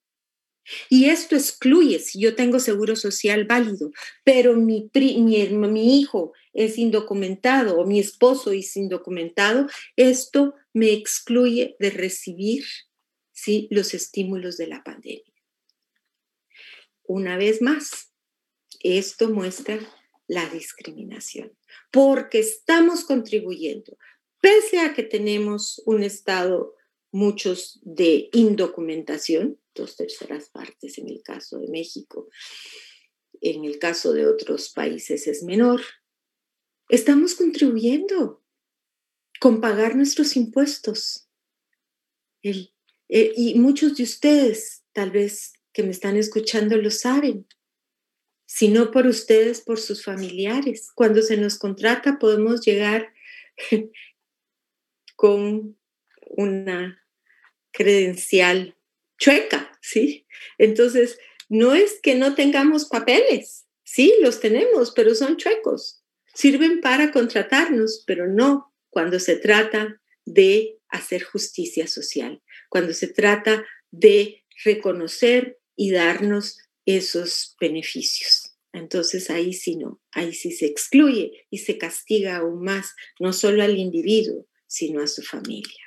Y 0.89 1.07
esto 1.07 1.37
excluye, 1.37 1.99
si 1.99 2.21
yo 2.21 2.35
tengo 2.35 2.61
seguro 2.61 2.97
social 2.97 3.45
válido, 3.45 3.91
pero 4.25 4.57
mi, 4.57 4.91
mi, 4.95 6.01
hijo 6.01 6.33
es 6.53 6.79
indocumentado 6.79 7.79
o 7.79 7.87
mi 7.87 7.99
esposo 7.99 8.53
es 8.53 8.77
indocumentado, 8.77 9.67
esto 9.97 10.55
me 10.73 10.93
excluye 10.93 11.77
de 11.79 11.91
recibir 11.91 12.65
¿sí? 13.33 13.69
los 13.71 13.95
estímulos 13.95 14.57
de 14.57 14.69
la 14.69 14.83
pandemia. 14.85 15.25
Una 17.05 17.37
vez 17.37 17.61
más, 17.61 18.13
esto 18.81 19.31
muestra 19.31 19.79
la 20.29 20.49
discriminación, 20.49 21.53
porque 21.91 22.39
estamos 22.39 23.05
contribuyendo, 23.05 23.97
pese 24.41 24.79
a 24.79 24.95
que 24.95 25.03
tenemos 25.03 25.83
un 25.87 26.05
estado 26.05 26.77
muchos 27.11 27.81
de 27.83 28.29
indocumentación, 28.33 29.60
dos 29.75 29.97
terceras 29.97 30.51
partes 30.51 30.99
en 30.99 31.09
el 31.09 31.23
caso 31.23 31.59
de 31.59 31.69
México. 31.69 32.29
En 33.41 33.65
el 33.65 33.79
caso 33.79 34.13
de 34.13 34.27
otros 34.27 34.71
países 34.71 35.27
es 35.27 35.43
menor. 35.43 35.83
Estamos 36.89 37.35
contribuyendo 37.35 38.43
con 39.41 39.61
pagar 39.61 39.97
nuestros 39.97 40.37
impuestos. 40.37 41.29
Eh, 42.43 42.71
y 43.09 43.59
muchos 43.59 43.97
de 43.97 44.03
ustedes, 44.03 44.85
tal 44.93 45.11
vez 45.11 45.53
que 45.73 45.83
me 45.83 45.91
están 45.91 46.17
escuchando, 46.17 46.77
lo 46.77 46.91
saben. 46.91 47.47
Si 48.47 48.69
no 48.69 48.91
por 48.91 49.07
ustedes, 49.07 49.61
por 49.61 49.79
sus 49.79 50.05
familiares. 50.05 50.91
Cuando 50.95 51.23
se 51.23 51.37
nos 51.37 51.59
contrata 51.59 52.19
podemos 52.19 52.61
llegar 52.63 53.13
con 55.17 55.79
una 56.37 57.01
credencial 57.71 58.77
chueca, 59.21 59.79
¿sí? 59.81 60.27
Entonces, 60.59 61.19
no 61.49 61.75
es 61.75 62.01
que 62.03 62.17
no 62.17 62.35
tengamos 62.35 62.87
papeles, 62.87 63.67
sí, 63.85 64.15
los 64.21 64.41
tenemos, 64.41 64.91
pero 64.91 65.15
son 65.15 65.37
chuecos. 65.37 66.03
Sirven 66.35 66.81
para 66.81 67.13
contratarnos, 67.13 68.03
pero 68.07 68.27
no 68.27 68.75
cuando 68.89 69.21
se 69.21 69.37
trata 69.37 70.01
de 70.25 70.79
hacer 70.89 71.23
justicia 71.23 71.87
social, 71.87 72.43
cuando 72.69 72.95
se 72.95 73.09
trata 73.09 73.65
de 73.91 74.45
reconocer 74.65 75.59
y 75.77 75.91
darnos 75.91 76.59
esos 76.87 77.57
beneficios. 77.61 78.57
Entonces 78.73 79.31
ahí 79.31 79.53
sí 79.53 79.77
no, 79.77 80.01
ahí 80.13 80.33
sí 80.33 80.53
se 80.53 80.67
excluye 80.67 81.47
y 81.51 81.59
se 81.59 81.79
castiga 81.79 82.37
aún 82.37 82.63
más, 82.63 82.95
no 83.19 83.33
solo 83.33 83.63
al 83.63 83.77
individuo, 83.77 84.47
sino 84.67 85.03
a 85.03 85.09
su 85.09 85.23
familia. 85.23 85.85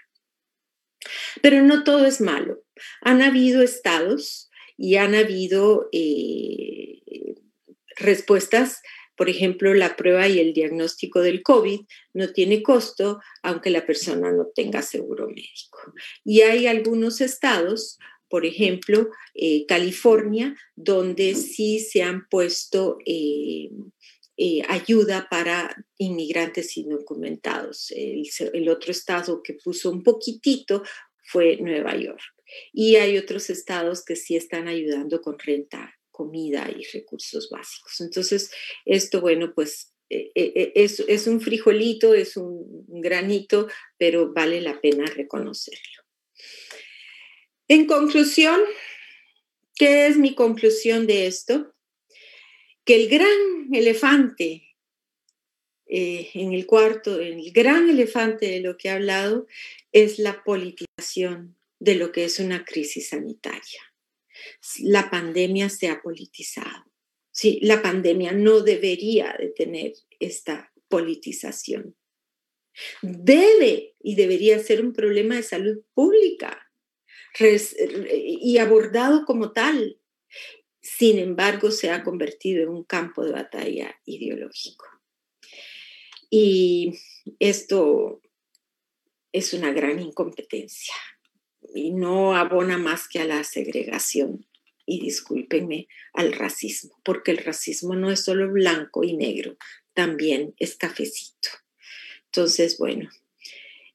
Pero 1.42 1.62
no 1.62 1.84
todo 1.84 2.06
es 2.06 2.20
malo. 2.20 2.63
Han 3.02 3.22
habido 3.22 3.62
estados 3.62 4.50
y 4.78 4.96
han 4.96 5.16
habido 5.16 5.90
eh, 5.92 7.02
respuestas 7.98 8.82
por 9.16 9.30
ejemplo, 9.30 9.74
la 9.74 9.96
prueba 9.96 10.28
y 10.28 10.40
el 10.40 10.54
diagnóstico 10.54 11.22
del 11.22 11.44
COVID 11.44 11.82
no 12.14 12.34
tiene 12.34 12.64
costo 12.64 13.20
aunque 13.44 13.70
la 13.70 13.86
persona 13.86 14.32
no 14.32 14.48
tenga 14.56 14.82
seguro 14.82 15.28
médico. 15.28 15.94
Y 16.26 16.42
hay 16.42 16.66
algunos 16.68 17.22
estados, 17.22 18.00
por 18.28 18.46
ejemplo, 18.46 19.10
eh, 19.36 19.66
California, 19.68 20.56
donde 20.76 21.36
sí 21.36 21.80
se 21.80 22.02
han 22.02 22.28
puesto 22.28 22.98
eh, 23.06 23.70
eh, 24.38 24.64
ayuda 24.68 25.28
para 25.30 25.76
inmigrantes 25.98 26.76
indocumentados. 26.76 27.92
El, 27.92 28.24
el 28.54 28.70
otro 28.70 28.92
estado 28.92 29.44
que 29.44 29.54
puso 29.54 29.92
un 29.92 30.02
poquitito 30.02 30.82
fue 31.24 31.58
Nueva 31.58 31.96
York. 31.96 32.33
Y 32.72 32.96
hay 32.98 33.18
otros 33.18 33.50
estados 33.50 34.04
que 34.04 34.16
sí 34.16 34.36
están 34.36 34.68
ayudando 34.68 35.22
con 35.22 35.40
renta 35.40 35.98
comida 36.14 36.70
y 36.70 36.84
recursos 36.86 37.50
básicos. 37.50 38.00
Entonces, 38.00 38.52
esto, 38.86 39.20
bueno, 39.20 39.54
pues 39.54 39.94
eh, 40.10 40.32
eh, 40.36 40.54
eh, 40.56 40.72
es, 40.76 41.00
es, 41.02 41.28
un 41.28 41.42
frijolito, 41.42 42.14
es 42.14 42.38
un 42.38 42.86
granito, 42.88 43.68
pero 43.98 44.32
vale 44.32 44.62
la 44.62 44.80
pena 44.80 45.06
reconocerlo. 45.06 46.04
En 47.68 47.88
conclusión, 47.88 48.62
¿qué 49.76 50.06
es 50.06 50.18
mi 50.18 50.36
conclusión 50.36 51.08
de 51.08 51.26
esto? 51.26 51.74
Que 52.86 52.96
el 52.96 53.10
gran 53.10 53.74
elefante 53.74 54.70
en 55.86 56.54
el 56.54 56.66
cuarto, 56.66 57.20
el 57.20 57.52
gran 57.52 57.90
elefante 57.90 58.48
de 58.48 58.62
lo 58.62 58.78
que 58.78 58.88
he 58.88 58.92
hablado, 58.92 59.48
es 59.92 60.18
la 60.18 60.44
politización 60.44 61.56
de 61.84 61.96
lo 61.96 62.12
que 62.12 62.24
es 62.26 62.40
una 62.40 62.64
crisis 62.64 63.10
sanitaria 63.10 63.82
la 64.80 65.10
pandemia 65.10 65.70
se 65.70 65.88
ha 65.88 66.02
politizado. 66.02 66.86
Sí, 67.32 67.60
la 67.62 67.82
pandemia 67.82 68.32
no 68.32 68.62
debería 68.62 69.36
de 69.40 69.50
tener 69.50 69.94
esta 70.20 70.72
politización. 70.88 71.96
Debe 73.02 73.96
y 74.00 74.16
debería 74.16 74.60
ser 74.60 74.84
un 74.84 74.94
problema 74.94 75.36
de 75.36 75.44
salud 75.44 75.84
pública 75.94 76.60
y 77.40 78.58
abordado 78.58 79.26
como 79.26 79.52
tal. 79.52 80.00
Sin 80.82 81.18
embargo, 81.18 81.72
se 81.72 81.90
ha 81.90 82.04
convertido 82.04 82.64
en 82.64 82.70
un 82.70 82.84
campo 82.84 83.24
de 83.24 83.32
batalla 83.32 83.96
ideológico. 84.06 84.86
Y 86.30 86.94
esto 87.40 88.22
es 89.32 89.54
una 89.54 89.72
gran 89.72 90.00
incompetencia 90.00 90.94
y 91.74 91.92
no 91.92 92.36
abona 92.36 92.78
más 92.78 93.08
que 93.08 93.20
a 93.20 93.26
la 93.26 93.44
segregación 93.44 94.46
y 94.86 95.00
discúlpenme 95.00 95.88
al 96.14 96.34
racismo, 96.34 97.00
porque 97.04 97.32
el 97.32 97.38
racismo 97.38 97.96
no 97.96 98.12
es 98.12 98.24
solo 98.24 98.52
blanco 98.52 99.04
y 99.04 99.16
negro, 99.16 99.58
también 99.94 100.54
es 100.60 100.76
cafecito. 100.76 101.50
Entonces, 102.26 102.78
bueno, 102.78 103.10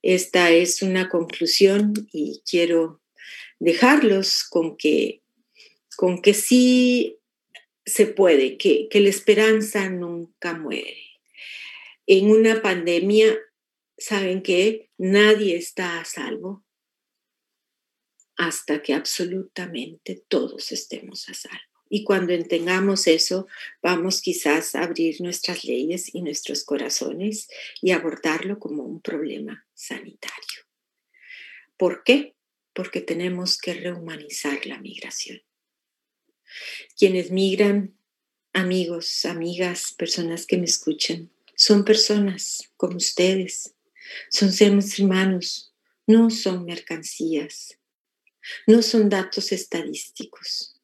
esta 0.03 0.51
es 0.51 0.83
una 0.83 1.09
conclusión 1.09 1.93
y 2.13 2.43
quiero 2.49 3.01
dejarlos 3.59 4.45
con 4.45 4.77
que, 4.77 5.23
con 5.97 6.23
que 6.23 6.35
sí 6.35 7.19
se 7.85 8.07
puede, 8.07 8.57
que, 8.57 8.89
que 8.89 9.01
la 9.01 9.09
esperanza 9.09 9.89
nunca 9.91 10.55
muere. 10.55 11.03
En 12.07 12.31
una 12.31 12.63
pandemia, 12.63 13.37
¿saben 13.99 14.43
qué? 14.43 14.89
Nadie 14.97 15.57
está 15.57 16.01
a 16.01 16.05
salvo 16.05 16.65
hasta 18.39 18.83
que 18.83 18.95
absolutamente 18.95 20.23
todos 20.29 20.71
estemos 20.73 21.29
a 21.29 21.35
salvo. 21.35 21.59
Y 21.91 22.05
cuando 22.05 22.33
entendamos 22.33 23.07
eso, 23.09 23.49
vamos 23.83 24.23
quizás 24.23 24.75
a 24.75 24.85
abrir 24.85 25.21
nuestras 25.21 25.65
leyes 25.65 26.15
y 26.15 26.23
nuestros 26.23 26.65
corazones 26.65 27.49
y 27.83 27.91
abordarlo 27.91 28.61
como 28.61 28.85
un 28.85 29.01
problema 29.01 29.67
sanitario. 29.75 30.63
¿Por 31.77 32.05
qué? 32.05 32.37
Porque 32.75 33.01
tenemos 33.01 33.59
que 33.59 33.75
rehumanizar 33.75 34.67
la 34.67 34.79
migración. 34.79 35.43
Quienes 36.97 37.33
migran, 37.33 37.99
amigos, 38.53 39.25
amigas, 39.25 39.93
personas 39.93 40.47
que 40.47 40.59
me 40.59 40.67
escuchan, 40.67 41.31
son 41.57 41.85
personas 41.85 42.71
como 42.77 42.99
ustedes, 42.99 43.75
son 44.31 44.53
seres 44.53 44.99
humanos, 45.01 45.75
no 46.07 46.31
son 46.31 46.65
mercancías, 46.65 47.78
no 48.67 48.83
son 48.83 49.09
datos 49.09 49.53
estadísticos. 49.53 50.75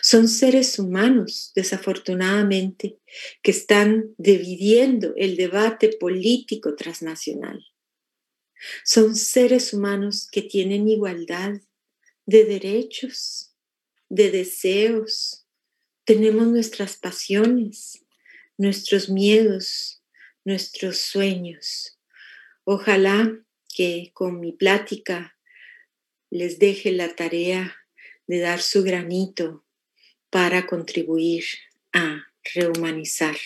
Son 0.00 0.28
seres 0.28 0.78
humanos, 0.78 1.52
desafortunadamente, 1.54 2.98
que 3.42 3.50
están 3.50 4.14
dividiendo 4.16 5.12
el 5.16 5.36
debate 5.36 5.90
político 5.98 6.74
transnacional. 6.74 7.64
Son 8.84 9.14
seres 9.14 9.72
humanos 9.72 10.28
que 10.30 10.42
tienen 10.42 10.88
igualdad 10.88 11.60
de 12.24 12.44
derechos, 12.44 13.54
de 14.08 14.30
deseos. 14.30 15.46
Tenemos 16.04 16.46
nuestras 16.46 16.96
pasiones, 16.96 18.04
nuestros 18.56 19.08
miedos, 19.10 20.02
nuestros 20.44 20.98
sueños. 20.98 21.98
Ojalá 22.64 23.38
que 23.68 24.10
con 24.14 24.40
mi 24.40 24.52
plática 24.52 25.35
les 26.30 26.58
deje 26.58 26.92
la 26.92 27.14
tarea 27.14 27.76
de 28.26 28.40
dar 28.40 28.60
su 28.60 28.82
granito 28.82 29.64
para 30.30 30.66
contribuir 30.66 31.44
a 31.92 32.26
rehumanizar 32.54 33.36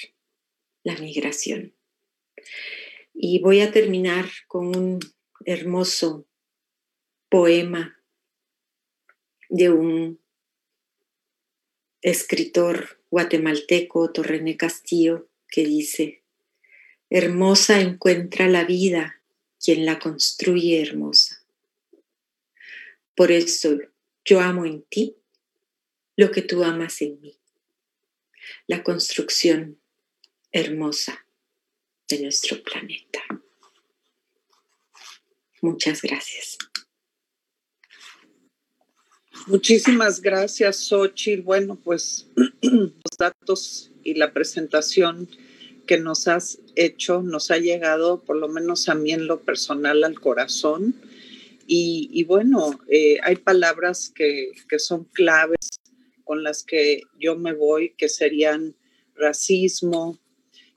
la 0.83 0.97
migración. 0.97 1.75
Y 3.15 3.41
voy 3.41 3.61
a 3.61 3.71
terminar 3.71 4.27
con 4.49 4.75
un 4.77 5.01
hermoso 5.45 6.27
poema 7.29 8.01
de 9.49 9.71
un 9.71 10.21
escritor 12.03 13.01
guatemalteco, 13.11 14.11
Torrené 14.13 14.57
Castillo, 14.57 15.29
que 15.49 15.65
dice, 15.65 16.23
hermosa 17.11 17.81
encuentra 17.81 18.49
la 18.49 18.65
vida 18.65 19.21
quien 19.63 19.85
la 19.85 19.99
construye 19.99 20.81
hermosa. 20.81 21.40
Por 23.21 23.31
eso 23.31 23.77
yo 24.25 24.41
amo 24.41 24.65
en 24.65 24.81
ti 24.85 25.15
lo 26.17 26.31
que 26.31 26.41
tú 26.41 26.65
amas 26.65 27.03
en 27.03 27.21
mí. 27.21 27.39
La 28.67 28.83
construcción 28.83 29.79
hermosa 30.53 31.27
de 32.09 32.23
nuestro 32.23 32.63
planeta. 32.63 33.21
Muchas 35.61 36.01
gracias. 36.01 36.57
Muchísimas 39.49 40.23
gracias, 40.23 40.79
Xochitl. 40.89 41.43
Bueno, 41.43 41.77
pues 41.77 42.27
los 42.63 43.19
datos 43.19 43.93
y 44.03 44.15
la 44.15 44.33
presentación 44.33 45.29
que 45.87 45.99
nos 45.99 46.27
has 46.27 46.59
hecho 46.75 47.21
nos 47.21 47.51
ha 47.51 47.59
llegado, 47.59 48.23
por 48.23 48.37
lo 48.37 48.49
menos 48.49 48.89
a 48.89 48.95
mí 48.95 49.13
en 49.13 49.27
lo 49.27 49.43
personal, 49.43 50.05
al 50.05 50.19
corazón 50.19 51.10
y, 51.73 52.25
bueno, 52.25 52.81
eh, 52.89 53.19
hay 53.23 53.37
palabras 53.37 54.13
que, 54.13 54.51
son 54.79 55.05
claves 55.05 55.69
con 56.25 56.43
las 56.43 56.65
que 56.65 57.03
yo 57.17 57.37
me 57.37 57.53
voy, 57.53 57.95
que 57.97 58.09
serían 58.09 58.75
racismo, 59.15 60.19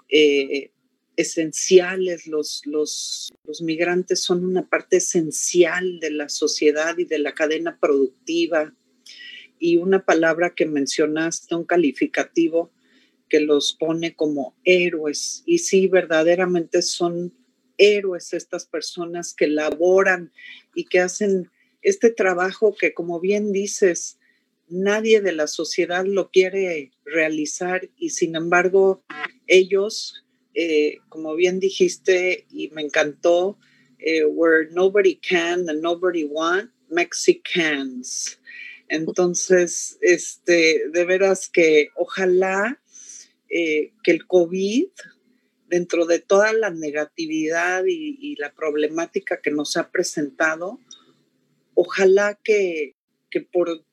eh, 0.07 0.71
esenciales, 1.15 2.27
los, 2.27 2.61
los, 2.67 3.33
los, 3.43 3.63
migrantes 3.63 4.21
son 4.21 4.45
una 4.45 4.69
parte 4.69 4.97
esencial 4.97 5.99
de 5.99 6.11
la 6.11 6.29
sociedad 6.29 6.95
y 6.99 7.05
de 7.05 7.17
la 7.17 7.33
cadena 7.33 7.79
productiva. 7.79 8.75
Y 9.57 9.77
una 9.77 10.05
palabra 10.05 10.53
que 10.53 10.67
mencionaste, 10.67 11.55
un 11.55 11.65
calificativo 11.65 12.71
que 13.29 13.39
los 13.39 13.75
pone 13.79 14.15
como 14.15 14.55
héroes. 14.63 15.41
Y 15.47 15.57
sí, 15.57 15.87
verdaderamente 15.87 16.83
son 16.83 17.33
héroes 17.77 18.33
estas 18.33 18.65
personas 18.65 19.33
que 19.33 19.47
laboran 19.47 20.31
y 20.75 20.85
que 20.85 20.99
hacen 20.99 21.49
este 21.81 22.09
trabajo 22.09 22.75
que, 22.75 22.93
como 22.93 23.19
bien 23.19 23.51
dices, 23.51 24.17
nadie 24.67 25.21
de 25.21 25.33
la 25.33 25.47
sociedad 25.47 26.05
lo 26.05 26.29
quiere 26.31 26.91
realizar 27.05 27.89
y 27.97 28.11
sin 28.11 28.35
embargo 28.35 29.03
ellos, 29.47 30.23
eh, 30.53 30.97
como 31.09 31.35
bien 31.35 31.59
dijiste 31.59 32.45
y 32.49 32.69
me 32.69 32.81
encantó, 32.81 33.57
eh, 33.99 34.25
where 34.25 34.69
nobody 34.71 35.15
can 35.15 35.69
and 35.69 35.81
nobody 35.81 36.23
want, 36.23 36.71
Mexicans. 36.89 38.39
Entonces, 38.89 39.97
este, 40.01 40.89
de 40.91 41.05
veras 41.05 41.49
que 41.49 41.89
ojalá 41.95 42.79
eh, 43.49 43.93
que 44.03 44.11
el 44.11 44.27
COVID, 44.27 44.87
dentro 45.67 46.05
de 46.05 46.19
toda 46.19 46.53
la 46.53 46.69
negatividad 46.69 47.83
y, 47.87 48.35
la 48.37 48.53
problemática 48.53 49.41
que 49.41 49.51
nos 49.51 49.77
ha 49.77 49.91
presentado, 49.91 50.79
ojalá 51.73 52.39
que, 52.43 52.95
que, 53.29 53.41
por, 53.41 53.83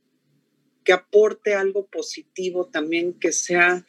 que 0.84 0.92
aporte 0.92 1.54
algo 1.54 1.86
positivo 1.86 2.66
también, 2.66 3.12
que 3.14 3.32
sea 3.32 3.86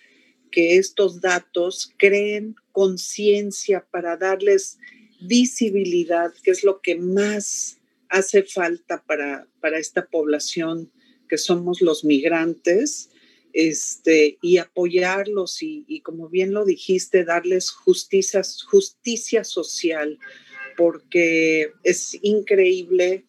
que 0.51 0.77
estos 0.77 1.21
datos 1.21 1.93
creen 1.97 2.55
conciencia 2.71 3.85
para 3.89 4.17
darles 4.17 4.77
visibilidad, 5.21 6.33
que 6.43 6.51
es 6.51 6.63
lo 6.63 6.81
que 6.81 6.95
más 6.95 7.79
hace 8.09 8.43
falta 8.43 9.03
para, 9.03 9.47
para 9.61 9.79
esta 9.79 10.05
población 10.07 10.91
que 11.29 11.37
somos 11.37 11.81
los 11.81 12.03
migrantes, 12.03 13.09
este, 13.53 14.37
y 14.41 14.57
apoyarlos 14.57 15.61
y, 15.61 16.01
como 16.01 16.29
bien 16.29 16.53
lo 16.53 16.65
dijiste, 16.65 17.25
darles 17.25 17.71
justicia, 17.71 18.41
justicia 18.69 19.43
social, 19.43 20.19
porque 20.77 21.71
es 21.83 22.17
increíble 22.21 23.25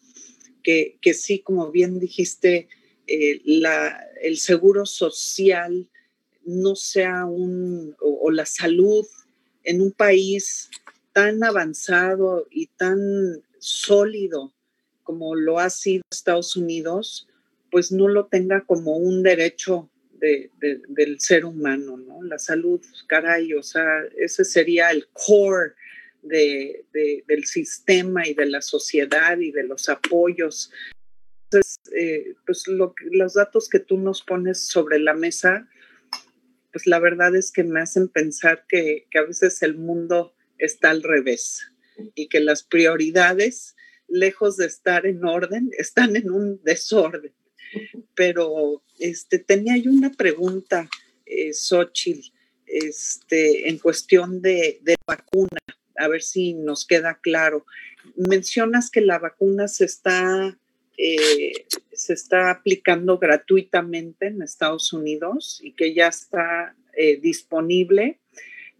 que, 0.63 0.97
que 1.01 1.13
sí, 1.13 1.39
como 1.39 1.71
bien 1.71 1.99
dijiste, 1.99 2.67
eh, 3.07 3.41
la, 3.43 3.99
el 4.21 4.37
seguro 4.37 4.85
social 4.85 5.89
no 6.45 6.75
sea 6.75 7.25
un, 7.25 7.95
o 7.99 8.31
la 8.31 8.45
salud 8.45 9.05
en 9.63 9.81
un 9.81 9.91
país 9.91 10.69
tan 11.13 11.43
avanzado 11.43 12.47
y 12.49 12.67
tan 12.67 12.99
sólido 13.59 14.53
como 15.03 15.35
lo 15.35 15.59
ha 15.59 15.69
sido 15.69 16.03
Estados 16.11 16.55
Unidos, 16.55 17.27
pues 17.71 17.91
no 17.91 18.07
lo 18.07 18.25
tenga 18.27 18.61
como 18.65 18.97
un 18.97 19.23
derecho 19.23 19.89
del 20.23 21.19
ser 21.19 21.45
humano, 21.45 21.97
¿no? 21.97 22.23
La 22.23 22.39
salud, 22.39 22.81
caray, 23.07 23.53
o 23.53 23.63
sea, 23.63 24.03
ese 24.17 24.45
sería 24.45 24.89
el 24.91 25.07
core 25.11 25.73
del 26.21 27.45
sistema 27.45 28.25
y 28.25 28.33
de 28.33 28.45
la 28.45 28.61
sociedad 28.61 29.37
y 29.37 29.51
de 29.51 29.63
los 29.63 29.89
apoyos. 29.89 30.71
Entonces, 31.45 31.79
eh, 31.95 32.35
pues 32.45 32.63
los 32.67 33.33
datos 33.33 33.67
que 33.67 33.79
tú 33.79 33.97
nos 33.97 34.21
pones 34.21 34.65
sobre 34.65 34.99
la 34.99 35.13
mesa, 35.13 35.67
pues 36.71 36.87
la 36.87 36.99
verdad 36.99 37.35
es 37.35 37.51
que 37.51 37.63
me 37.63 37.81
hacen 37.81 38.07
pensar 38.07 38.65
que, 38.69 39.07
que 39.11 39.19
a 39.19 39.23
veces 39.23 39.61
el 39.61 39.75
mundo 39.75 40.33
está 40.57 40.91
al 40.91 41.03
revés 41.03 41.69
y 42.15 42.29
que 42.29 42.39
las 42.39 42.63
prioridades, 42.63 43.75
lejos 44.07 44.55
de 44.55 44.67
estar 44.67 45.05
en 45.05 45.25
orden, 45.25 45.69
están 45.77 46.15
en 46.15 46.31
un 46.31 46.63
desorden 46.63 47.33
pero 48.15 48.83
este, 48.99 49.39
tenía 49.39 49.77
yo 49.77 49.91
una 49.91 50.11
pregunta, 50.11 50.89
eh, 51.25 51.51
este, 52.65 53.69
en 53.69 53.77
cuestión 53.77 54.41
de, 54.41 54.79
vacuna, 55.05 55.59
a 55.97 56.07
ver 56.07 56.21
si 56.21 56.53
nos 56.53 56.85
queda 56.85 57.19
claro. 57.21 57.65
Mencionas 58.15 58.89
que 58.89 59.01
la 59.01 59.19
vacuna 59.19 59.67
se 59.67 59.85
está, 59.85 60.57
eh, 60.97 61.65
se 61.91 62.13
está 62.13 62.51
aplicando 62.51 63.17
gratuitamente 63.17 64.27
en 64.27 64.41
Estados 64.41 64.93
Unidos 64.93 65.59
y 65.63 65.73
que 65.73 65.93
ya 65.93 66.07
está 66.07 66.75
eh, 66.95 67.19
disponible. 67.19 68.19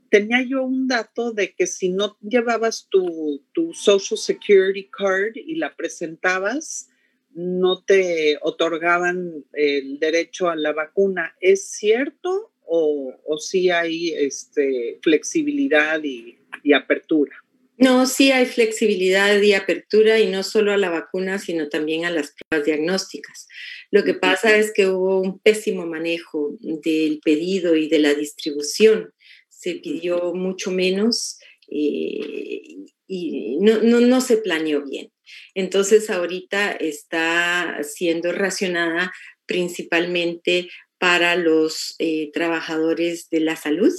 Tenía 0.10 0.44
yo 0.44 0.64
un 0.64 0.88
dato 0.88 1.32
de 1.32 1.54
que 1.54 1.66
si 1.66 1.89
no 1.89 2.18
llevabas 2.22 2.88
tu, 2.89 3.44
tu 3.52 3.74
Social 3.74 4.18
Security 4.18 4.89
Card 4.91 5.36
y 5.36 5.56
la 5.56 5.76
presentabas, 5.76 6.89
no 7.36 7.84
te 7.84 8.38
otorgaban 8.42 9.46
el 9.54 10.00
derecho 10.00 10.50
a 10.50 10.56
la 10.56 10.74
vacuna. 10.74 11.36
¿Es 11.40 11.72
cierto 11.72 12.52
o, 12.66 13.14
o 13.26 13.38
sí 13.38 13.70
hay 13.70 14.14
este, 14.14 15.00
flexibilidad 15.02 16.02
y, 16.04 16.38
apertura? 16.74 17.36
No, 17.78 18.06
sí 18.06 18.32
hay 18.32 18.46
flexibilidad 18.46 19.42
y 19.42 19.54
apertura 19.54 20.20
y 20.20 20.28
no 20.28 20.44
solo 20.44 20.72
a 20.72 20.78
la 20.78 20.90
vacuna, 20.90 21.40
sino 21.40 21.70
también 21.70 22.06
a 22.06 22.12
las 22.12 22.34
pruebas 22.34 22.66
diagnósticas. 22.66 23.48
Lo 23.90 24.04
que 24.04 24.14
pasa 24.14 24.56
es 24.58 24.72
que 24.72 24.88
hubo 24.88 25.20
un 25.20 25.40
pésimo 25.40 25.86
manejo 25.86 26.56
del 26.60 27.20
pedido 27.24 27.76
y 27.76 27.90
de 27.90 28.00
la 28.00 28.14
distribución. 28.14 29.14
Se 29.50 29.76
pidió 29.76 30.34
mucho 30.34 30.72
menos 30.72 31.40
eh, 31.68 32.86
y 33.08 33.58
no, 33.60 33.82
no 33.82 34.22
se 34.22 34.38
planeó 34.38 34.86
bien. 34.86 35.12
Entonces 35.54 36.10
ahorita 36.10 36.72
está 36.72 37.80
siendo 37.84 38.32
racionada 38.32 39.12
principalmente 39.46 40.70
para 41.04 41.36
los 41.36 41.96
eh, 42.00 42.32
trabajadores 42.32 43.30
de 43.30 43.42
la 43.42 43.58
salud 43.58 43.92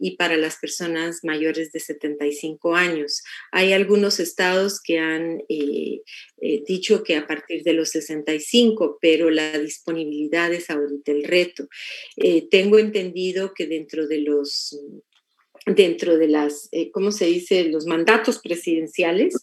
y 0.00 0.16
para 0.16 0.36
las 0.36 0.56
personas 0.56 1.20
mayores 1.22 1.70
de 1.70 1.78
75 1.78 2.74
años. 2.74 3.22
Hay 3.52 3.72
algunos 3.72 4.18
estados 4.18 4.80
que 4.82 4.98
han 4.98 5.40
eh, 5.48 6.00
eh, 6.42 6.64
dicho 6.66 7.04
que 7.04 7.14
a 7.14 7.28
partir 7.28 7.62
de 7.62 7.74
los 7.74 7.90
65, 7.90 8.98
pero 9.00 9.30
la 9.30 9.56
disponibilidad 9.56 10.52
es 10.52 10.68
ahorita 10.68 11.12
el 11.12 11.22
reto. 11.22 11.68
tengo 12.50 12.80
entendido 12.80 13.54
que 13.54 13.68
dentro 13.68 14.08
de 14.08 14.22
los 14.22 14.76
dentro 15.74 16.18
de 16.18 16.28
las, 16.28 16.68
eh, 16.72 16.90
¿cómo 16.90 17.12
se 17.12 17.26
dice?, 17.26 17.64
los 17.64 17.86
mandatos 17.86 18.38
presidenciales 18.38 19.34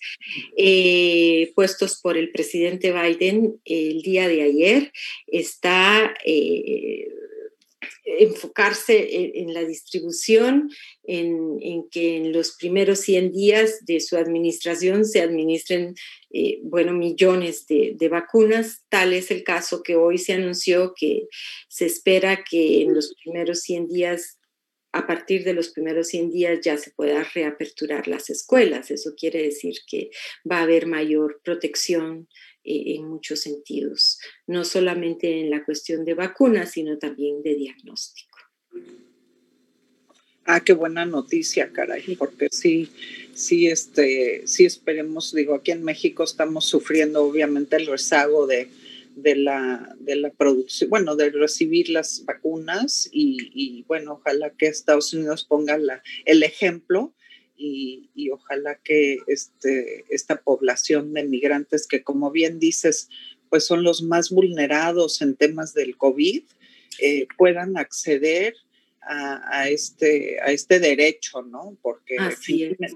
eh, 0.58 1.52
puestos 1.56 2.00
por 2.02 2.18
el 2.18 2.32
presidente 2.32 2.92
Biden 2.92 3.60
el 3.66 4.02
día 4.02 4.28
de 4.28 4.42
ayer, 4.42 4.92
está 5.28 6.14
eh, 6.26 7.08
enfocarse 8.06 9.40
en, 9.40 9.54
la 9.54 9.64
distribución, 9.64 10.70
en, 11.04 11.88
que 11.90 12.18
en 12.18 12.34
los 12.34 12.56
primeros 12.56 13.00
100 13.00 13.32
días 13.32 13.86
de 13.86 14.00
su 14.00 14.16
administración 14.16 15.06
se 15.06 15.22
administren, 15.22 15.96
bueno, 16.64 16.94
millones 16.94 17.68
de, 17.68 17.94
de, 17.96 18.10
vacunas. 18.10 18.84
Tal 18.90 19.14
es 19.14 19.32
el 19.32 19.44
caso 19.44 19.84
que 19.84 19.96
hoy 19.96 20.18
se 20.18 20.34
anunció 20.34 20.94
que 20.96 21.28
se 21.68 21.86
espera 21.86 22.44
que 22.50 22.82
en 22.82 22.94
los 22.94 23.14
primeros 23.24 23.62
100 23.62 23.88
días 23.88 24.40
a 24.96 25.06
partir 25.06 25.44
de 25.44 25.54
los 25.54 25.70
primeros 25.70 26.08
100 26.08 26.32
días 26.32 26.60
ya 26.62 26.78
se 26.78 26.90
pueda 26.92 27.22
reaperturar 27.34 28.08
las 28.08 28.30
escuelas. 28.30 28.92
Eso 28.92 29.14
quiere 29.14 29.44
decir 29.44 29.76
que 29.86 30.10
va 30.50 30.60
a 30.60 30.62
haber 30.62 30.88
mayor 30.88 31.42
protección 31.44 32.30
eh, 32.64 32.96
en 32.96 33.06
muchos 33.06 33.42
sentidos, 33.42 34.20
no 34.48 34.64
solamente 34.64 35.42
en 35.42 35.50
la 35.50 35.66
cuestión 35.66 36.06
de 36.06 36.14
vacunas, 36.14 36.72
sino 36.72 36.98
también 36.98 37.44
de 37.44 37.56
diagnóstico. 37.56 38.38
Ah, 40.46 40.62
qué 40.62 40.72
buena 40.72 41.06
noticia, 41.06 41.74
caray, 41.74 42.16
porque 42.16 42.48
sí, 42.52 42.90
sí, 43.34 43.68
este, 43.68 44.44
sí 44.48 44.64
esperemos, 44.64 45.34
digo, 45.34 45.56
aquí 45.56 45.72
en 45.72 45.84
México 45.84 46.24
estamos 46.24 46.68
sufriendo 46.68 47.26
obviamente 47.26 47.76
el 47.76 47.88
rezago 47.88 48.48
de, 48.48 48.70
de 49.16 49.36
la, 49.36 49.96
de 50.00 50.18
la 50.18 50.30
producción, 50.30 50.90
bueno, 50.90 51.16
de 51.16 51.30
recibir 51.32 51.90
las 51.90 52.26
vacunas 52.26 53.10
y, 53.12 53.84
bueno, 53.88 54.14
ojalá 54.14 54.52
que 54.52 54.68
Estados 54.68 55.14
Unidos 55.14 55.46
ponga 55.46 55.78
la, 55.78 56.04
el 56.26 56.44
ejemplo 56.44 57.14
y, 57.58 58.10
ojalá 58.32 58.78
que 58.84 59.20
este, 59.28 60.04
esta 60.10 60.42
población 60.42 61.14
de 61.14 61.24
migrantes 61.24 61.88
que 61.88 62.04
como 62.04 62.32
bien 62.32 62.60
dices, 62.60 63.08
pues 63.50 63.66
son 63.66 63.84
los 63.84 64.02
más 64.02 64.30
vulnerados 64.30 65.22
en 65.22 65.36
temas 65.36 65.74
del 65.74 65.96
COVID, 65.96 66.44
eh, 67.00 67.28
puedan 67.38 67.78
acceder 67.78 68.56
a, 69.08 69.70
este, 69.70 70.42
a 70.42 70.52
este 70.52 70.80
derecho, 70.80 71.44
¿no? 71.44 71.78
Porque 71.84 72.18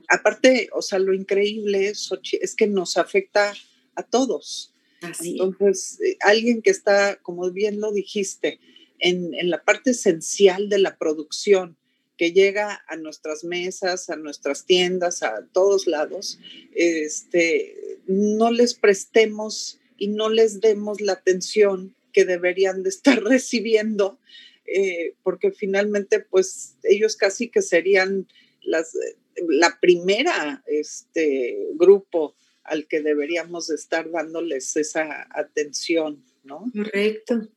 aparte, 0.07 0.67
o 0.73 0.81
sea, 0.81 0.97
lo 0.97 1.13
increíble 1.13 1.87
es, 1.87 2.09
es 2.41 2.55
que 2.55 2.65
nos 2.65 2.97
afecta 2.97 3.53
a 3.95 4.03
todos. 4.03 4.73
Entonces, 5.01 5.99
eh, 6.01 6.17
alguien 6.21 6.61
que 6.61 6.71
está, 6.71 7.17
como 7.17 7.49
bien 7.51 7.79
lo 7.79 7.91
dijiste, 7.91 8.59
en, 8.99 9.49
la 9.49 9.63
parte 9.63 9.91
esencial 9.91 10.69
de 10.69 10.79
la 10.79 10.97
producción, 10.97 11.77
que 12.17 12.33
llega 12.33 12.83
a 12.89 12.97
nuestras 12.97 13.45
mesas, 13.45 14.09
a 14.09 14.17
nuestras 14.17 14.65
tiendas, 14.65 15.23
a 15.23 15.45
todos 15.53 15.87
lados, 15.87 16.37
este, 16.75 17.99
no 18.07 18.51
les 18.51 18.73
prestemos 18.73 19.79
y 19.97 20.09
no 20.09 20.29
les 20.29 20.59
demos 20.59 20.99
la 20.99 21.13
atención 21.13 21.95
que 22.11 22.25
deberían 22.25 22.83
de 22.83 22.89
estar 22.89 23.23
recibiendo, 23.23 24.19
eh, 24.65 25.13
porque 25.23 25.51
finalmente, 25.51 26.19
pues 26.19 26.75
ellos 26.83 27.15
casi 27.15 27.47
que 27.47 27.61
serían 27.61 28.27
las, 28.63 28.91
la 29.47 29.79
primera 29.79 30.61
este, 30.67 31.69
grupo 31.75 32.35
al 32.69 32.87
que 32.87 33.01
deberíamos 33.01 33.69
estar 33.69 34.09
dándoles 34.09 34.75
esa 34.77 35.27
atención, 35.31 36.23
¿no? 36.43 36.65
Correcto. 36.73 37.49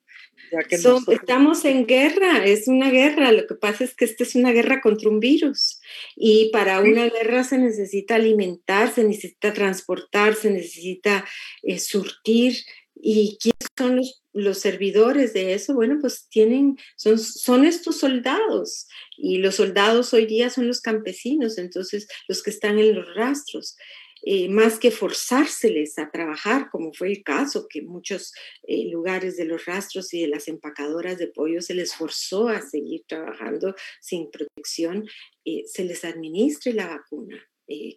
Estamos 1.08 1.64
en 1.64 1.86
guerra, 1.86 2.44
es 2.44 2.68
una 2.68 2.90
guerra. 2.90 3.32
Lo 3.32 3.46
que 3.46 3.54
pasa 3.54 3.84
es 3.84 3.94
que 3.94 4.04
esta 4.04 4.22
es 4.22 4.34
una 4.34 4.52
guerra 4.52 4.80
contra 4.82 5.08
un 5.08 5.18
virus 5.18 5.80
y 6.14 6.50
para 6.52 6.80
una 6.80 7.08
guerra 7.08 7.42
se 7.42 7.58
necesita 7.58 8.16
alimentar, 8.16 8.92
se 8.92 9.04
necesita 9.04 9.52
transportar, 9.52 10.34
se 10.34 10.50
necesita 10.50 11.24
eh, 11.62 11.78
surtir. 11.78 12.56
¿Y 13.04 13.38
quiénes 13.40 13.68
son 13.76 13.96
los, 13.96 14.22
los, 14.32 14.58
servidores 14.58 15.32
de 15.32 15.54
eso? 15.54 15.74
Bueno, 15.74 15.98
pues 16.00 16.28
tienen, 16.28 16.76
son, 16.96 17.18
son 17.18 17.64
estos 17.64 17.98
soldados 17.98 18.86
y 19.16 19.38
los 19.38 19.56
soldados 19.56 20.12
hoy 20.12 20.26
día 20.26 20.50
son 20.50 20.68
los 20.68 20.80
campesinos, 20.80 21.58
entonces 21.58 22.06
los 22.28 22.42
que 22.42 22.50
están 22.50 22.78
en 22.78 22.94
los 22.94 23.12
rastros. 23.16 23.76
Eh, 24.24 24.48
más 24.48 24.78
que 24.78 24.92
forzárseles 24.92 25.98
a 25.98 26.10
trabajar, 26.10 26.70
como 26.70 26.92
fue 26.92 27.08
el 27.08 27.24
caso, 27.24 27.66
que 27.68 27.82
muchos 27.82 28.32
eh, 28.62 28.88
lugares 28.88 29.36
de 29.36 29.44
los 29.44 29.64
rastros 29.66 30.14
y 30.14 30.20
de 30.20 30.28
las 30.28 30.46
empacadoras 30.46 31.18
de 31.18 31.26
pollo 31.26 31.60
se 31.60 31.74
les 31.74 31.94
forzó 31.94 32.48
a 32.48 32.60
seguir 32.60 33.02
trabajando 33.08 33.74
sin 34.00 34.30
protección, 34.30 35.08
eh, 35.44 35.64
se 35.66 35.84
les 35.84 36.04
administre 36.04 36.72
la 36.72 36.86
vacuna 36.86 37.42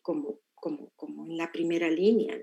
como, 0.02 0.40
como, 0.54 0.94
como 0.96 1.26
en 1.30 1.38
la 1.38 1.52
primera 1.52 1.90
línea. 1.90 2.40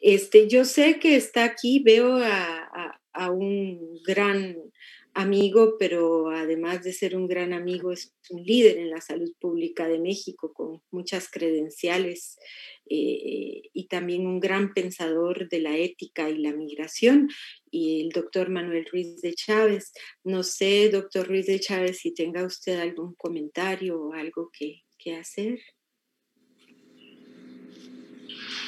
Este, 0.00 0.46
yo 0.46 0.64
sé 0.66 0.98
que 0.98 1.16
está 1.16 1.44
aquí, 1.44 1.82
veo 1.82 2.16
a, 2.16 3.00
a 3.12 3.30
un 3.30 4.00
gran 4.04 4.56
amigo, 5.14 5.76
pero 5.78 6.30
además 6.30 6.82
de 6.82 6.92
ser 6.92 7.16
un 7.16 7.26
gran 7.26 7.52
amigo, 7.52 7.92
es 7.92 8.14
un 8.30 8.42
líder 8.42 8.78
en 8.78 8.90
la 8.90 9.00
salud 9.00 9.30
pública 9.40 9.86
de 9.88 9.98
México 9.98 10.52
con 10.52 10.80
muchas 10.90 11.30
credenciales 11.30 12.38
eh, 12.88 13.62
y 13.72 13.86
también 13.88 14.26
un 14.26 14.40
gran 14.40 14.72
pensador 14.72 15.48
de 15.48 15.60
la 15.60 15.76
ética 15.76 16.30
y 16.30 16.38
la 16.38 16.52
migración, 16.52 17.28
y 17.70 18.02
el 18.02 18.10
doctor 18.10 18.50
Manuel 18.50 18.86
Ruiz 18.90 19.20
de 19.20 19.34
Chávez. 19.34 19.92
No 20.24 20.42
sé, 20.42 20.90
doctor 20.90 21.26
Ruiz 21.26 21.46
de 21.46 21.60
Chávez, 21.60 21.98
si 21.98 22.12
tenga 22.14 22.44
usted 22.44 22.80
algún 22.80 23.14
comentario 23.14 24.00
o 24.00 24.12
algo 24.12 24.50
que, 24.56 24.82
que 24.98 25.14
hacer. 25.14 25.58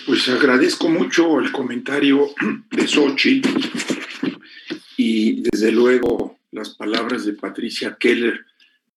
Pues 0.07 0.29
agradezco 0.29 0.89
mucho 0.89 1.41
el 1.41 1.51
comentario 1.51 2.29
de 2.71 2.87
Sochi 2.87 3.41
y 4.99 5.43
desde 5.43 5.73
luego 5.73 6.34
las 6.55 6.71
palabras 6.71 7.25
de 7.25 7.33
Patricia 7.33 7.97
Keller, 7.99 8.47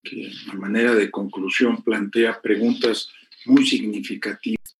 que 0.03 0.31
a 0.49 0.53
manera 0.53 0.93
de 0.93 1.09
conclusión 1.09 1.83
plantea 1.83 2.41
preguntas 2.41 3.09
muy 3.45 3.65
significativas. 3.65 4.77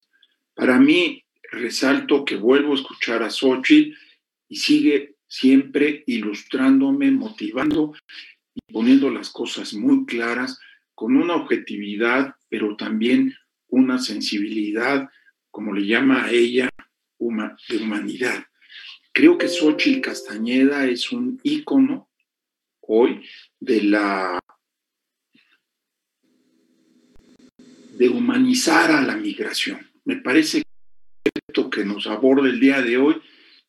Para 0.54 0.80
mí, 0.80 1.24
resalto 1.52 2.24
que 2.24 2.36
vuelvo 2.36 2.74
a 2.74 2.76
escuchar 2.76 3.24
a 3.24 3.30
Xochitl 3.30 3.98
y 4.48 4.58
sigue 4.58 5.16
siempre 5.28 6.04
ilustrándome, 6.06 7.12
motivando 7.12 7.94
y 8.54 8.72
poniendo 8.72 9.10
las 9.10 9.32
cosas 9.32 9.74
muy 9.74 10.06
claras, 10.06 10.60
con 10.94 11.18
una 11.18 11.36
objetividad, 11.36 12.36
pero 12.50 12.76
también 12.76 13.36
una 13.68 14.00
sensibilidad, 14.00 15.10
como 15.52 15.74
le 15.74 15.86
llama 15.86 16.26
a 16.26 16.32
ella, 16.32 16.70
de 17.70 17.78
humanidad. 17.78 18.46
Creo 19.12 19.38
que 19.38 19.48
Xochitl 19.48 20.02
Castañeda 20.02 20.86
es 20.86 21.12
un 21.12 21.40
ícono 21.44 22.07
hoy 22.88 23.24
de 23.60 23.84
la 23.84 24.40
de 27.98 28.10
humanizar 28.10 28.92
a 28.92 29.02
la 29.02 29.18
migración. 29.18 29.80
Me 30.06 30.18
parece 30.18 30.62
que 30.62 31.32
esto 31.48 31.70
que 31.70 31.84
nos 31.84 32.06
aborda 32.08 32.48
el 32.48 32.60
día 32.60 32.82
de 32.82 32.98
hoy 32.98 33.16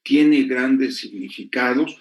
tiene 0.03 0.43
grandes 0.43 0.99
significados 0.99 1.97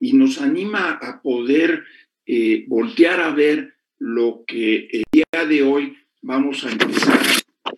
y 0.00 0.12
nos 0.12 0.40
anima 0.40 0.90
a 0.90 1.22
poder 1.22 1.84
eh, 2.26 2.64
voltear 2.68 3.20
a 3.20 3.30
ver 3.30 3.74
lo 3.98 4.44
que 4.46 4.88
el 4.92 5.04
día 5.10 5.46
de 5.46 5.62
hoy 5.62 5.96
vamos 6.22 6.64
a 6.64 6.70
empezar 6.70 7.20
a 7.64 7.72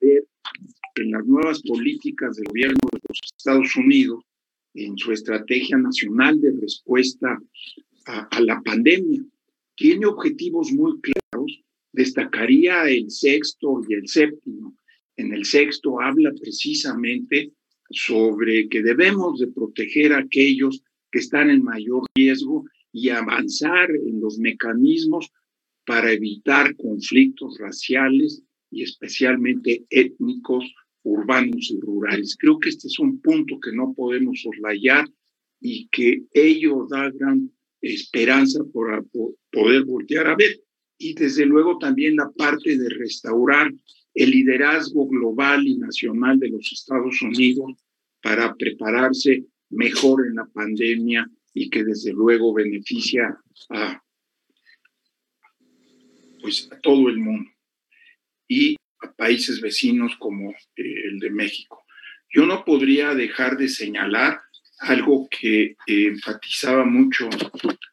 ver 0.00 0.24
en 0.96 1.10
las 1.10 1.24
nuevas 1.26 1.62
políticas 1.62 2.36
del 2.36 2.46
gobierno 2.46 2.78
de 2.92 3.00
los 3.08 3.18
Estados 3.36 3.74
Unidos 3.76 4.24
en 4.74 4.98
su 4.98 5.12
estrategia 5.12 5.76
nacional 5.76 6.40
de 6.40 6.52
respuesta 6.60 7.40
a, 8.06 8.40
la 8.40 8.60
pandemia. 8.62 9.22
Tiene 9.76 10.06
objetivos 10.06 10.72
muy 10.72 11.00
claros, 11.00 11.62
destacaría 11.92 12.88
el 12.88 13.10
sexto 13.10 13.80
y 13.88 13.94
el 13.94 14.08
séptimo. 14.08 14.76
En 15.16 15.32
el 15.32 15.44
sexto 15.44 16.00
habla 16.00 16.32
precisamente 16.40 17.52
sobre 17.90 18.68
que 18.68 18.82
debemos 18.82 19.38
de 19.38 19.48
proteger 19.48 20.12
a 20.12 20.18
aquellos 20.18 20.82
que 21.10 21.20
están 21.20 21.50
en 21.50 21.62
mayor 21.62 22.02
riesgo 22.14 22.64
y 22.92 23.08
avanzar 23.08 23.90
en 23.90 24.20
los 24.20 24.38
mecanismos 24.38 25.30
para 25.86 26.12
evitar 26.12 26.74
conflictos 26.76 27.58
raciales 27.58 28.42
y 28.70 28.82
especialmente 28.82 29.84
étnicos 29.90 30.64
urbanos 31.02 31.70
y 31.70 31.80
rurales. 31.80 32.36
Creo 32.36 32.58
que 32.58 32.70
este 32.70 32.88
es 32.88 32.98
un 32.98 33.20
punto 33.20 33.60
que 33.60 33.72
no 33.72 33.92
podemos 33.94 34.40
soslayar 34.40 35.08
y 35.60 35.88
que 35.88 36.24
ello 36.32 36.86
da 36.90 37.10
gran 37.10 37.50
esperanza 37.92 38.62
por, 38.72 39.06
poder 39.50 39.84
voltear 39.84 40.26
a 40.26 40.36
ver. 40.36 40.60
Y 40.98 41.14
desde 41.14 41.44
luego 41.44 41.78
también 41.78 42.16
la 42.16 42.30
parte 42.30 42.78
de 42.78 42.88
restaurar 42.88 43.72
el 44.14 44.30
liderazgo 44.30 45.08
global 45.08 45.66
y 45.66 45.76
nacional 45.76 46.38
de 46.38 46.50
los 46.50 46.72
Estados 46.72 47.20
Unidos 47.20 47.72
para 48.22 48.54
prepararse 48.54 49.44
mejor 49.70 50.26
en 50.26 50.36
la 50.36 50.46
pandemia 50.46 51.28
y 51.52 51.68
que 51.68 51.84
desde 51.84 52.12
luego 52.12 52.54
beneficia 52.54 53.36
a, 53.70 54.02
pues, 56.40 56.68
a 56.70 56.80
todo 56.80 57.08
el 57.08 57.18
mundo. 57.18 57.50
Y 58.48 58.76
países 59.16 59.60
vecinos 59.60 60.16
como 60.18 60.50
eh, 60.50 60.54
el 60.76 61.18
de 61.18 61.30
México. 61.30 61.84
Yo 62.34 62.46
no 62.46 62.64
podría 62.64 63.14
dejar 63.14 63.56
de 63.56 63.68
señalar 63.68 64.40
algo 64.80 65.28
que 65.30 65.76
eh, 65.86 66.06
enfatizaba 66.06 66.84
mucho 66.84 67.28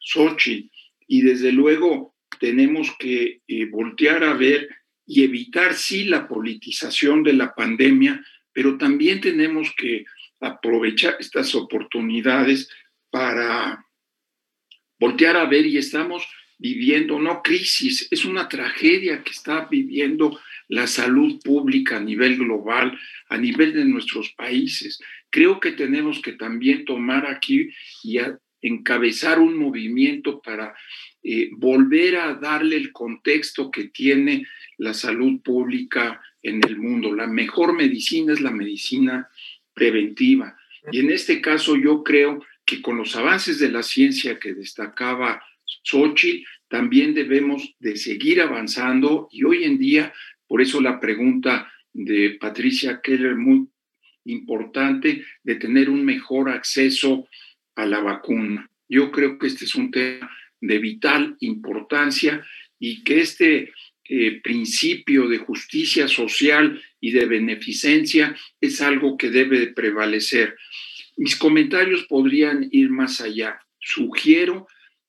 Sochi 0.00 0.70
y 1.06 1.22
desde 1.22 1.52
luego 1.52 2.14
tenemos 2.40 2.94
que 2.98 3.42
eh, 3.46 3.66
voltear 3.66 4.24
a 4.24 4.34
ver 4.34 4.68
y 5.06 5.24
evitar 5.24 5.74
sí 5.74 6.04
la 6.04 6.26
politización 6.26 7.22
de 7.22 7.34
la 7.34 7.54
pandemia, 7.54 8.24
pero 8.52 8.78
también 8.78 9.20
tenemos 9.20 9.72
que 9.76 10.04
aprovechar 10.40 11.16
estas 11.20 11.54
oportunidades 11.54 12.68
para 13.10 13.84
voltear 14.98 15.36
a 15.36 15.46
ver 15.46 15.66
y 15.66 15.78
estamos 15.78 16.26
viviendo, 16.58 17.18
no 17.18 17.42
crisis, 17.42 18.06
es 18.10 18.24
una 18.24 18.48
tragedia 18.48 19.22
que 19.22 19.32
está 19.32 19.66
viviendo 19.66 20.38
la 20.68 20.86
salud 20.86 21.40
pública 21.42 21.96
a 21.96 22.00
nivel 22.00 22.36
global, 22.36 22.98
a 23.28 23.36
nivel 23.36 23.72
de 23.74 23.84
nuestros 23.84 24.32
países. 24.32 25.00
Creo 25.32 25.60
que 25.60 25.72
tenemos 25.72 26.20
que 26.20 26.32
también 26.32 26.84
tomar 26.84 27.26
aquí 27.26 27.70
y 28.04 28.18
encabezar 28.60 29.40
un 29.40 29.56
movimiento 29.56 30.42
para 30.42 30.74
eh, 31.22 31.48
volver 31.56 32.16
a 32.16 32.34
darle 32.34 32.76
el 32.76 32.92
contexto 32.92 33.70
que 33.70 33.84
tiene 33.84 34.46
la 34.76 34.92
salud 34.92 35.40
pública 35.40 36.20
en 36.42 36.60
el 36.68 36.76
mundo. 36.76 37.14
La 37.14 37.26
mejor 37.26 37.74
medicina 37.74 38.34
es 38.34 38.42
la 38.42 38.50
medicina 38.50 39.30
preventiva. 39.72 40.54
Y 40.90 41.00
en 41.00 41.10
este 41.10 41.40
caso 41.40 41.76
yo 41.76 42.04
creo 42.04 42.44
que 42.66 42.82
con 42.82 42.98
los 42.98 43.16
avances 43.16 43.58
de 43.58 43.70
la 43.70 43.82
ciencia 43.82 44.38
que 44.38 44.52
destacaba 44.52 45.42
Sochi, 45.64 46.44
también 46.68 47.14
debemos 47.14 47.74
de 47.78 47.96
seguir 47.96 48.42
avanzando 48.42 49.28
y 49.30 49.44
hoy 49.44 49.64
en 49.64 49.78
día 49.78 50.12
por 50.46 50.60
eso 50.60 50.82
la 50.82 51.00
pregunta 51.00 51.72
de 51.94 52.36
Patricia 52.38 53.00
Keller, 53.02 53.36
muy 53.36 53.68
importante, 54.24 55.24
de 55.42 55.54
tener 55.56 55.90
un 55.90 56.04
mejor 56.04 56.50
acceso 56.50 57.28
a 57.74 57.86
la 57.86 58.00
vacuna. 58.00 58.70
Yo 58.88 59.10
creo 59.10 59.38
que 59.38 59.46
este 59.46 59.64
es 59.64 59.74
un 59.74 59.90
tema 59.90 60.30
de 60.60 60.78
vital 60.78 61.36
importancia 61.40 62.44
y 62.78 63.02
que 63.02 63.20
este 63.20 63.72
eh, 64.08 64.40
principio 64.42 65.28
de 65.28 65.38
justicia 65.38 66.08
social 66.08 66.82
y 67.00 67.12
de 67.12 67.26
beneficencia 67.26 68.36
es 68.60 68.80
algo 68.80 69.16
que 69.16 69.30
debe 69.30 69.58
de 69.58 69.68
prevalecer. 69.68 70.56
Mis 71.16 71.36
comentarios 71.36 72.04
podrían 72.04 72.68
ir 72.70 72.90
más 72.90 73.20
allá. 73.20 73.60
Sugiero 73.78 74.66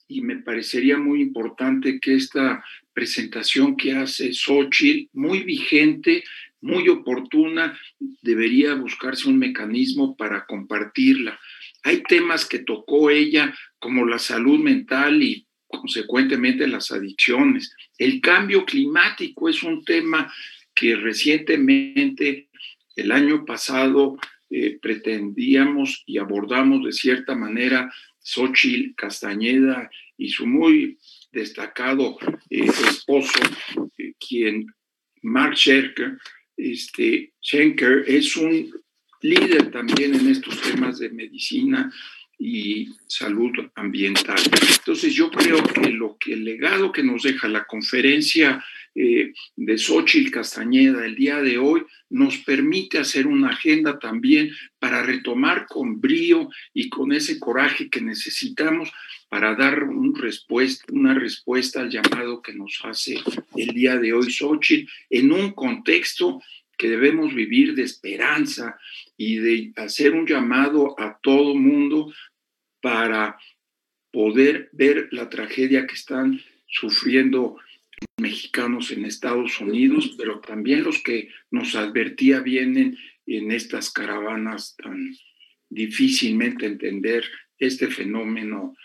y 0.07 0.21
me 0.21 0.37
parecería 0.37 0.97
muy 0.97 1.21
importante 1.21 1.99
que 1.99 2.15
esta 2.15 2.63
presentación 2.93 3.75
que 3.75 3.93
hace 3.93 4.33
Xochitl, 4.33 5.09
muy 5.13 5.43
vigente, 5.43 6.23
muy 6.63 6.87
oportuna, 6.87 7.77
debería 8.21 8.73
buscarse 8.75 9.27
un 9.27 9.37
mecanismo 9.37 10.15
para 10.15 10.45
compartirla. 10.45 11.39
Hay 11.83 12.01
temas 12.03 12.45
que 12.45 12.59
tocó 12.59 13.09
ella, 13.09 13.53
como 13.79 14.05
la 14.05 14.17
salud 14.17 14.59
mental 14.59 15.21
y 15.21 15.45
consecuentemente 15.67 16.67
las 16.67 16.91
adicciones. 16.91 17.75
El 17.97 18.21
cambio 18.21 18.65
climático 18.65 19.49
es 19.49 19.61
un 19.61 19.83
tema 19.83 20.33
que 20.73 20.95
recientemente 20.95 22.49
el 22.95 23.11
año 23.11 23.43
pasado 23.43 24.17
eh, 24.49 24.77
pretendíamos 24.81 26.03
y 26.05 26.17
abordamos 26.17 26.85
de 26.85 26.93
cierta 26.93 27.35
manera 27.35 27.93
Xochitl 28.19 28.95
Castañeda 28.95 29.89
y 30.17 30.29
su 30.29 30.47
muy 30.47 30.97
destacado 31.31 32.17
eh, 32.49 32.65
esposo, 32.65 33.39
eh, 33.97 34.13
quien 34.25 34.67
Mark 35.23 35.57
Schenker, 35.57 36.19
este, 36.57 37.33
Schenker 37.41 38.03
es 38.07 38.35
un 38.35 38.71
líder 39.21 39.71
también 39.71 40.13
en 40.15 40.27
estos 40.27 40.61
temas 40.61 40.99
de 40.99 41.09
medicina 41.09 41.91
y 42.37 42.89
salud 43.07 43.51
ambiental. 43.75 44.39
Entonces 44.77 45.13
yo 45.13 45.31
creo 45.31 45.63
que 45.63 45.89
lo 45.89 46.17
que 46.17 46.33
el 46.33 46.43
legado 46.43 46.91
que 46.91 47.03
nos 47.03 47.23
deja 47.23 47.47
la 47.47 47.63
conferencia 47.63 48.63
eh, 48.95 49.33
de 49.55 49.77
Xochitl 49.77 50.31
Castañeda 50.31 51.05
el 51.05 51.15
día 51.15 51.41
de 51.41 51.57
hoy 51.57 51.83
nos 52.09 52.37
permite 52.37 52.99
hacer 52.99 53.25
una 53.25 53.49
agenda 53.49 53.97
también 53.97 54.51
para 54.77 55.01
retomar 55.01 55.65
con 55.67 55.99
brío 55.99 56.49
y 56.73 56.89
con 56.89 57.11
ese 57.11 57.39
coraje 57.39 57.89
que 57.89 58.01
necesitamos 58.01 58.91
para 59.29 59.55
dar 59.55 59.83
una 59.83 61.15
respuesta 61.15 61.81
al 61.81 61.89
llamado 61.89 62.41
que 62.41 62.53
nos 62.53 62.79
hace 62.83 63.15
el 63.55 63.69
día 63.73 63.97
de 63.97 64.13
hoy 64.13 64.31
Xochitl 64.31 64.87
en 65.09 65.31
un 65.31 65.53
contexto 65.53 66.39
que 66.77 66.89
debemos 66.89 67.33
vivir 67.33 67.73
de 67.73 67.83
esperanza 67.83 68.77
y 69.17 69.37
de 69.37 69.73
hacer 69.75 70.13
un 70.13 70.27
llamado 70.27 70.99
a 70.99 71.17
todo 71.21 71.55
mundo 71.55 72.13
para 72.81 73.37
poder 74.11 74.69
ver 74.73 75.07
la 75.11 75.29
tragedia 75.29 75.87
que 75.87 75.95
están 75.95 76.41
sufriendo 76.67 77.57
mexicanos 78.17 78.91
en 78.91 79.05
Estados 79.05 79.59
Unidos, 79.59 80.15
pero 80.17 80.39
también 80.39 80.83
los 80.83 81.01
que 81.03 81.29
nos 81.51 81.75
advertía 81.75 82.39
vienen 82.39 82.97
en 83.25 83.51
estas 83.51 83.91
caravanas 83.91 84.75
tan 84.75 85.15
difícilmente 85.69 86.65
entender 86.65 87.23
este 87.57 87.87
fenómeno 87.87 88.75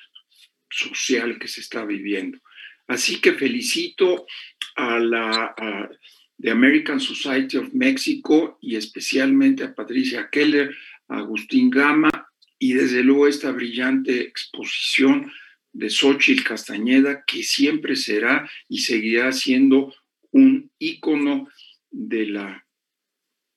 social 0.71 1.39
que 1.39 1.49
se 1.49 1.61
está 1.61 1.85
viviendo. 1.85 2.39
Así 2.87 3.21
que 3.21 3.33
felicito 3.33 4.27
a 4.77 4.99
la 4.99 5.55
The 6.41 6.51
American 6.51 7.01
Society 7.01 7.57
of 7.57 7.75
Mexico 7.75 8.59
y 8.61 8.77
especialmente 8.77 9.64
a 9.64 9.75
Patricia 9.75 10.29
Keller, 10.31 10.75
a 11.09 11.19
Agustín 11.19 11.69
Gama 11.69 12.11
y 12.59 12.73
desde 12.73 13.03
luego 13.03 13.29
esta 13.29 13.51
brillante 13.51 14.21
exposición 14.21 15.31
de 15.73 15.91
Xochitl 15.91 16.45
Castañeda, 16.45 17.25
que 17.25 17.43
siempre 17.43 17.95
será 17.95 18.51
y 18.69 18.79
seguirá 18.81 19.33
siendo 19.33 19.95
un 20.33 20.71
ícono 20.79 21.49
de 21.91 22.27
la 22.27 22.66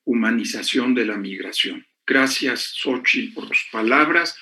humanización 0.05 0.93
de 0.93 1.05
la 1.05 1.18
migración. 1.18 1.86
Gracias, 2.05 2.74
Xochitl, 2.76 3.34
por 3.34 3.47
tus 3.47 3.68
palabras 3.72 4.38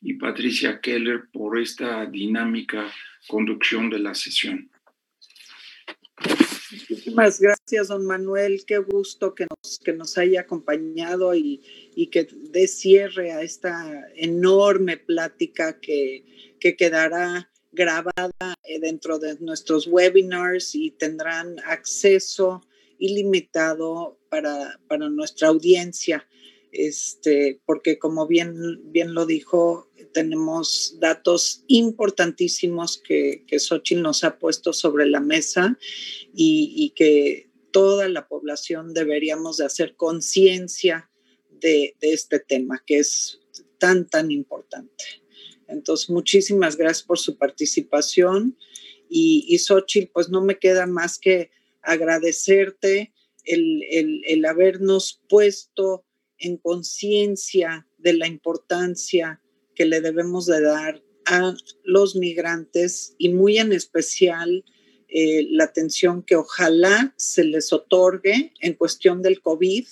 y 0.00 0.14
Patricia 0.14 0.80
Keller 0.80 1.28
por 1.32 1.60
esta 1.60 2.06
dinámica 2.06 2.92
conducción 3.28 3.88
de 3.90 4.00
la 4.00 4.14
sesión. 4.14 4.71
Muchísimas 6.92 7.40
gracias, 7.40 7.88
don 7.88 8.04
Manuel. 8.04 8.64
Qué 8.66 8.76
gusto 8.76 9.34
que 9.34 9.46
nos, 9.46 9.78
que 9.78 9.94
nos 9.94 10.18
haya 10.18 10.42
acompañado 10.42 11.34
y, 11.34 11.62
y 11.94 12.08
que 12.08 12.28
dé 12.50 12.68
cierre 12.68 13.32
a 13.32 13.40
esta 13.40 14.10
enorme 14.14 14.98
plática 14.98 15.80
que, 15.80 16.54
que 16.60 16.76
quedará 16.76 17.50
grabada 17.72 18.54
eh, 18.64 18.78
dentro 18.78 19.18
de 19.18 19.38
nuestros 19.40 19.86
webinars 19.86 20.74
y 20.74 20.90
tendrán 20.90 21.56
acceso 21.64 22.60
ilimitado 22.98 24.20
para, 24.28 24.78
para 24.86 25.08
nuestra 25.08 25.48
audiencia. 25.48 26.28
Este, 26.72 27.62
porque 27.64 27.98
como 27.98 28.26
bien, 28.26 28.82
bien 28.92 29.14
lo 29.14 29.24
dijo, 29.24 29.90
tenemos 30.02 30.96
datos 31.00 31.64
importantísimos 31.68 32.98
que, 32.98 33.44
que 33.46 33.58
Xochitl 33.58 34.02
nos 34.02 34.24
ha 34.24 34.38
puesto 34.38 34.72
sobre 34.72 35.06
la 35.06 35.20
mesa 35.20 35.78
y, 36.34 36.72
y 36.76 36.90
que 36.90 37.50
toda 37.72 38.08
la 38.08 38.28
población 38.28 38.94
deberíamos 38.94 39.56
de 39.56 39.64
hacer 39.64 39.96
conciencia 39.96 41.10
de, 41.50 41.96
de, 42.00 42.12
este 42.12 42.38
tema, 42.38 42.82
que 42.86 42.98
es 42.98 43.40
tan, 43.78 44.08
tan 44.08 44.30
importante. 44.30 45.04
Entonces, 45.68 46.10
muchísimas 46.10 46.76
gracias 46.76 47.06
por 47.06 47.18
su 47.18 47.36
participación 47.36 48.56
y, 49.08 49.44
y 49.48 49.58
Xochitl, 49.58 50.10
pues 50.12 50.28
no 50.28 50.42
me 50.42 50.58
queda 50.58 50.86
más 50.86 51.18
que 51.18 51.50
agradecerte 51.82 53.12
el, 53.44 53.82
el, 53.90 54.22
el 54.26 54.44
habernos 54.44 55.20
puesto 55.28 56.04
en 56.38 56.56
conciencia 56.56 57.86
de 57.98 58.14
la 58.14 58.26
importancia 58.26 59.41
que 59.74 59.86
le 59.86 60.00
debemos 60.00 60.46
de 60.46 60.60
dar 60.60 61.02
a 61.24 61.54
los 61.84 62.16
migrantes 62.16 63.14
y 63.18 63.28
muy 63.28 63.58
en 63.58 63.72
especial 63.72 64.64
eh, 65.08 65.46
la 65.50 65.64
atención 65.64 66.22
que 66.22 66.36
ojalá 66.36 67.14
se 67.16 67.44
les 67.44 67.72
otorgue 67.72 68.52
en 68.60 68.74
cuestión 68.74 69.22
del 69.22 69.40
COVID 69.40 69.84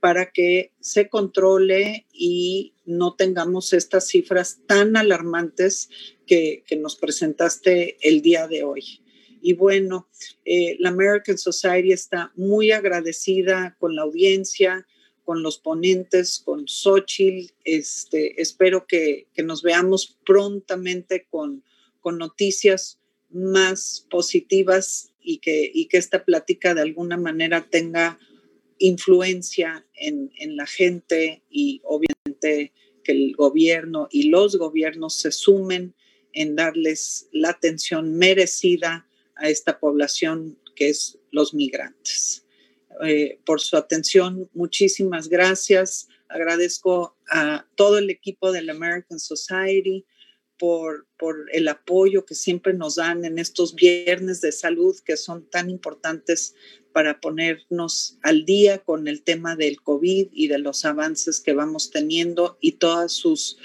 para 0.00 0.32
que 0.32 0.72
se 0.80 1.08
controle 1.08 2.06
y 2.12 2.74
no 2.84 3.14
tengamos 3.14 3.72
estas 3.72 4.08
cifras 4.08 4.60
tan 4.66 4.96
alarmantes 4.96 5.88
que, 6.26 6.62
que 6.66 6.76
nos 6.76 6.96
presentaste 6.96 7.96
el 8.02 8.20
día 8.20 8.46
de 8.48 8.64
hoy. 8.64 9.00
Y 9.40 9.52
bueno, 9.52 10.08
eh, 10.44 10.76
la 10.78 10.88
American 10.88 11.36
Society 11.36 11.92
está 11.92 12.32
muy 12.34 12.72
agradecida 12.72 13.76
con 13.78 13.94
la 13.94 14.00
audiencia, 14.02 14.86
con 15.24 15.42
los 15.42 15.58
ponentes, 15.58 16.38
con 16.38 16.68
Xochitl. 16.68 17.52
Este, 17.64 18.40
espero 18.40 18.86
que, 18.86 19.26
que 19.34 19.42
nos 19.42 19.62
veamos 19.62 20.18
prontamente 20.24 21.26
con, 21.30 21.64
con 22.00 22.18
noticias 22.18 23.00
más 23.30 24.06
positivas 24.10 25.12
y 25.20 25.38
que, 25.38 25.70
y 25.72 25.86
que 25.86 25.96
esta 25.96 26.24
plática 26.24 26.74
de 26.74 26.82
alguna 26.82 27.16
manera 27.16 27.66
tenga 27.68 28.18
influencia 28.78 29.86
en, 29.94 30.30
en, 30.38 30.56
la 30.56 30.66
gente 30.66 31.42
y 31.50 31.80
obviamente 31.84 32.72
que 33.02 33.12
el 33.12 33.34
gobierno 33.34 34.08
y 34.10 34.24
los 34.24 34.56
gobiernos 34.56 35.14
se 35.14 35.32
sumen 35.32 35.94
en 36.32 36.56
darles 36.56 37.28
la 37.32 37.50
atención 37.50 38.16
merecida 38.16 39.08
a 39.36 39.48
esta 39.48 39.78
población 39.78 40.58
que 40.74 40.90
es 40.90 41.18
los 41.30 41.54
migrantes. 41.54 42.43
Eh, 43.02 43.40
por 43.44 43.60
su 43.60 43.76
atención. 43.76 44.48
Muchísimas 44.54 45.28
gracias. 45.28 46.08
Agradezco 46.28 47.16
a 47.28 47.66
todo 47.74 47.98
el 47.98 48.08
equipo 48.10 48.52
de 48.52 48.62
la 48.62 48.72
American 48.72 49.18
Society 49.18 50.06
por, 50.58 51.06
el 51.52 51.68
apoyo 51.68 52.24
que 52.24 52.34
siempre 52.34 52.74
nos 52.74 52.96
dan 52.96 53.24
en 53.24 53.38
estos 53.38 53.74
viernes 53.74 54.40
de 54.40 54.52
salud 54.52 54.94
que 55.04 55.16
son 55.16 55.48
tan 55.48 55.70
importantes 55.70 56.54
para 56.92 57.20
ponernos 57.20 58.18
al 58.22 58.44
día 58.44 58.78
con 58.78 59.08
el 59.08 59.22
tema 59.22 59.56
del 59.56 59.80
COVID 59.80 60.28
y 60.32 60.48
de 60.48 60.58
los 60.58 60.84
avances 60.84 61.40
que 61.40 61.54
vamos 61.54 61.90
teniendo 61.90 62.58
y 62.60 62.72
todas 62.72 63.12
sus, 63.12 63.56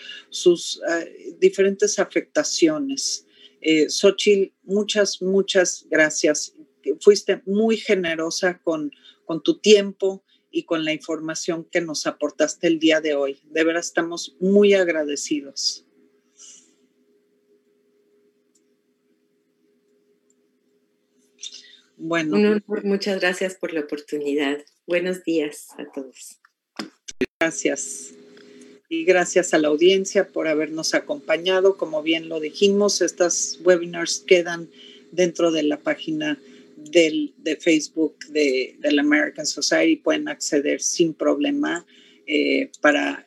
uh, 0.45 1.37
diferentes 1.39 1.99
afectaciones. 1.99 3.27
Eh, 3.61 3.89
Xochitl, 3.89 4.53
muchas, 4.63 5.21
muchas 5.21 5.85
gracias. 5.89 6.53
Fuiste 6.99 7.41
muy 7.45 7.77
generosa 7.77 8.59
con, 8.63 8.91
con 9.25 9.43
tu 9.43 9.59
tiempo 9.59 10.23
y 10.51 10.63
con 10.63 10.85
la 10.85 10.93
información 10.93 11.65
que 11.65 11.81
nos 11.81 12.07
aportaste 12.07 12.67
el 12.67 12.79
día 12.79 13.01
de 13.01 13.15
hoy. 13.15 13.39
De 13.51 13.63
verdad 13.63 13.81
estamos 13.81 14.35
muy 14.39 14.73
agradecidos. 14.73 15.85
Bueno. 21.97 22.37
Un 22.37 22.45
honor, 22.45 22.85
muchas 22.85 23.19
gracias 23.19 23.55
por 23.55 23.73
la 23.73 23.81
oportunidad. 23.81 24.59
Buenos 24.87 25.23
días 25.23 25.67
a 25.77 25.85
todos. 25.91 26.39
Gracias. 27.39 28.13
Y 28.87 29.03
gracias 29.03 29.53
a 29.53 29.59
la 29.59 29.67
audiencia 29.67 30.29
por 30.29 30.47
habernos 30.47 30.93
acompañado. 30.93 31.77
Como 31.77 32.01
bien 32.01 32.29
lo 32.29 32.39
dijimos, 32.39 33.01
estas 33.01 33.59
webinars 33.63 34.23
quedan 34.25 34.69
dentro 35.11 35.51
de 35.51 35.63
la 35.63 35.77
página 35.77 36.39
del, 36.91 37.33
de 37.37 37.55
Facebook 37.55 38.17
de, 38.29 38.75
de, 38.79 38.91
la 38.91 39.01
American 39.01 39.45
Society 39.45 39.97
pueden 39.97 40.27
acceder 40.27 40.81
sin 40.81 41.13
problema 41.13 41.85
eh, 42.25 42.69
para 42.81 43.25